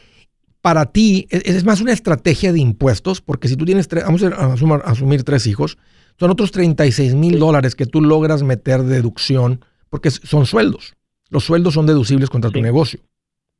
Para 0.61 0.85
ti 0.85 1.27
es, 1.31 1.43
es, 1.45 1.63
más 1.63 1.81
una 1.81 1.93
estrategia 1.93 2.53
de 2.53 2.59
impuestos, 2.59 3.21
porque 3.21 3.47
si 3.47 3.55
tú 3.55 3.65
tienes, 3.65 3.87
vamos 3.87 4.21
a 4.23 4.53
asumir, 4.85 5.23
tres 5.23 5.47
hijos, 5.47 5.79
son 6.19 6.29
otros 6.29 6.51
36 6.51 7.15
mil 7.15 7.39
dólares 7.39 7.73
que 7.73 7.87
tú 7.87 8.01
logras 8.01 8.43
meter 8.43 8.83
deducción, 8.83 9.65
porque 9.89 10.11
son 10.11 10.45
sueldos. 10.45 10.93
Los 11.29 11.45
sueldos 11.45 11.73
son 11.73 11.87
deducibles 11.87 12.29
contra 12.29 12.51
tu 12.51 12.61
negocio. 12.61 12.99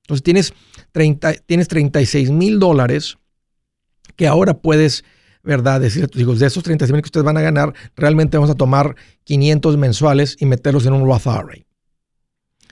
Entonces 0.04 0.24
tienes, 0.24 0.54
30, 0.92 1.34
tienes 1.46 1.68
36 1.68 2.30
mil 2.30 2.60
dólares 2.60 3.18
que 4.18 4.28
ahora 4.28 4.56
puedes, 4.56 5.06
¿verdad? 5.44 5.80
Decir 5.80 6.04
a 6.04 6.08
tus 6.08 6.22
hijos, 6.22 6.40
de 6.40 6.48
esos 6.48 6.64
36 6.64 6.92
mil 6.92 7.02
que 7.02 7.08
ustedes 7.08 7.24
van 7.24 7.38
a 7.38 7.42
ganar, 7.42 7.74
realmente 7.96 8.36
vamos 8.36 8.50
a 8.50 8.56
tomar 8.56 8.98
500 9.24 9.78
mensuales 9.78 10.36
y 10.40 10.46
meterlos 10.46 10.86
en 10.86 10.94
un 10.94 11.06
Roth 11.06 11.28
IRA. 11.28 11.64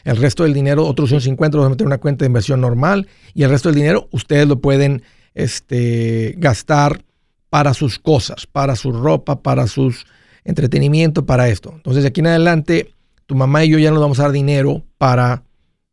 El 0.03 0.17
resto 0.17 0.43
del 0.43 0.53
dinero, 0.53 0.85
otros 0.85 1.09
150 1.09 1.55
los 1.55 1.63
vamos 1.63 1.71
a 1.71 1.75
meter 1.75 1.85
en 1.85 1.87
una 1.87 1.97
cuenta 1.97 2.25
de 2.25 2.27
inversión 2.27 2.59
normal 2.59 3.07
y 3.33 3.43
el 3.43 3.49
resto 3.49 3.69
del 3.69 3.77
dinero 3.77 4.09
ustedes 4.11 4.47
lo 4.47 4.59
pueden 4.59 5.01
este, 5.33 6.35
gastar 6.37 7.03
para 7.49 7.73
sus 7.73 7.97
cosas, 7.97 8.45
para 8.45 8.75
su 8.75 8.91
ropa, 8.91 9.41
para 9.41 9.65
sus 9.67 10.05
entretenimiento, 10.43 11.25
para 11.25 11.49
esto. 11.49 11.71
Entonces, 11.73 12.03
de 12.03 12.09
aquí 12.09 12.21
en 12.21 12.27
adelante, 12.27 12.93
tu 13.25 13.35
mamá 13.35 13.65
y 13.65 13.69
yo 13.69 13.79
ya 13.79 13.91
nos 13.91 13.99
vamos 13.99 14.19
a 14.19 14.23
dar 14.23 14.31
dinero 14.31 14.83
para 14.97 15.43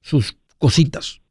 sus 0.02 0.36
cositas. 0.58 1.21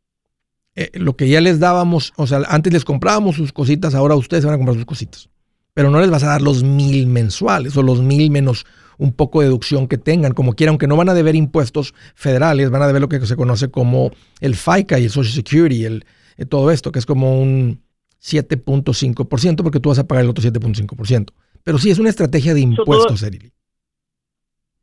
Eh, 0.75 0.91
lo 0.93 1.15
que 1.15 1.27
ya 1.27 1.41
les 1.41 1.59
dábamos, 1.59 2.13
o 2.15 2.27
sea, 2.27 2.41
antes 2.47 2.71
les 2.71 2.85
comprábamos 2.85 3.35
sus 3.35 3.51
cositas, 3.51 3.93
ahora 3.93 4.15
ustedes 4.15 4.45
van 4.45 4.53
a 4.53 4.57
comprar 4.57 4.75
sus 4.75 4.85
cositas. 4.85 5.29
Pero 5.73 5.89
no 5.89 5.99
les 5.99 6.09
vas 6.09 6.23
a 6.23 6.27
dar 6.27 6.41
los 6.41 6.63
mil 6.63 7.07
mensuales 7.07 7.75
o 7.77 7.83
los 7.83 8.01
mil 8.01 8.29
menos 8.29 8.65
un 8.97 9.13
poco 9.13 9.39
de 9.39 9.47
deducción 9.47 9.87
que 9.87 9.97
tengan, 9.97 10.33
como 10.33 10.53
quiera, 10.53 10.69
aunque 10.69 10.87
no 10.87 10.95
van 10.95 11.09
a 11.09 11.13
deber 11.13 11.35
impuestos 11.35 11.93
federales, 12.13 12.69
van 12.69 12.83
a 12.83 12.87
deber 12.87 13.01
lo 13.01 13.09
que 13.09 13.25
se 13.25 13.35
conoce 13.35 13.69
como 13.71 14.11
el 14.39 14.55
FICA 14.55 14.99
y 14.99 15.05
el 15.05 15.09
Social 15.09 15.33
Security, 15.33 15.85
el, 15.85 16.05
eh, 16.37 16.45
todo 16.45 16.71
esto, 16.71 16.91
que 16.91 16.99
es 16.99 17.05
como 17.05 17.41
un 17.41 17.81
7.5%, 18.21 19.63
porque 19.63 19.79
tú 19.79 19.89
vas 19.89 19.99
a 19.99 20.07
pagar 20.07 20.23
el 20.23 20.29
otro 20.29 20.43
7.5%. 20.43 21.33
Pero 21.63 21.77
sí, 21.79 21.89
es 21.89 21.99
una 21.99 22.09
estrategia 22.09 22.53
de 22.53 22.61
impuestos, 22.61 23.23
Erili. 23.23 23.51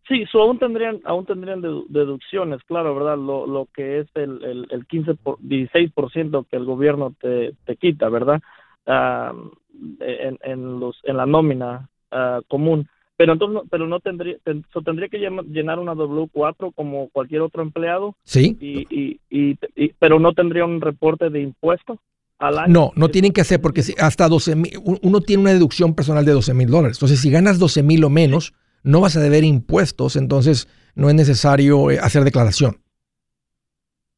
Sí, 0.08 0.24
aún 0.32 0.58
tendrían, 0.58 1.00
aún 1.04 1.26
tendrían 1.26 1.60
deducciones, 1.60 2.62
claro, 2.64 2.94
¿verdad? 2.94 3.18
Lo, 3.18 3.46
lo 3.46 3.68
que 3.74 4.00
es 4.00 4.06
el, 4.14 4.42
el, 4.42 4.66
el 4.70 4.86
15 4.86 5.14
por, 5.14 5.38
16% 5.40 6.46
que 6.50 6.56
el 6.56 6.64
gobierno 6.64 7.14
te, 7.20 7.54
te 7.66 7.76
quita, 7.76 8.08
¿verdad? 8.08 8.40
Uh, 8.86 9.50
en, 10.00 10.38
en, 10.42 10.80
los, 10.80 10.98
en 11.04 11.18
la 11.18 11.26
nómina 11.26 11.90
uh, 12.10 12.42
común. 12.48 12.88
Pero 13.18 13.34
entonces, 13.34 13.62
pero 13.70 13.86
no 13.86 14.00
tendría, 14.00 14.36
tendría 14.84 15.08
que 15.08 15.18
llenar 15.18 15.78
una 15.78 15.94
W4 15.94 16.72
como 16.74 17.08
cualquier 17.10 17.42
otro 17.42 17.62
empleado. 17.62 18.14
Sí. 18.22 18.56
Y, 18.60 18.86
y, 18.88 19.20
y, 19.28 19.88
pero 19.98 20.18
no 20.20 20.32
tendría 20.32 20.64
un 20.64 20.80
reporte 20.80 21.28
de 21.28 21.42
impuestos. 21.42 21.98
Al 22.38 22.56
año. 22.56 22.72
No, 22.72 22.92
no 22.94 23.08
tienen 23.08 23.32
que 23.32 23.40
hacer 23.40 23.60
porque 23.60 23.82
si 23.82 23.94
hasta 23.98 24.28
12 24.28 24.54
mil, 24.54 24.70
uno 25.02 25.20
tiene 25.20 25.42
una 25.42 25.52
deducción 25.52 25.96
personal 25.96 26.24
de 26.24 26.30
12 26.30 26.54
mil 26.54 26.68
dólares. 26.68 26.96
Entonces, 26.98 27.20
si 27.20 27.32
ganas 27.32 27.58
12 27.58 27.82
mil 27.82 28.04
o 28.04 28.10
menos, 28.10 28.54
no 28.82 29.00
vas 29.00 29.16
a 29.16 29.20
deber 29.20 29.44
impuestos, 29.44 30.16
entonces 30.16 30.68
no 30.94 31.08
es 31.08 31.14
necesario 31.14 31.90
eh, 31.90 31.98
hacer 32.00 32.24
declaración. 32.24 32.78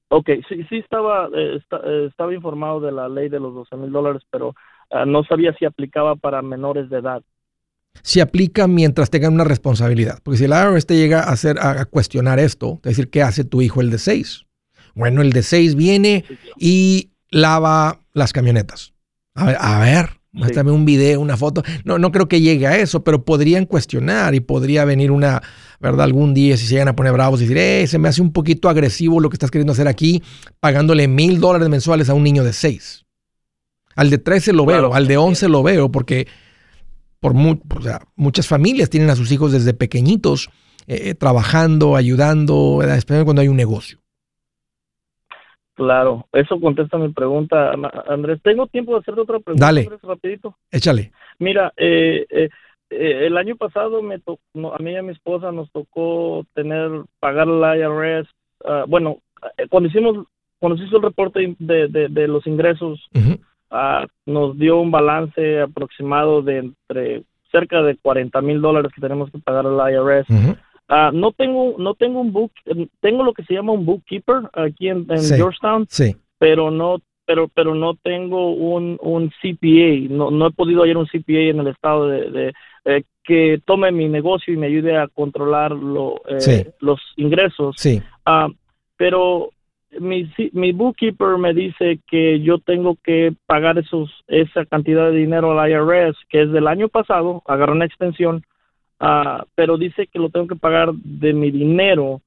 Ok, 0.08 0.28
sí, 0.48 0.64
sí 0.68 0.78
estaba, 0.78 1.28
eh, 1.34 1.61
eh, 1.84 2.06
estaba 2.08 2.34
informado 2.34 2.80
de 2.80 2.90
la 2.90 3.08
ley 3.08 3.28
de 3.28 3.38
los 3.38 3.54
12 3.54 3.76
mil 3.76 3.92
dólares, 3.92 4.22
pero 4.30 4.54
ah, 4.90 5.04
no 5.04 5.22
sabía 5.24 5.54
si 5.54 5.64
aplicaba 5.64 6.16
para 6.16 6.42
menores 6.42 6.90
de 6.90 6.98
edad. 6.98 7.22
se 8.02 8.20
aplica 8.20 8.66
mientras 8.66 9.11
tengan 9.11 9.34
una 9.34 9.44
responsabilidad. 9.44 10.18
Porque 10.24 10.38
si 10.38 10.44
el 10.44 10.52
IRS 10.52 10.86
te 10.86 10.96
llega 10.96 11.20
a, 11.20 11.32
hacer, 11.32 11.58
a 11.61 11.84
cuestionar 11.84 12.38
esto, 12.38 12.74
es 12.84 12.96
decir, 12.96 13.11
¿qué 13.11 13.22
hace 13.22 13.44
tu 13.44 13.62
hijo 13.62 13.80
el 13.80 13.90
de 13.90 13.98
6? 13.98 14.46
Bueno, 14.94 15.22
el 15.22 15.32
de 15.32 15.42
6 15.42 15.76
viene 15.76 16.24
y 16.56 17.11
lava 17.30 18.00
las 18.12 18.32
camionetas. 18.32 18.94
A 19.34 19.46
ver, 19.46 19.56
a 19.61 19.78
ver 19.80 20.19
muéstrame 20.33 20.70
un 20.70 20.85
video, 20.85 21.20
una 21.20 21.37
foto. 21.37 21.62
No, 21.85 21.99
no 21.99 22.12
creo 22.12 22.28
que 22.28 22.41
llegue 22.41 22.66
a 22.66 22.78
eso, 22.78 23.03
pero 23.03 23.24
podrían 23.24 23.66
cuestionar 23.66 24.35
y 24.35 24.41
podría 24.41 24.85
venir 24.85 25.11
una, 25.11 25.43
¿verdad? 25.81 26.05
Algún 26.05 26.35
día 26.35 26.57
si 26.57 26.66
se 26.66 26.74
llegan 26.74 26.89
a 26.89 26.97
poner 26.97 27.12
bravos 27.12 27.41
y 27.41 27.45
decir, 27.45 27.59
eh, 27.59 27.87
se 27.87 27.99
me 27.99 28.09
hace 28.09 28.22
un 28.22 28.33
poquito 28.33 28.68
agresivo 28.68 29.20
lo 29.20 29.31
que 29.31 29.35
estás 29.35 29.51
queriendo 29.51 29.72
hacer 29.72 29.89
aquí, 29.89 30.22
pagándole 30.61 31.09
mil 31.09 31.41
dólares 31.41 31.68
mensuales 31.68 32.09
a 32.09 32.14
un 32.14 32.22
niño 32.22 32.45
de 32.45 32.53
6. 32.53 33.05
Al 33.97 34.11
de 34.11 34.18
13 34.18 34.53
lo 34.53 34.64
veo, 34.64 34.95
al 34.95 35.07
de 35.07 35.16
11 35.16 35.49
lo 35.49 35.62
veo, 35.62 35.91
porque 35.91 36.28
por 37.18 37.35
muchas 37.35 38.47
familias 38.47 38.89
tienen 38.89 39.11
a 39.11 39.16
sus 39.16 39.31
hijos 39.31 39.53
desde 39.53 39.74
pequeñitos 39.74 40.49
eh, 40.87 41.14
trabajando, 41.14 41.97
ayudando, 41.97 42.81
especialmente 42.83 43.24
cuando 43.24 43.43
hay 43.43 43.49
un 43.49 43.57
negocio. 43.57 43.99
Claro, 45.81 46.26
eso 46.33 46.61
contesta 46.61 46.99
mi 46.99 47.09
pregunta, 47.09 47.72
Andrés. 48.07 48.39
¿Tengo 48.43 48.66
tiempo 48.66 48.93
de 48.93 48.99
hacerte 48.99 49.22
otra 49.22 49.39
pregunta? 49.39 49.64
Dale, 49.64 49.89
rapidito. 50.03 50.55
Échale. 50.70 51.11
Mira, 51.39 51.72
eh, 51.74 52.26
eh, 52.28 52.51
eh, 52.91 53.26
el 53.26 53.39
año 53.39 53.57
pasado 53.57 54.03
me 54.03 54.16
a 54.16 54.83
mí 54.83 54.91
y 54.93 54.97
a 54.97 55.03
mi 55.03 55.12
esposa 55.12 55.53
nos 55.53 55.72
tocó 55.72 56.45
tener, 56.53 56.91
pagar 57.18 57.47
la 57.47 57.78
IRS. 57.78 58.28
Ah, 58.62 58.85
bueno, 58.87 59.20
cuando 59.70 59.89
hicimos, 59.89 60.26
cuando 60.59 60.76
se 60.76 60.85
hizo 60.85 60.99
el 60.99 61.05
reporte 61.05 61.57
de, 61.59 61.89
de, 61.89 62.28
los 62.28 62.47
ingresos, 62.47 63.09
ah, 63.70 64.07
nos 64.26 64.59
dio 64.59 64.78
un 64.83 64.91
balance 64.91 65.62
aproximado 65.62 66.43
de 66.43 66.59
entre 66.59 67.22
cerca 67.51 67.81
de 67.81 67.97
40 67.97 68.39
mil 68.43 68.61
dólares 68.61 68.93
que 68.95 69.01
tenemos 69.01 69.31
que 69.31 69.39
pagar 69.39 69.66
a 69.66 69.70
la 69.70 69.91
IRS. 69.91 70.26
Ah, 70.93 71.12
no 71.14 71.30
tengo 71.30 71.76
no 71.78 71.95
tengo 71.95 72.20
un 72.20 72.32
book 72.32 72.51
tengo 72.99 73.22
lo 73.22 73.32
que 73.32 73.45
se 73.45 73.55
llama 73.55 73.70
un 73.70 73.86
bookkeeper 73.86 74.51
aquí 74.55 74.88
en, 74.88 75.07
Georgetown 75.07 75.86
sí. 75.88 76.16
pero 76.36 76.72
no 76.72 76.97
pero 77.24 77.47
pero 77.47 77.76
no 77.76 77.95
tengo 77.95 78.51
un, 78.51 78.99
un 79.01 79.30
CPA 79.41 80.12
no, 80.12 80.32
no 80.32 80.49
he 80.49 80.51
podido 80.51 80.82
hallar 80.82 80.97
un 80.97 81.07
CPA 81.07 81.51
en 81.51 81.61
el 81.61 81.68
estado 81.68 82.09
de, 82.09 82.53
eh, 82.86 83.05
que 83.22 83.62
tome 83.64 83.93
mi 83.93 84.09
negocio 84.09 84.53
y 84.53 84.57
me 84.57 84.66
ayude 84.66 84.97
a 84.97 85.07
controlar 85.07 85.70
lo, 85.70 86.22
eh, 86.28 86.72
los 86.80 87.01
ingresos 87.16 87.76
sí. 87.78 88.03
Ah, 88.26 88.49
pero 88.97 89.51
mi, 90.01 90.28
mi 90.53 90.72
bookkeeper 90.72 91.38
me 91.38 91.55
dice 91.55 92.01
que 92.09 92.41
yo 92.41 92.59
tengo 92.59 92.97
que 93.05 93.32
pagar 93.47 93.78
esos 93.78 94.11
esa 94.26 94.66
cantidad 94.66 95.09
de 95.12 95.18
dinero 95.18 95.57
al 95.57 95.70
IRS 95.70 96.16
que 96.28 96.43
es 96.43 96.51
del 96.51 96.66
año 96.66 96.88
pasado 96.88 97.45
agarró 97.47 97.74
una 97.74 97.84
extensión 97.84 98.43
Ah, 99.01 99.44
pero 99.55 99.78
dice 99.78 100.07
que 100.07 100.18
lo 100.18 100.28
tengo 100.28 100.46
que 100.46 100.57
pagar 100.57 100.92
de 100.92 101.32
mi 101.32 101.51
dinero. 101.51 102.20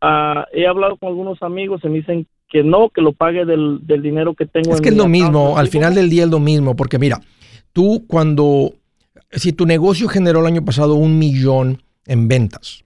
Uh, 0.00 0.46
he 0.52 0.66
hablado 0.66 0.96
con 0.96 1.08
algunos 1.08 1.42
amigos 1.42 1.80
y 1.82 1.88
me 1.88 1.98
dicen 1.98 2.26
que 2.48 2.62
no, 2.62 2.88
que 2.88 3.00
lo 3.00 3.12
pague 3.12 3.44
del, 3.44 3.80
dinero 3.86 4.34
que 4.34 4.46
tengo. 4.46 4.72
Es 4.72 4.80
que 4.80 4.90
es 4.90 4.96
lo 4.96 5.08
mismo, 5.08 5.58
al 5.58 5.68
final 5.68 5.94
del 5.94 6.08
día 6.08 6.24
es 6.24 6.30
lo 6.30 6.40
mismo, 6.40 6.76
porque 6.76 6.98
mira, 6.98 7.20
tú 7.72 8.04
cuando, 8.06 8.74
si 9.32 9.52
tu 9.52 9.66
negocio 9.66 10.08
generó 10.08 10.40
el 10.40 10.46
año 10.46 10.64
pasado 10.64 10.94
un 10.94 11.18
millón 11.18 11.82
en 12.06 12.28
ventas, 12.28 12.84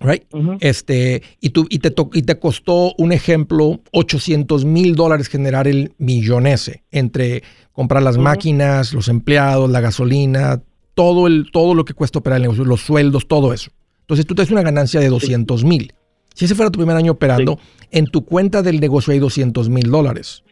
right? 0.00 0.24
este, 0.60 1.22
y, 1.40 1.50
tú, 1.50 1.66
y, 1.70 1.78
te 1.78 1.94
y 2.12 2.22
te 2.22 2.38
costó, 2.38 2.94
un 2.98 3.12
ejemplo, 3.12 3.80
800 3.92 4.64
mil 4.64 4.94
dólares 4.94 5.28
generar 5.28 5.68
el 5.68 5.94
millón 5.98 6.46
ese, 6.46 6.84
entre 6.90 7.42
comprar 7.72 8.02
las 8.02 8.18
máquinas, 8.18 8.92
los 8.92 9.08
empleados, 9.08 9.70
la 9.70 9.80
gasolina, 9.80 10.62
todo, 10.96 11.26
el, 11.26 11.50
todo 11.52 11.74
lo 11.74 11.84
que 11.84 11.92
cuesta 11.92 12.18
operar 12.18 12.38
el 12.38 12.44
negocio, 12.44 12.64
los 12.64 12.80
sueldos, 12.80 13.28
todo 13.28 13.52
eso. 13.52 13.70
Entonces 14.00 14.26
tú 14.26 14.34
te 14.34 14.42
das 14.42 14.50
una 14.50 14.62
ganancia 14.62 14.98
de 14.98 15.08
200 15.08 15.62
mil. 15.62 15.92
Si 16.34 16.46
ese 16.46 16.54
fuera 16.54 16.70
tu 16.70 16.78
primer 16.78 16.96
año 16.96 17.12
operando, 17.12 17.60
en 17.90 18.06
tu 18.06 18.24
cuenta 18.24 18.62
del 18.62 18.80
negocio 18.80 19.12
hay 19.12 19.18
200 19.18 19.68
mil 19.68 19.90
dólares, 19.90 20.42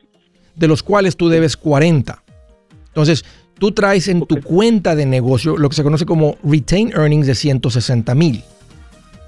de 0.54 0.68
los 0.68 0.82
cuales 0.82 1.16
tú 1.16 1.30
debes 1.30 1.56
40. 1.56 2.22
Entonces, 2.88 3.24
tú 3.58 3.72
traes 3.72 4.06
en 4.08 4.26
tu 4.26 4.40
cuenta 4.42 4.94
de 4.94 5.06
negocio 5.06 5.56
lo 5.56 5.70
que 5.70 5.76
se 5.76 5.82
conoce 5.82 6.04
como 6.04 6.36
retain 6.44 6.90
earnings 6.90 7.26
de 7.26 7.34
160 7.34 8.14
mil. 8.14 8.44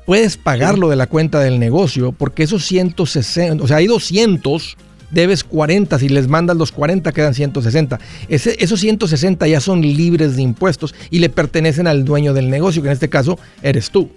Puedes 0.05 0.37
pagarlo 0.37 0.91
de 0.91 0.97
la 0.97 1.07
cuenta 1.07 1.41
del 1.41 1.59
negocio 1.59 2.12
porque 2.12 2.43
esos 2.43 2.64
160, 2.67 3.64
o 3.64 3.67
sea, 3.67 3.79
hay 3.79 3.87
200 3.87 4.77
debes 5.11 5.45
40, 5.45 5.99
si 5.99 6.09
les 6.09 6.29
mandas 6.29 6.57
los 6.57 6.73
40 6.73 7.13
quedan 7.13 7.35
160. 7.35 7.99
Ese, 8.29 8.57
esos 8.59 8.81
160 8.81 9.47
ya 9.47 9.61
son 9.61 9.83
libres 9.83 10.37
de 10.37 10.43
impuestos 10.43 10.95
y 11.11 11.19
le 11.19 11.29
pertenecen 11.29 11.87
al 11.87 12.05
dueño 12.05 12.35
del 12.35 12.51
negocio, 12.51 12.83
que 12.83 12.89
en 12.89 12.95
este 12.95 13.09
caso 13.09 13.39
eres 13.63 13.91
tú. 13.91 14.11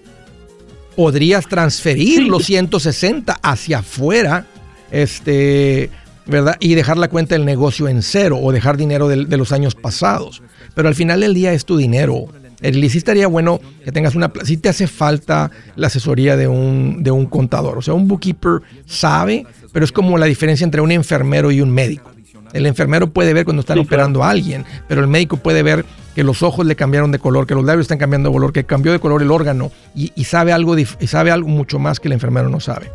Podrías 0.95 1.47
transferir 1.47 2.23
los 2.23 2.45
160 2.45 3.39
hacia 3.41 3.79
afuera, 3.79 4.47
este, 4.91 5.89
¿verdad? 6.25 6.57
Y 6.59 6.75
dejar 6.75 6.97
la 6.97 7.07
cuenta 7.07 7.35
del 7.35 7.45
negocio 7.45 7.87
en 7.87 8.01
cero 8.01 8.39
o 8.41 8.51
dejar 8.51 8.75
dinero 8.75 9.07
de, 9.07 9.25
de 9.25 9.37
los 9.37 9.51
años 9.51 9.75
pasados. 9.75 10.41
Pero 10.75 10.87
al 10.87 10.95
final 10.95 11.21
del 11.21 11.33
día 11.33 11.53
es 11.53 11.65
tu 11.65 11.77
dinero. 11.77 12.27
El 12.61 12.89
sí 12.89 12.97
estaría 12.97 13.27
bueno 13.27 13.61
que 13.85 13.91
tengas 13.91 14.15
una... 14.15 14.31
Si 14.43 14.57
te 14.57 14.69
hace 14.69 14.87
falta 14.87 15.49
la 15.75 15.87
asesoría 15.87 16.35
de 16.35 16.47
un, 16.47 17.03
de 17.03 17.11
un 17.11 17.25
contador. 17.25 17.77
O 17.77 17.81
sea, 17.81 17.93
un 17.93 18.07
bookkeeper 18.07 18.61
sabe 18.85 19.45
pero 19.71 19.85
es 19.85 19.91
como 19.91 20.17
la 20.17 20.25
diferencia 20.25 20.63
entre 20.63 20.81
un 20.81 20.91
enfermero 20.91 21.51
y 21.51 21.61
un 21.61 21.71
médico. 21.71 22.11
El 22.53 22.65
enfermero 22.65 23.11
puede 23.11 23.33
ver 23.33 23.45
cuando 23.45 23.59
están 23.59 23.77
operando 23.77 24.23
a 24.23 24.31
alguien, 24.31 24.65
pero 24.87 25.01
el 25.01 25.07
médico 25.07 25.37
puede 25.37 25.61
ver 25.61 25.85
que 26.15 26.23
los 26.23 26.41
ojos 26.41 26.65
le 26.65 26.75
cambiaron 26.75 27.11
de 27.11 27.19
color, 27.19 27.45
que 27.45 27.53
los 27.53 27.63
labios 27.63 27.83
están 27.83 27.99
cambiando 27.99 28.29
de 28.29 28.33
color, 28.33 28.51
que 28.51 28.63
cambió 28.63 28.91
de 28.91 28.99
color 28.99 29.21
el 29.21 29.29
órgano 29.29 29.71
y, 29.93 30.23
sabe, 30.23 30.51
algo, 30.51 30.77
y 30.77 30.85
sabe 30.85 31.29
algo 31.29 31.47
mucho 31.47 31.77
más 31.77 31.99
que 31.99 32.07
el 32.07 32.13
enfermero 32.13 32.49
no 32.49 32.59
sabe. 32.59 32.91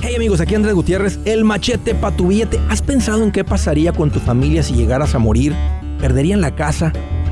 Hey 0.00 0.14
amigos, 0.16 0.40
aquí 0.40 0.54
Andrés 0.54 0.74
Gutiérrez, 0.74 1.18
el 1.24 1.44
machete 1.44 1.94
para 1.94 2.16
tu 2.16 2.28
billete. 2.28 2.58
¿Has 2.68 2.82
pensado 2.82 3.22
en 3.22 3.30
qué 3.30 3.44
pasaría 3.44 3.92
con 3.92 4.10
tu 4.10 4.18
familia 4.18 4.62
si 4.62 4.74
llegaras 4.74 5.14
a 5.14 5.18
morir? 5.18 5.54
¿Perderían 6.00 6.40
la 6.40 6.54
casa? 6.54 6.92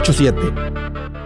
87 0.00 1.25